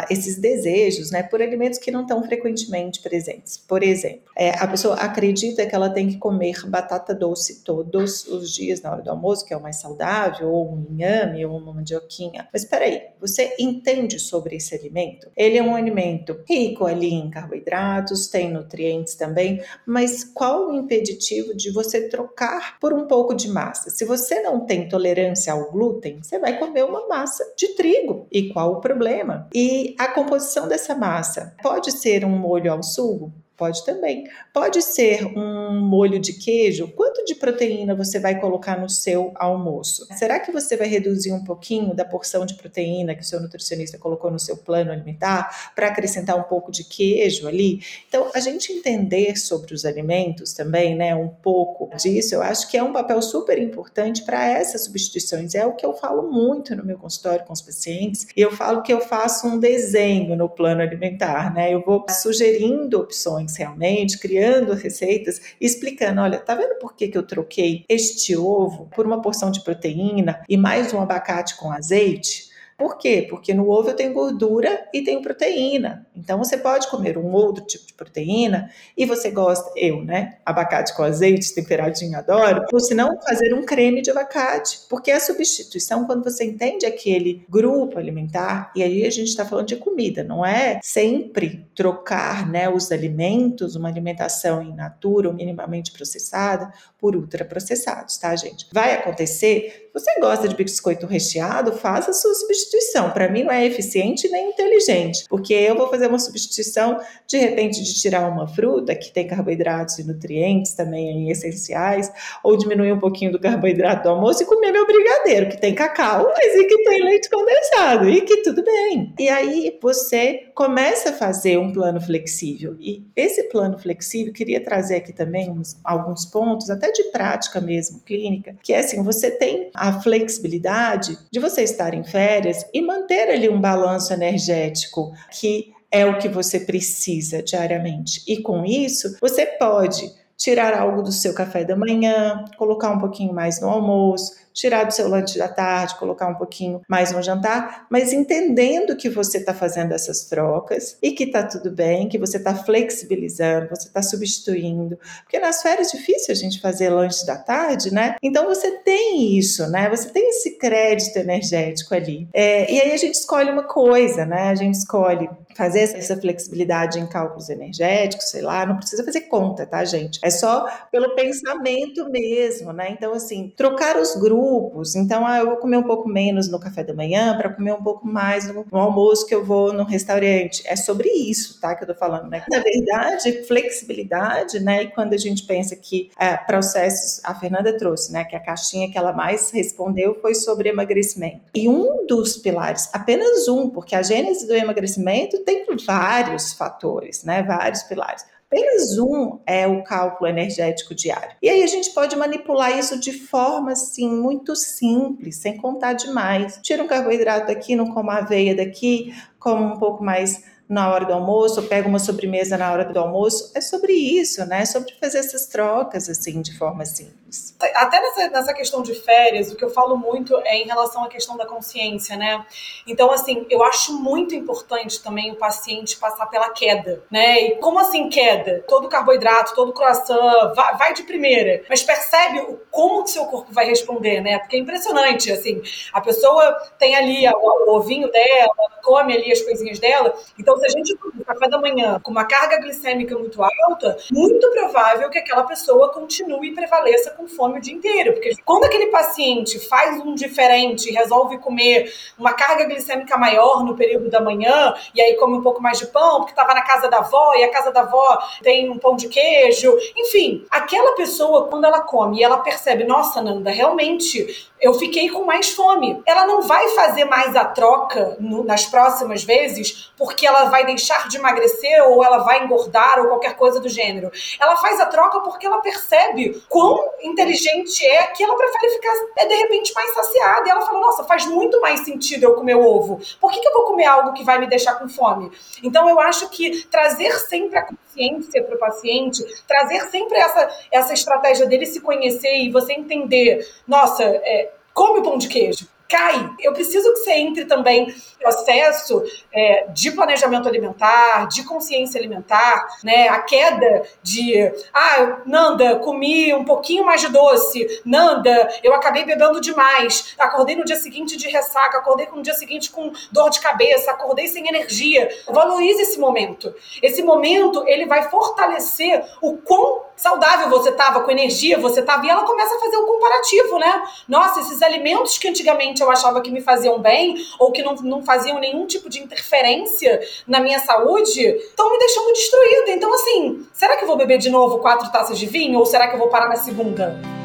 esses 0.10 0.38
desejos, 0.38 1.12
né, 1.12 1.24
por 1.24 1.42
alimentos 1.42 1.80
que 1.80 1.92
não 1.92 2.02
estão 2.02 2.24
frequentemente 2.24 3.02
presentes. 3.02 3.58
Por 3.58 3.84
exemplo, 3.84 4.32
é, 4.36 4.50
a 4.52 4.68
pessoa 4.68 4.96
acredita 4.96 5.66
que 5.66 5.76
ela 5.76 5.90
tem 5.90 6.08
que 6.08 6.18
comer 6.18 6.68
batata 6.68 7.14
doce 7.14 7.64
todos 7.64 8.26
os 8.28 8.52
dias 8.52 8.82
na 8.82 8.92
hora 8.92 9.02
do 9.02 9.10
almoço, 9.10 9.46
que 9.46 9.54
é 9.54 9.58
o 9.58 9.62
mais 9.62 9.78
saudável, 9.78 10.50
ou 10.50 10.74
um 10.74 10.86
inhame, 10.90 11.46
ou 11.46 11.58
uma 11.58 11.74
mandioquinha. 11.74 12.48
Mas 12.52 12.64
espera 12.64 12.86
aí, 12.86 13.02
você 13.20 13.56
entende 13.60 14.20
sobre 14.20 14.56
esse 14.56 14.76
alimento? 14.76 15.30
Ele 15.36 15.58
é 15.58 15.64
um 15.64 15.76
alimento 15.76 16.40
rico 16.48 16.86
ali 16.86 17.14
em 17.14 17.30
carboidratos, 17.30 18.28
tem 18.28 18.52
nutrientes 18.52 19.16
também, 19.16 19.62
mas 19.86 20.24
qual 20.24 20.70
o 20.70 20.76
impeditivo 20.76 21.56
de 21.56 21.72
você 21.72 22.08
trocar 22.10 22.80
por 22.80 22.94
um 22.94 23.08
pouco 23.08 23.34
de 23.34 23.48
massa? 23.50 23.90
Se 23.90 24.06
você 24.06 24.42
não 24.42 24.66
tem 24.66 24.88
tolerância 24.88 25.54
ao 25.54 25.72
glúten, 25.72 26.20
você 26.22 26.40
vai 26.40 26.58
comer 26.58 26.84
uma 26.84 27.08
massa 27.08 27.44
de 27.58 27.70
trigo. 27.70 28.28
E 28.32 28.50
qual 28.50 28.74
o 28.74 28.82
problema? 28.82 29.43
E 29.54 29.96
a 29.98 30.08
composição 30.08 30.68
dessa 30.68 30.96
massa 30.96 31.56
pode 31.62 31.92
ser 31.92 32.24
um 32.24 32.30
molho 32.30 32.72
ao 32.72 32.84
sugo? 32.84 33.34
Pode 33.56 33.86
também. 33.86 34.28
Pode 34.52 34.82
ser 34.82 35.26
um 35.38 35.80
molho 35.80 36.18
de 36.18 36.34
queijo. 36.34 36.88
Quanto 36.96 37.24
de 37.24 37.36
proteína 37.36 37.94
você 37.94 38.20
vai 38.20 38.40
colocar 38.40 38.80
no 38.80 38.90
seu 38.90 39.32
almoço? 39.36 40.08
Será 40.18 40.40
que 40.40 40.52
você 40.52 40.76
vai 40.76 40.88
reduzir 40.88 41.32
um 41.32 41.44
pouquinho 41.44 41.94
da 41.94 42.04
porção 42.04 42.48
de 42.48 42.56
proteína 42.56 43.14
que 43.14 43.22
o 43.22 43.26
seu 43.26 43.40
nutricionista 43.40 44.00
colocou 44.00 44.32
no 44.32 44.40
seu 44.40 44.58
plano 44.58 44.92
alimentar 44.92 45.72
para 45.76 45.88
acrescentar 45.88 46.36
um 46.36 46.44
pouco 46.44 46.72
de 46.72 46.84
queijo 46.84 47.48
ali? 47.48 47.80
Então, 48.08 48.32
a 48.34 48.40
gente 48.40 48.74
entender 48.74 49.38
sobre 49.38 49.76
os 49.76 49.86
alimentos 49.86 50.54
também, 50.54 50.96
né, 50.96 51.16
um 51.16 51.30
pouco 51.30 51.96
disso, 51.96 52.34
eu 52.34 52.42
acho 52.42 52.68
que 52.70 52.76
é 52.76 52.84
um 52.84 52.92
papel 52.92 53.22
super 53.22 53.60
importante 53.60 54.24
para 54.24 54.48
essas 54.50 54.86
substituições. 54.86 55.54
É 55.54 55.64
o 55.64 55.76
que 55.76 55.86
eu 55.86 55.94
falo 55.94 56.32
muito 56.32 56.76
no 56.76 56.84
meu 56.84 56.98
consultório 56.98 57.46
com 57.46 57.54
os 57.54 57.62
pacientes. 57.62 58.26
E 58.36 58.42
eu 58.42 58.52
falo 58.52 58.82
que 58.82 58.92
eu 58.92 59.00
faço 59.00 59.48
um 59.48 59.60
desenho 59.60 60.36
no 60.36 60.50
plano 60.50 60.82
alimentar, 60.82 61.54
né? 61.54 61.72
Eu 61.72 61.84
vou 61.84 62.04
sugerindo 62.10 63.00
opções 63.00 63.43
realmente, 63.58 64.20
criando 64.20 64.74
receitas, 64.74 65.42
explicando: 65.60 66.22
olha, 66.22 66.40
tá 66.40 66.56
vendo 66.56 66.78
por 66.80 66.96
que, 66.96 67.08
que 67.08 67.18
eu 67.18 67.24
troquei 67.24 67.84
este 67.90 68.36
ovo 68.38 68.90
por 68.96 69.06
uma 69.06 69.22
porção 69.22 69.52
de 69.52 69.64
proteína 69.64 70.44
e 70.48 70.56
mais 70.56 70.94
um 70.94 71.02
abacate 71.02 71.58
com 71.58 71.72
azeite? 71.72 72.53
Por 72.78 72.98
quê? 72.98 73.26
Porque 73.30 73.54
no 73.54 73.70
ovo 73.70 73.90
eu 73.90 73.96
tenho 73.96 74.14
gordura 74.14 74.88
e 74.94 75.04
tenho 75.04 75.22
proteína. 75.22 76.06
Então 76.16 76.38
você 76.38 76.58
pode 76.58 76.88
comer 76.88 77.18
um 77.18 77.32
outro 77.32 77.64
tipo 77.66 77.86
de 77.86 77.94
proteína 77.94 78.70
e 78.98 79.06
você 79.06 79.30
gosta, 79.30 79.72
eu, 79.76 80.04
né? 80.04 80.38
Abacate 80.46 80.96
com 80.96 81.04
azeite 81.04 81.54
temperadinho, 81.54 82.18
adoro. 82.18 82.66
Ou 82.72 82.80
se 82.80 82.94
não, 82.94 83.20
fazer 83.22 83.54
um 83.54 83.64
creme 83.64 84.02
de 84.02 84.12
abacate. 84.12 84.82
Porque 84.90 85.12
a 85.12 85.20
substituição, 85.20 86.06
quando 86.06 86.24
você 86.24 86.44
entende 86.44 86.86
aquele 86.86 87.46
grupo 87.50 87.98
alimentar, 87.98 88.72
e 88.76 88.84
aí 88.84 89.06
a 89.06 89.12
gente 89.12 89.30
está 89.30 89.46
falando 89.46 89.68
de 89.68 89.76
comida, 89.76 90.24
não 90.24 90.46
é 90.46 90.80
sempre 90.82 91.66
trocar 91.76 92.50
né, 92.50 92.70
os 92.70 92.92
alimentos, 92.92 93.76
uma 93.76 93.90
alimentação 93.90 94.62
in 94.62 94.74
natura 94.74 95.28
ou 95.28 95.34
minimamente 95.34 95.92
processada, 95.92 96.72
por 96.98 97.16
ultraprocessados, 97.16 98.18
tá, 98.18 98.36
gente? 98.36 98.68
Vai 98.72 98.94
acontecer. 98.94 99.83
Você 99.94 100.20
gosta 100.20 100.48
de 100.48 100.56
biscoito 100.56 101.06
recheado? 101.06 101.72
Faça 101.72 102.10
a 102.10 102.14
sua 102.16 102.34
substituição. 102.34 103.12
Para 103.12 103.30
mim 103.30 103.44
não 103.44 103.52
é 103.52 103.64
eficiente 103.64 104.28
nem 104.28 104.50
inteligente, 104.50 105.26
porque 105.30 105.54
eu 105.54 105.78
vou 105.78 105.88
fazer 105.88 106.08
uma 106.08 106.18
substituição 106.18 107.00
de 107.28 107.38
repente 107.38 107.84
de 107.84 107.94
tirar 107.94 108.28
uma 108.28 108.48
fruta 108.48 108.96
que 108.96 109.14
tem 109.14 109.28
carboidratos 109.28 110.00
e 110.00 110.04
nutrientes 110.04 110.74
também 110.74 111.30
essenciais, 111.30 112.12
ou 112.44 112.58
diminuir 112.58 112.92
um 112.92 113.00
pouquinho 113.00 113.32
do 113.32 113.40
carboidrato 113.40 114.02
do 114.02 114.10
almoço 114.10 114.42
e 114.42 114.48
comer 114.48 114.72
meu 114.72 114.88
brigadeiro 114.88 115.50
que 115.50 115.62
tem 115.62 115.76
cacau, 115.76 116.28
mas 116.36 116.56
e 116.56 116.66
que 116.66 116.84
tem 116.86 117.04
leite 117.04 117.30
condensado 117.30 118.10
e 118.10 118.22
que 118.22 118.38
tudo 118.38 118.64
bem. 118.64 119.14
E 119.20 119.30
aí 119.30 119.78
você 119.80 120.48
começa 120.56 121.12
a 121.12 121.14
fazer 121.14 121.60
um 121.60 121.72
plano 121.72 122.02
flexível. 122.02 122.76
E 122.80 123.06
esse 123.16 123.44
plano 123.44 123.78
flexível 123.78 124.34
queria 124.34 124.64
trazer 124.64 124.96
aqui 124.96 125.14
também 125.14 125.52
uns, 125.52 125.78
alguns 125.84 126.26
pontos 126.26 126.72
até 126.72 126.92
de 126.92 127.04
prática 127.12 127.62
mesmo, 127.62 128.00
clínica, 128.00 128.56
que 128.64 128.74
é 128.74 128.80
assim, 128.80 129.04
você 129.04 129.30
tem 129.30 129.70
a 129.84 130.00
flexibilidade 130.00 131.18
de 131.30 131.42
você 131.42 131.62
estar 131.62 131.94
em 131.94 132.06
férias 132.06 132.66
e 132.74 132.82
manter 132.82 133.28
ali 133.30 133.50
um 133.50 133.60
balanço 133.60 134.14
energético 134.14 135.12
que 135.30 135.74
é 135.92 136.06
o 136.06 136.18
que 136.18 136.30
você 136.30 136.62
precisa 136.62 137.44
diariamente. 137.44 138.24
E 138.26 138.42
com 138.42 138.64
isso, 138.64 139.18
você 139.20 139.46
pode 139.46 140.10
tirar 140.38 140.74
algo 140.74 141.04
do 141.04 141.12
seu 141.12 141.34
café 141.34 141.66
da 141.66 141.76
manhã, 141.76 142.46
colocar 142.58 142.92
um 142.92 142.98
pouquinho 142.98 143.34
mais 143.34 143.60
no 143.60 143.68
almoço, 143.68 144.32
tirar 144.54 144.84
do 144.84 144.94
seu 144.94 145.08
lanche 145.08 145.38
da 145.38 145.48
tarde, 145.48 145.98
colocar 145.98 146.28
um 146.28 146.36
pouquinho 146.36 146.82
mais 146.88 147.12
no 147.12 147.22
jantar, 147.22 147.88
mas 147.90 148.14
entendendo 148.14 148.96
que 148.96 149.10
você 149.10 149.40
está 149.40 149.54
fazendo 149.54 149.94
essas 149.94 150.26
trocas 150.26 150.98
e 151.02 151.12
que 151.12 151.24
está 151.24 151.44
tudo 151.44 151.72
bem, 151.72 152.08
que 152.08 152.18
você 152.18 152.38
está 152.38 152.54
flexibilizando, 152.56 153.70
você 153.70 153.88
está 153.88 154.02
substituindo, 154.02 154.98
porque 155.24 155.40
nas 155.40 155.62
férias 155.62 155.94
é 155.94 155.98
difícil 155.98 156.32
a 156.32 156.36
gente 156.36 156.62
fazer 156.62 156.90
lanche 156.90 157.26
da 157.26 157.38
tarde, 157.38 157.92
né? 157.94 158.16
Então 158.22 158.46
você 158.46 158.72
tem 158.80 159.38
isso, 159.38 159.68
né? 159.70 159.90
Você 159.90 160.10
tem 160.10 160.30
esse 160.30 160.52
crédito 160.58 161.18
energético 161.18 161.96
ali. 161.96 162.28
É, 162.34 162.72
e 162.72 162.82
aí 162.82 162.92
a 162.92 162.98
gente 162.98 163.16
escolhe 163.16 163.50
uma 163.52 163.64
coisa, 163.64 164.26
né? 164.26 164.50
A 164.50 164.56
gente 164.56 164.76
escolhe 164.76 165.30
fazer 165.56 165.82
essa 165.82 166.16
flexibilidade 166.18 167.00
em 167.00 167.06
cálculos 167.06 167.50
energéticos, 167.50 168.30
sei 168.30 168.42
lá, 168.42 168.66
não 168.66 168.78
precisa 168.78 169.04
fazer 169.04 169.22
conta, 169.22 169.66
tá, 169.66 169.84
gente? 169.84 170.20
É 170.24 170.30
só 170.30 170.68
pelo 170.92 171.16
pensamento 171.16 172.10
mesmo, 172.10 172.72
né? 172.74 172.90
Então, 172.92 173.14
assim, 173.14 173.54
trocar 173.56 173.98
os 173.98 174.16
grupos. 174.16 174.96
Então, 174.96 175.26
ah, 175.26 175.40
eu 175.40 175.48
vou 175.48 175.58
comer 175.58 175.78
um 175.78 175.84
pouco 175.84 176.08
menos 176.08 176.50
no 176.50 176.60
café 176.60 176.84
da 176.84 176.94
manhã 176.94 177.38
para 177.38 177.50
comer 177.50 177.74
um 177.74 177.84
pouco 177.84 178.08
mais 178.08 178.48
no, 178.48 178.66
no, 178.72 178.80
almoço 178.80 179.26
que 179.26 179.36
eu 179.36 179.44
vou 179.44 179.74
no 179.74 179.84
restaurante. 179.84 180.64
É 180.66 180.76
sobre 180.76 181.10
isso, 181.10 181.60
tá, 181.60 181.76
que 181.76 181.84
eu 181.84 181.88
tô 181.88 181.96
falando, 181.96 182.30
né? 182.30 182.44
Na 182.50 182.60
verdade, 182.60 183.44
flexibilidade, 183.44 184.60
né? 184.60 184.84
E 184.84 184.88
quando 184.92 185.14
a 185.14 185.18
gente 185.18 185.44
pensa 185.46 185.76
que 185.76 186.10
é, 186.20 186.36
processos, 186.38 187.24
a 187.24 187.36
Fernanda 187.36 187.78
trouxe, 187.78 188.12
né? 188.12 188.24
Que 188.24 188.36
a 188.36 188.40
caixinha 188.40 188.90
que 188.90 188.98
ela 188.98 189.14
mais 189.14 189.52
respondeu 189.52 190.16
foi 190.22 190.36
sobre 190.36 190.70
emagrecimento. 190.70 191.42
E 191.54 191.68
um 191.68 192.06
dos 192.06 192.38
pilares, 192.38 192.90
apenas 192.94 193.48
um, 193.48 193.70
porque 193.70 193.96
a 193.96 194.02
gênese 194.02 194.48
do 194.48 194.54
emagrecimento 194.54 195.43
tem 195.44 195.66
vários 195.86 196.54
fatores, 196.54 197.24
né? 197.24 197.44
Vários 197.44 197.84
pilares. 197.84 198.26
Apenas 198.54 199.00
um 199.00 199.40
é 199.48 199.66
o 199.66 199.84
cálculo 199.84 200.30
energético 200.30 200.94
diário. 200.94 201.36
E 201.42 201.50
aí 201.50 201.64
a 201.64 201.68
gente 201.68 201.92
pode 201.92 202.16
manipular 202.16 202.78
isso 202.78 203.00
de 203.00 203.12
forma 203.12 203.72
assim 203.72 204.08
muito 204.08 204.56
simples, 204.56 205.38
sem 205.38 205.58
contar 205.58 205.94
demais. 205.94 206.60
Tira 206.62 206.84
um 206.84 206.88
carboidrato 206.88 207.48
daqui, 207.48 207.76
não 207.76 207.92
como 207.92 208.12
aveia 208.12 208.56
daqui, 208.56 209.12
como 209.40 209.66
um 209.66 209.80
pouco 209.80 210.04
mais 210.04 210.44
na 210.68 210.92
hora 210.92 211.06
do 211.06 211.14
almoço, 211.14 211.62
ou 211.62 211.68
pega 211.68 211.88
uma 211.88 212.00
sobremesa 212.00 212.58
na 212.58 212.72
hora 212.72 212.86
do 212.86 213.00
almoço. 213.00 213.52
É 213.56 213.62
sobre 213.62 213.94
isso, 213.94 214.46
né? 214.46 214.62
É 214.62 214.66
sobre 214.66 214.94
fazer 215.00 215.20
essas 215.20 215.46
trocas 215.46 216.10
assim 216.10 216.42
de 216.42 216.58
forma 216.58 216.86
simples. 216.86 217.56
Até 217.76 218.00
nessa, 218.00 218.30
nessa 218.30 218.54
questão 218.54 218.82
de 218.82 218.94
férias, 218.94 219.52
o 219.52 219.56
que 219.56 219.64
eu 219.64 219.70
falo 219.70 219.98
muito 219.98 220.36
é 220.46 220.58
em 220.58 220.66
relação 220.66 221.04
à 221.04 221.08
questão 221.08 221.36
da 221.36 221.46
consciência, 221.46 222.16
né? 222.16 222.46
Então, 222.86 223.12
assim, 223.12 223.46
eu 223.50 223.64
acho 223.64 223.94
muito 223.94 224.36
importante 224.36 225.02
também 225.02 225.32
o 225.32 225.36
paciente 225.36 225.98
passar 225.98 226.28
pela 226.28 226.50
queda, 226.52 227.04
né? 227.10 227.42
E 227.42 227.56
como 227.58 227.80
assim 227.80 228.10
queda? 228.10 228.64
Todo 228.68 228.88
carboidrato, 228.88 229.56
todo 229.56 229.74
croissant, 229.74 230.54
vai, 230.56 230.78
vai 230.78 230.94
de 230.94 231.04
primeira, 231.04 231.64
mas 231.68 231.82
percebe 231.82 232.40
o, 232.42 232.60
como 232.70 233.04
que 233.04 233.12
seu 233.12 233.26
corpo 233.26 233.52
vai 233.52 233.66
responder, 233.66 234.22
né? 234.22 234.38
Porque 234.40 234.56
é 234.56 234.60
impressionante, 234.60 235.32
assim, 235.32 235.62
a 235.92 236.02
pessoa 236.02 236.54
tem 236.78 236.96
ali 236.96 237.28
o, 237.28 237.72
o 237.72 237.78
ovinho 237.78 238.12
dela, 238.12 238.54
come 238.84 239.16
ali 239.16 239.32
as 239.32 239.42
coisinhas 239.42 239.80
dela, 239.80 240.14
então 240.38 240.53
se 240.58 240.66
a 240.66 240.70
gente 240.70 240.96
come 240.98 241.24
café 241.24 241.48
da 241.48 241.60
manhã 241.60 242.00
com 242.02 242.12
uma 242.12 242.26
carga 242.26 242.58
glicêmica 242.58 243.18
muito 243.18 243.42
alta, 243.42 243.98
muito 244.12 244.50
provável 244.52 245.10
que 245.10 245.18
aquela 245.18 245.44
pessoa 245.44 245.90
continue 245.90 246.50
e 246.50 246.54
prevaleça 246.54 247.12
com 247.12 247.28
fome 247.28 247.60
o 247.60 247.62
dia 247.62 247.74
inteiro. 247.74 248.14
Porque 248.14 248.36
quando 248.46 248.66
aquele 248.66 248.88
paciente 248.88 249.60
faz 249.68 250.00
um 250.02 250.14
diferente, 250.14 250.92
resolve 250.92 251.38
comer 251.40 251.92
uma 252.18 252.34
carga 252.34 252.66
glicêmica 252.66 253.18
maior 253.18 253.64
no 253.64 253.76
período 253.76 254.10
da 254.10 254.22
manhã, 254.22 254.74
e 254.94 255.02
aí 255.02 255.16
come 255.16 255.38
um 255.38 255.42
pouco 255.42 255.62
mais 255.62 255.80
de 255.80 255.88
pão, 255.88 256.18
porque 256.18 256.32
estava 256.32 256.54
na 256.54 256.62
casa 256.62 256.90
da 256.90 256.98
avó, 256.98 257.34
e 257.36 257.44
a 257.44 257.52
casa 257.52 257.72
da 257.72 257.82
avó 257.82 258.20
tem 258.42 258.70
um 258.70 258.78
pão 258.78 258.96
de 258.96 259.08
queijo, 259.08 259.76
enfim, 259.98 260.46
aquela 260.50 260.96
pessoa, 260.96 261.48
quando 261.48 261.66
ela 261.66 261.82
come 261.82 262.20
e 262.20 262.24
ela 262.24 262.38
percebe, 262.38 262.84
nossa, 262.84 263.22
Nanda, 263.22 263.50
realmente 263.50 264.52
eu 264.64 264.74
fiquei 264.74 265.10
com 265.10 265.26
mais 265.26 265.50
fome. 265.50 266.02
Ela 266.06 266.26
não 266.26 266.42
vai 266.42 266.70
fazer 266.70 267.04
mais 267.04 267.36
a 267.36 267.44
troca 267.44 268.16
no, 268.18 268.46
nas 268.46 268.66
próximas 268.66 269.24
vezes 269.24 269.92
porque 269.98 270.26
ela 270.26 270.43
vai 270.46 270.66
deixar 270.66 271.08
de 271.08 271.18
emagrecer 271.18 271.84
ou 271.88 272.04
ela 272.04 272.20
vai 272.20 272.44
engordar 272.44 273.00
ou 273.00 273.08
qualquer 273.08 273.36
coisa 273.36 273.60
do 273.60 273.70
gênero. 273.70 274.12
Ela 274.40 274.56
faz 274.58 274.80
a 274.80 274.86
troca 274.86 275.20
porque 275.22 275.46
ela 275.46 275.62
percebe 275.62 276.42
quão 276.50 276.92
inteligente 277.02 277.86
é 277.86 278.08
que 278.08 278.24
ela 278.24 278.36
prefere 278.36 278.70
ficar 278.74 278.94
é, 279.18 279.26
de 279.26 279.36
repente 279.36 279.74
mais 279.74 279.94
saciada. 279.94 280.48
E 280.48 280.52
ela 280.52 280.62
fala: 280.62 280.80
Nossa, 280.80 281.04
faz 281.04 281.26
muito 281.26 281.60
mais 281.62 281.82
sentido 281.82 282.24
eu 282.24 282.36
comer 282.36 282.56
ovo. 282.56 283.00
Por 283.20 283.32
que, 283.32 283.40
que 283.40 283.48
eu 283.48 283.54
vou 283.54 283.66
comer 283.66 283.86
algo 283.86 284.14
que 284.14 284.24
vai 284.24 284.40
me 284.40 284.48
deixar 284.48 284.76
com 284.76 284.88
fome? 284.88 285.32
Então 285.64 285.90
eu 285.90 286.00
acho 286.00 286.30
que 286.30 286.66
trazer 286.68 287.14
sempre 287.20 287.58
a 287.58 287.66
consciência 287.66 288.44
para 288.44 288.56
o 288.56 288.60
paciente, 288.60 289.24
trazer 289.48 289.82
sempre 289.90 290.18
essa, 290.18 290.50
essa 290.72 290.94
estratégia 290.94 291.46
dele 291.46 291.66
se 291.66 291.82
conhecer 291.82 292.36
e 292.38 292.52
você 292.52 292.74
entender, 292.74 293.48
nossa, 293.68 294.04
é, 294.04 294.52
come 294.74 295.00
o 295.00 295.04
pão 295.04 295.18
de 295.18 295.28
queijo 295.28 295.73
cai. 295.88 296.30
Eu 296.40 296.54
preciso 296.54 296.92
que 296.94 297.00
você 297.00 297.12
entre 297.12 297.46
também 297.46 297.94
processo 298.20 299.04
é, 299.32 299.68
de 299.70 299.92
planejamento 299.92 300.48
alimentar, 300.48 301.28
de 301.28 301.44
consciência 301.44 302.00
alimentar, 302.00 302.68
né? 302.84 303.10
A 303.10 303.20
queda 303.20 303.84
de, 304.02 304.52
ah, 304.74 305.22
Nanda, 305.26 305.80
comi 305.80 306.34
um 306.34 306.46
pouquinho 306.46 306.86
mais 306.86 307.02
de 307.02 307.10
doce, 307.10 307.82
Nanda, 307.86 308.50
eu 308.64 308.74
acabei 308.74 309.04
bebendo 309.04 309.42
demais, 309.42 310.16
acordei 310.18 310.56
no 310.56 310.64
dia 310.64 310.78
seguinte 310.78 311.18
de 311.18 311.28
ressaca, 311.28 311.78
acordei 311.78 312.08
no 312.14 312.22
dia 312.22 312.34
seguinte 312.34 312.72
com 312.72 312.92
dor 313.12 313.30
de 313.30 313.40
cabeça, 313.40 313.92
acordei 313.92 314.28
sem 314.28 314.48
energia. 314.48 315.10
Valorize 315.28 315.82
esse 315.82 316.00
momento. 316.00 316.54
Esse 316.82 317.04
momento, 317.04 317.64
ele 317.68 317.86
vai 317.86 318.10
fortalecer 318.10 319.04
o 319.22 319.38
quão 319.38 319.84
saudável 319.96 320.50
você 320.50 320.70
estava, 320.70 321.02
com 321.02 321.12
energia 321.12 321.58
você 321.58 321.80
estava, 321.80 322.06
e 322.06 322.10
ela 322.10 322.24
começa 322.24 322.56
a 322.56 322.60
fazer 322.60 322.78
o 322.78 322.84
um 322.84 322.86
comparativo, 322.86 323.60
né? 323.60 323.84
Nossa, 324.08 324.42
esses 324.42 324.62
alimentos 324.62 325.18
que 325.18 325.28
antigamente 325.28 325.82
eu 325.82 325.90
achava 325.90 326.22
que 326.22 326.32
me 326.32 326.42
faziam 326.42 326.80
bem, 326.80 327.16
ou 327.40 327.52
que 327.52 327.64
não, 327.64 327.76
não 327.76 328.04
faziam 328.04 328.40
nenhum 328.40 328.66
tipo 328.66 328.90
de 328.90 329.02
interferência 329.02 330.02
na 330.28 330.40
minha 330.40 330.60
saúde, 330.60 331.22
estão 331.22 331.72
me 331.72 331.80
deixando 331.80 332.14
destruída. 332.14 332.72
Então, 332.72 332.94
assim, 332.94 333.46
será 333.54 333.76
que 333.78 333.84
eu 333.84 333.88
vou 333.88 333.98
beber 333.98 334.18
de 334.18 334.30
novo 334.30 334.60
quatro 334.60 334.92
taças 334.92 335.18
de 335.18 335.26
vinho, 335.26 335.60
ou 335.60 335.66
será 335.66 335.88
que 335.88 335.96
eu 335.96 336.00
vou 336.00 336.10
parar 336.10 336.28
na 336.28 336.36
segunda? 336.36 337.23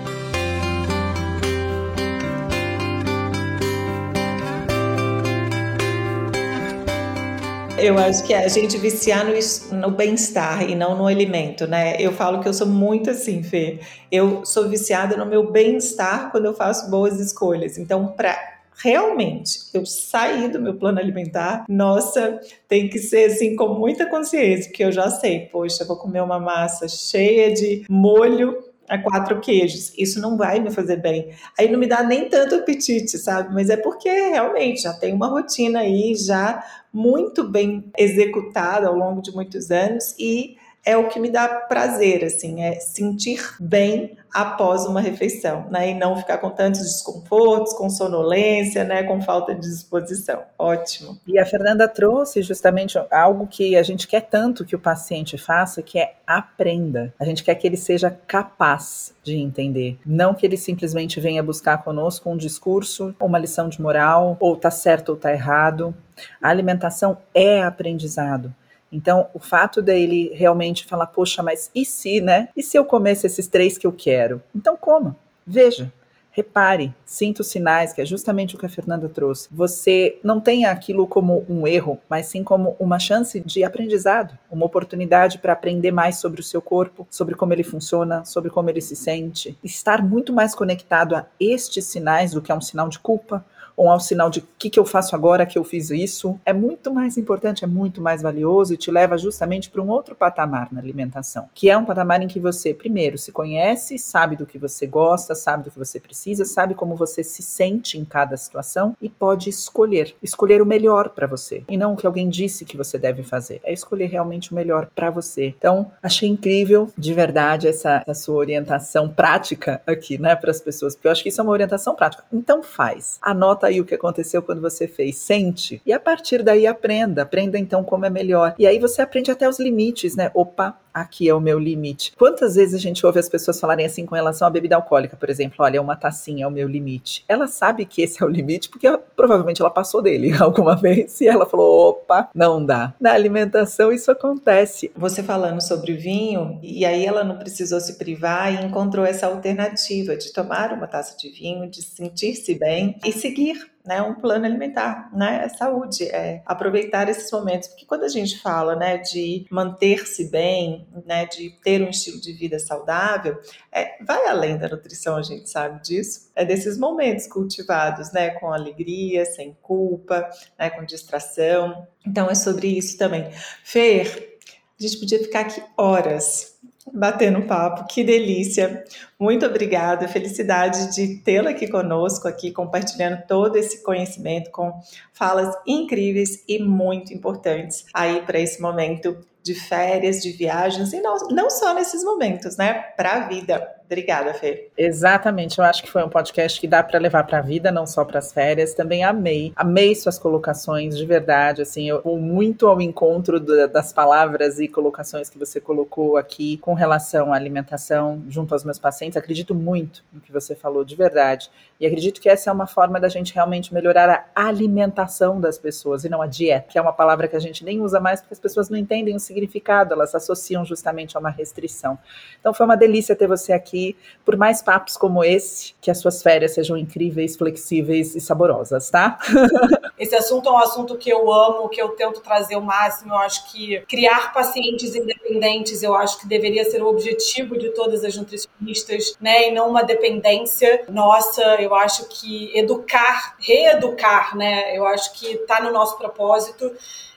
Eu 7.81 7.97
acho 7.97 8.24
que 8.24 8.35
é 8.35 8.45
a 8.45 8.49
gente 8.49 8.76
viciar 8.76 9.24
no, 9.24 9.33
no 9.79 9.91
bem-estar 9.93 10.68
e 10.68 10.74
não 10.74 10.97
no 10.97 11.07
alimento, 11.07 11.64
né? 11.66 11.97
Eu 12.01 12.12
falo 12.12 12.41
que 12.41 12.49
eu 12.49 12.53
sou 12.53 12.66
muito 12.66 13.09
assim, 13.11 13.43
Fê. 13.43 13.79
Eu 14.11 14.45
sou 14.45 14.68
viciada 14.68 15.16
no 15.16 15.24
meu 15.24 15.53
bem-estar 15.53 16.33
quando 16.33 16.47
eu 16.47 16.55
faço 16.55 16.91
boas 16.91 17.20
escolhas. 17.20 17.79
Então, 17.79 18.09
para 18.09 18.37
realmente 18.83 19.61
eu 19.72 19.87
sair 19.87 20.49
do 20.49 20.61
meu 20.61 20.74
plano 20.74 20.99
alimentar, 20.99 21.64
nossa, 21.68 22.41
tem 22.68 22.89
que 22.89 22.99
ser 22.99 23.31
assim 23.31 23.55
com 23.55 23.68
muita 23.74 24.07
consciência, 24.07 24.70
porque 24.70 24.85
eu 24.85 24.93
já 24.93 25.09
sei, 25.11 25.47
poxa, 25.47 25.85
vou 25.85 25.97
comer 25.97 26.22
uma 26.22 26.39
massa 26.39 26.89
cheia 26.89 27.53
de 27.53 27.85
molho 27.89 28.57
a 28.89 28.99
quatro 28.99 29.41
queijos. 29.41 29.93
Isso 29.97 30.20
não 30.20 30.36
vai 30.36 30.61
me 30.61 30.70
fazer 30.70 30.97
bem. 30.97 31.30
Aí 31.59 31.70
não 31.70 31.78
me 31.78 31.86
dá 31.86 32.03
nem 32.03 32.28
tanto 32.28 32.55
apetite, 32.55 33.18
sabe? 33.18 33.53
Mas 33.55 33.70
é 33.70 33.76
porque 33.76 34.09
realmente 34.09 34.82
já 34.82 34.93
tem 34.93 35.14
uma 35.14 35.28
rotina 35.28 35.80
aí 35.80 36.14
já 36.14 36.64
muito 36.93 37.45
bem 37.45 37.84
executada 37.97 38.89
ao 38.89 38.95
longo 38.95 39.20
de 39.20 39.32
muitos 39.32 39.70
anos 39.70 40.14
e 40.18 40.57
é 40.84 40.97
o 40.97 41.09
que 41.09 41.20
me 41.20 41.30
dá 41.30 41.47
prazer, 41.49 42.24
assim, 42.24 42.62
é 42.62 42.80
sentir 42.80 43.41
bem 43.61 44.16
após 44.33 44.85
uma 44.87 45.01
refeição, 45.01 45.66
né? 45.70 45.91
E 45.91 45.95
não 45.95 46.16
ficar 46.16 46.39
com 46.39 46.51
tantos 46.51 46.83
desconfortos, 46.83 47.72
com 47.74 47.89
sonolência, 47.89 48.85
né? 48.85 49.03
Com 49.03 49.20
falta 49.20 49.55
de 49.55 49.61
disposição. 49.61 50.43
Ótimo. 50.59 51.18
E 51.26 51.39
a 51.39 51.47
Fernanda 51.47 51.89
trouxe 51.89 52.43
justamente 52.43 52.99
algo 53.11 53.47
que 53.47 53.76
a 53.76 53.83
gente 53.83 54.07
quer 54.07 54.22
tanto 54.22 54.64
que 54.64 54.76
o 54.76 54.79
paciente 54.79 55.37
faça, 55.39 55.83
que 55.83 55.99
é 55.99 56.14
aprenda. 56.26 57.12
A 57.18 57.24
gente 57.24 57.43
quer 57.43 57.55
que 57.55 57.66
ele 57.66 57.76
seja 57.76 58.11
capaz 58.26 59.14
de 59.22 59.37
entender, 59.37 59.99
não 60.05 60.35
que 60.35 60.47
ele 60.47 60.57
simplesmente 60.57 61.20
venha 61.20 61.43
buscar 61.43 61.79
conosco 61.79 62.31
um 62.31 62.37
discurso, 62.37 63.14
uma 63.20 63.39
lição 63.39 63.68
de 63.68 63.81
moral, 63.81 64.37
ou 64.41 64.57
tá 64.57 64.70
certo 64.70 65.11
ou 65.11 65.16
tá 65.16 65.33
errado. 65.33 65.95
A 66.43 66.49
alimentação 66.49 67.18
é 67.35 67.62
aprendizado. 67.62 68.53
Então, 68.91 69.28
o 69.34 69.39
fato 69.39 69.82
dele 69.82 70.32
realmente 70.34 70.84
falar, 70.84 71.07
poxa, 71.07 71.43
mas 71.43 71.70
e 71.74 71.84
se, 71.84 72.20
né? 72.20 72.49
E 72.57 72.62
se 72.62 72.76
eu 72.76 72.84
comesse 72.84 73.26
esses 73.26 73.47
três 73.47 73.76
que 73.76 73.86
eu 73.86 73.93
quero? 73.93 74.43
Então, 74.55 74.76
coma, 74.76 75.16
veja, 75.47 75.93
repare, 76.39 76.95
sinta 77.05 77.43
os 77.43 77.49
sinais, 77.49 77.93
que 77.93 78.01
é 78.01 78.07
justamente 78.07 78.55
o 78.55 78.59
que 78.59 78.64
a 78.64 78.68
Fernanda 78.68 79.09
trouxe. 79.09 79.49
Você 79.51 80.20
não 80.22 80.41
tem 80.41 80.66
aquilo 80.66 81.05
como 81.05 81.45
um 81.49 81.66
erro, 81.66 81.99
mas 82.09 82.26
sim 82.26 82.45
como 82.45 82.76
uma 82.78 83.01
chance 83.01 83.41
de 83.41 83.64
aprendizado, 83.64 84.39
uma 84.49 84.64
oportunidade 84.64 85.39
para 85.39 85.53
aprender 85.53 85.91
mais 85.91 86.18
sobre 86.18 86.41
o 86.41 86.45
seu 86.45 86.62
corpo, 86.62 87.09
sobre 87.11 87.34
como 87.34 87.53
ele 87.53 87.64
funciona, 87.64 88.24
sobre 88.24 88.51
como 88.51 88.70
ele 88.70 88.80
se 88.80 88.95
sente. 88.95 89.59
Estar 89.64 90.01
muito 90.01 90.32
mais 90.32 90.55
conectado 90.55 91.16
a 91.16 91.26
estes 91.41 91.86
sinais 91.86 92.30
do 92.30 92.41
que 92.41 92.53
a 92.53 92.55
um 92.55 92.61
sinal 92.61 92.89
de 92.89 93.01
culpa, 93.01 93.45
ou 93.79 93.89
ao 93.89 94.01
sinal 94.01 94.29
de 94.29 94.41
o 94.41 94.49
que, 94.59 94.68
que 94.68 94.79
eu 94.79 94.85
faço 94.85 95.14
agora 95.14 95.47
que 95.47 95.57
eu 95.57 95.62
fiz 95.62 95.91
isso, 95.91 96.39
é 96.45 96.53
muito 96.53 96.93
mais 96.93 97.16
importante, 97.16 97.62
é 97.62 97.66
muito 97.66 98.03
mais 98.03 98.20
valioso 98.20 98.74
e 98.74 98.76
te 98.76 98.91
leva 98.91 99.16
justamente 99.16 99.70
para 99.70 99.81
um 99.81 99.89
outro 99.89 100.16
patamar 100.16 100.68
na 100.72 100.81
alimentação, 100.81 101.49
que 101.55 101.70
é 101.70 101.79
um 101.79 101.85
patamar 101.85 102.20
em 102.20 102.26
que 102.26 102.41
você, 102.41 102.74
primeiro, 102.74 103.16
se 103.16 103.31
conhece, 103.31 103.97
sabe 103.97 104.35
do 104.35 104.45
que 104.45 104.59
você 104.59 104.85
gosta, 104.85 105.33
sabe 105.37 105.62
do 105.62 105.70
que 105.70 105.79
você 105.79 106.01
precisa, 106.01 106.45
sabe 106.45 106.74
como 106.74 106.97
você 106.97 107.22
se 107.22 107.41
sente 107.41 107.97
em 107.97 108.05
cada 108.05 108.37
situação 108.37 108.97
e 109.01 109.09
pode 109.09 109.49
escolher, 109.49 110.12
escolher 110.20 110.61
o 110.61 110.66
melhor 110.66 111.11
para 111.11 111.29
você 111.29 111.62
e 111.68 111.76
não 111.76 111.93
o 111.93 111.97
que 111.97 112.07
alguém 112.07 112.29
disse 112.29 112.64
que 112.64 112.76
você 112.76 112.99
deve 112.99 113.22
fazer, 113.22 113.61
é 113.62 113.72
escolher 113.72 114.07
realmente 114.07 114.51
o 114.51 114.57
melhor 114.57 114.89
para 114.93 115.09
você. 115.09 115.55
Então, 115.57 115.93
achei 116.03 116.29
incrível, 116.29 116.91
de 116.99 117.14
verdade, 117.14 117.68
essa, 117.68 118.03
essa 118.05 118.22
sua 118.24 118.35
orientação 118.35 119.09
prática 119.09 119.81
aqui, 119.87 120.18
né, 120.18 120.35
para 120.35 120.51
as 120.51 120.61
pessoas, 120.61 120.97
porque 120.97 121.07
eu 121.07 121.12
acho 121.12 121.22
que 121.22 121.29
isso 121.29 121.41
é 121.41 121.45
uma 121.45 121.53
orientação 121.53 121.95
prática. 121.95 122.24
Então, 122.33 122.61
faz, 122.61 123.18
anota 123.22 123.68
aí 123.69 123.81
o 123.81 123.85
que 123.85 123.95
aconteceu 123.95 124.43
quando 124.43 124.61
você 124.61 124.89
fez, 124.89 125.16
sente. 125.16 125.81
E 125.87 125.93
a 125.93 126.01
partir 126.01 126.43
daí 126.43 126.66
aprenda, 126.66 127.23
aprenda 127.23 127.59
então 127.59 127.85
como 127.85 128.05
é 128.05 128.11
melhor. 128.11 128.55
E 128.59 128.66
aí 128.66 128.79
você 128.79 129.01
aprende 129.03 129.31
até 129.31 129.49
os 129.49 129.59
limites, 129.59 130.16
né? 130.16 130.31
Opa, 130.35 130.79
aqui 131.01 131.29
é 131.29 131.35
o 131.35 131.41
meu 131.41 131.59
limite. 131.59 132.13
Quantas 132.17 132.55
vezes 132.55 132.75
a 132.75 132.79
gente 132.79 133.05
ouve 133.05 133.19
as 133.19 133.29
pessoas 133.29 133.61
falarem 133.61 133.87
assim 133.87 134.07
com 134.07 134.15
relação 134.15 134.47
à 134.47 134.51
bebida 134.51 134.77
alcoólica, 134.77 135.17
por 135.17 135.31
exemplo, 135.31 135.57
olha, 135.61 135.81
uma 135.81 135.97
tacinha 135.97 136.45
é 136.45 136.47
o 136.47 136.51
meu 136.51 136.69
limite. 136.69 137.25
Ela 137.29 137.47
sabe 137.47 137.85
que 137.85 138.03
esse 138.03 138.23
é 138.23 138.27
o 138.27 138.29
limite 138.29 138.69
porque 138.69 138.87
ela, 138.87 138.99
provavelmente 138.99 139.61
ela 139.61 139.71
passou 139.71 140.03
dele 140.03 140.33
alguma 140.39 140.77
vez 140.77 141.21
e 141.21 141.29
ela 141.29 141.47
falou, 141.47 141.91
opa, 141.91 142.29
não 142.35 142.65
dá. 142.65 142.95
Na 143.01 143.13
alimentação 143.13 143.93
isso 143.93 144.11
acontece. 144.11 144.91
Você 144.97 145.23
falando 145.23 145.61
sobre 145.61 145.95
vinho, 145.95 146.59
e 146.63 146.85
aí 146.85 147.05
ela 147.05 147.25
não 147.25 147.39
precisou 147.39 147.81
se 147.81 147.99
privar 147.99 148.53
e 148.53 148.67
encontrou 148.67 149.05
essa 149.05 149.27
alternativa 149.27 150.17
de 150.17 150.33
tomar 150.33 150.73
uma 150.73 150.87
taça 150.87 151.17
de 151.17 151.31
vinho, 151.31 151.69
de 151.69 151.83
sentir-se 151.83 152.55
bem 152.55 152.97
e 153.05 153.13
seguir 153.13 153.69
né, 153.89 154.03
um 154.03 154.14
plano 154.14 154.45
alimentar, 154.45 155.11
né, 155.16 155.41
é 155.45 155.49
saúde, 155.49 156.05
é 156.05 156.43
aproveitar 156.45 157.09
esses 157.09 157.32
momentos, 157.32 157.68
porque 157.68 157.86
quando 157.86 158.05
a 158.05 158.09
gente 158.09 158.39
fala, 158.39 158.76
né, 158.76 158.99
de 158.99 159.47
manter-se 159.51 160.30
bem, 160.30 160.86
né, 161.07 161.24
de 161.24 161.51
ter 161.64 161.80
um 161.80 161.89
estilo 161.89 162.20
de 162.20 162.34
vida 162.34 162.59
saudável, 162.59 163.41
é, 163.72 163.97
vai 164.05 164.26
além 164.26 164.59
da 164.59 164.68
nutrição, 164.68 165.16
a 165.16 165.22
gente 165.22 165.49
sabe 165.49 165.82
disso, 165.82 166.30
é 166.36 166.45
desses 166.45 166.76
momentos 166.76 167.26
cultivados, 167.26 168.12
né, 168.12 168.30
com 168.32 168.53
alegria, 168.53 169.24
sem 169.24 169.57
culpa, 169.62 170.28
né, 170.59 170.68
com 170.68 170.84
distração, 170.84 171.86
então 172.07 172.28
é 172.28 172.34
sobre 172.34 172.66
isso 172.66 172.99
também. 172.99 173.30
Fer, 173.64 174.39
a 174.78 174.82
gente 174.82 174.99
podia 174.99 175.18
ficar 175.18 175.41
aqui 175.41 175.62
horas 175.78 176.59
batendo 176.93 177.43
papo, 177.43 177.86
que 177.86 178.03
delícia. 178.05 178.84
Muito 179.18 179.45
obrigada, 179.47 180.09
felicidade 180.09 180.95
de 180.95 181.16
tê-la 181.22 181.51
aqui 181.51 181.68
conosco, 181.68 182.28
aqui 182.28 182.51
compartilhando 182.51 183.22
todo 183.26 183.57
esse 183.57 183.82
conhecimento 183.82 184.51
com 184.51 184.72
falas 185.12 185.55
incríveis 185.66 186.45
e 186.49 186.62
muito 186.62 187.12
importantes 187.12 187.86
aí 187.93 188.22
para 188.22 188.39
esse 188.39 188.61
momento 188.61 189.18
de 189.43 189.55
férias, 189.55 190.22
de 190.22 190.32
viagens 190.32 190.93
e 190.93 191.01
não, 191.01 191.16
não 191.30 191.49
só 191.51 191.74
nesses 191.74 192.05
momentos, 192.05 192.57
né? 192.57 192.74
Para 192.97 193.14
a 193.14 193.28
vida. 193.28 193.78
Obrigada, 193.89 194.34
Fê. 194.34 194.68
Exatamente, 194.76 195.59
eu 195.59 195.64
acho 195.64 195.82
que 195.82 195.91
foi 195.91 196.05
um 196.05 196.11
podcast 196.11 196.61
que 196.61 196.68
dá 196.68 196.82
para 196.82 196.99
levar 196.99 197.24
para 197.24 197.39
a 197.39 197.41
vida, 197.41 197.72
não 197.72 197.86
só 197.86 198.05
para 198.05 198.18
as 198.18 198.30
férias. 198.30 198.74
Também 198.74 199.03
amei, 199.03 199.51
amei 199.57 199.95
suas 199.95 200.18
colocações, 200.18 200.95
de 200.95 201.07
verdade. 201.07 201.62
Assim, 201.62 201.89
eu 201.89 202.03
vou 202.03 202.18
muito 202.18 202.66
ao 202.66 202.82
encontro 202.82 203.41
das 203.41 203.91
palavras 203.91 204.61
e 204.61 204.68
colocações 204.68 205.30
que 205.30 205.39
você 205.39 205.59
colocou 205.59 206.18
aqui 206.18 206.59
com 206.59 206.74
relação 206.74 207.32
à 207.32 207.36
alimentação 207.36 208.22
junto 208.28 208.53
aos 208.53 208.62
meus 208.62 208.78
pacientes. 208.78 209.16
Acredito 209.16 209.55
muito 209.55 210.05
no 210.12 210.20
que 210.20 210.30
você 210.30 210.55
falou, 210.55 210.84
de 210.84 210.95
verdade. 210.95 211.51
E 211.80 211.86
acredito 211.86 212.20
que 212.20 212.28
essa 212.28 212.51
é 212.51 212.53
uma 212.53 212.66
forma 212.66 213.01
da 213.01 213.09
gente 213.09 213.32
realmente 213.32 213.72
melhorar 213.72 214.30
a 214.34 214.49
alimentação 214.49 215.41
das 215.41 215.57
pessoas 215.57 216.05
e 216.05 216.11
não 216.11 216.20
a 216.20 216.26
dieta, 216.26 216.66
que 216.68 216.78
é 216.78 216.82
uma 216.82 216.93
palavra 216.93 217.26
que 217.26 217.36
a 217.36 217.41
gente 217.41 217.64
nem 217.64 217.80
usa 217.80 217.99
mais 218.01 218.20
porque 218.20 218.34
as 218.34 218.41
pessoas 218.41 218.68
não 218.68 218.76
entendem 218.76 219.16
o 219.16 219.20
significado, 219.20 219.95
elas 219.95 220.14
associam 220.14 220.62
justamente 220.62 221.16
a 221.16 221.20
uma 221.20 221.30
restrição. 221.30 221.99
Então 222.39 222.53
foi 222.53 222.66
uma 222.66 222.76
delícia 222.76 223.16
ter 223.16 223.26
você 223.26 223.55
aqui 223.55 223.78
aqui 223.79 223.97
por 224.24 224.37
mais 224.37 224.61
papos 224.61 224.95
como 224.97 225.24
esse, 225.24 225.74
que 225.81 225.91
as 225.91 225.99
suas 225.99 226.22
férias 226.22 226.53
sejam 226.53 226.76
incríveis, 226.76 227.35
flexíveis 227.35 228.14
e 228.14 228.20
saborosas, 228.20 228.91
tá? 228.91 229.18
Esse 229.99 230.14
assunto 230.14 230.51
é 230.51 230.53
um 230.53 230.59
assunto 230.59 230.97
que 230.99 231.09
eu 231.11 231.33
amo, 231.33 231.68
que 231.68 231.81
eu 231.81 231.89
tento 231.91 232.20
trazer 232.20 232.57
o 232.57 232.61
máximo. 232.61 233.14
Eu 233.14 233.18
acho 233.18 233.51
que 233.51 233.81
criar 233.89 234.33
pacientes 234.35 234.95
independentes, 234.95 235.83
eu 235.83 235.95
acho 235.95 236.20
que 236.20 236.29
deveria 236.29 236.64
ser 236.64 236.83
o 236.83 236.87
objetivo 236.87 237.59
de 237.59 237.70
todas 237.70 238.05
as 238.05 238.16
nutricionistas, 238.16 239.14
né? 239.18 239.49
E 239.49 239.51
não 239.51 239.70
uma 239.70 239.83
dependência 239.83 240.85
nossa. 240.89 241.43
Eu 241.55 241.74
acho 241.74 242.07
que 242.09 242.57
educar, 242.57 243.35
reeducar, 243.41 244.37
né? 244.37 244.76
Eu 244.76 244.87
acho 244.87 245.14
que 245.14 245.26
está 245.33 245.61
no 245.62 245.72
nosso 245.72 245.97
propósito. 245.97 246.70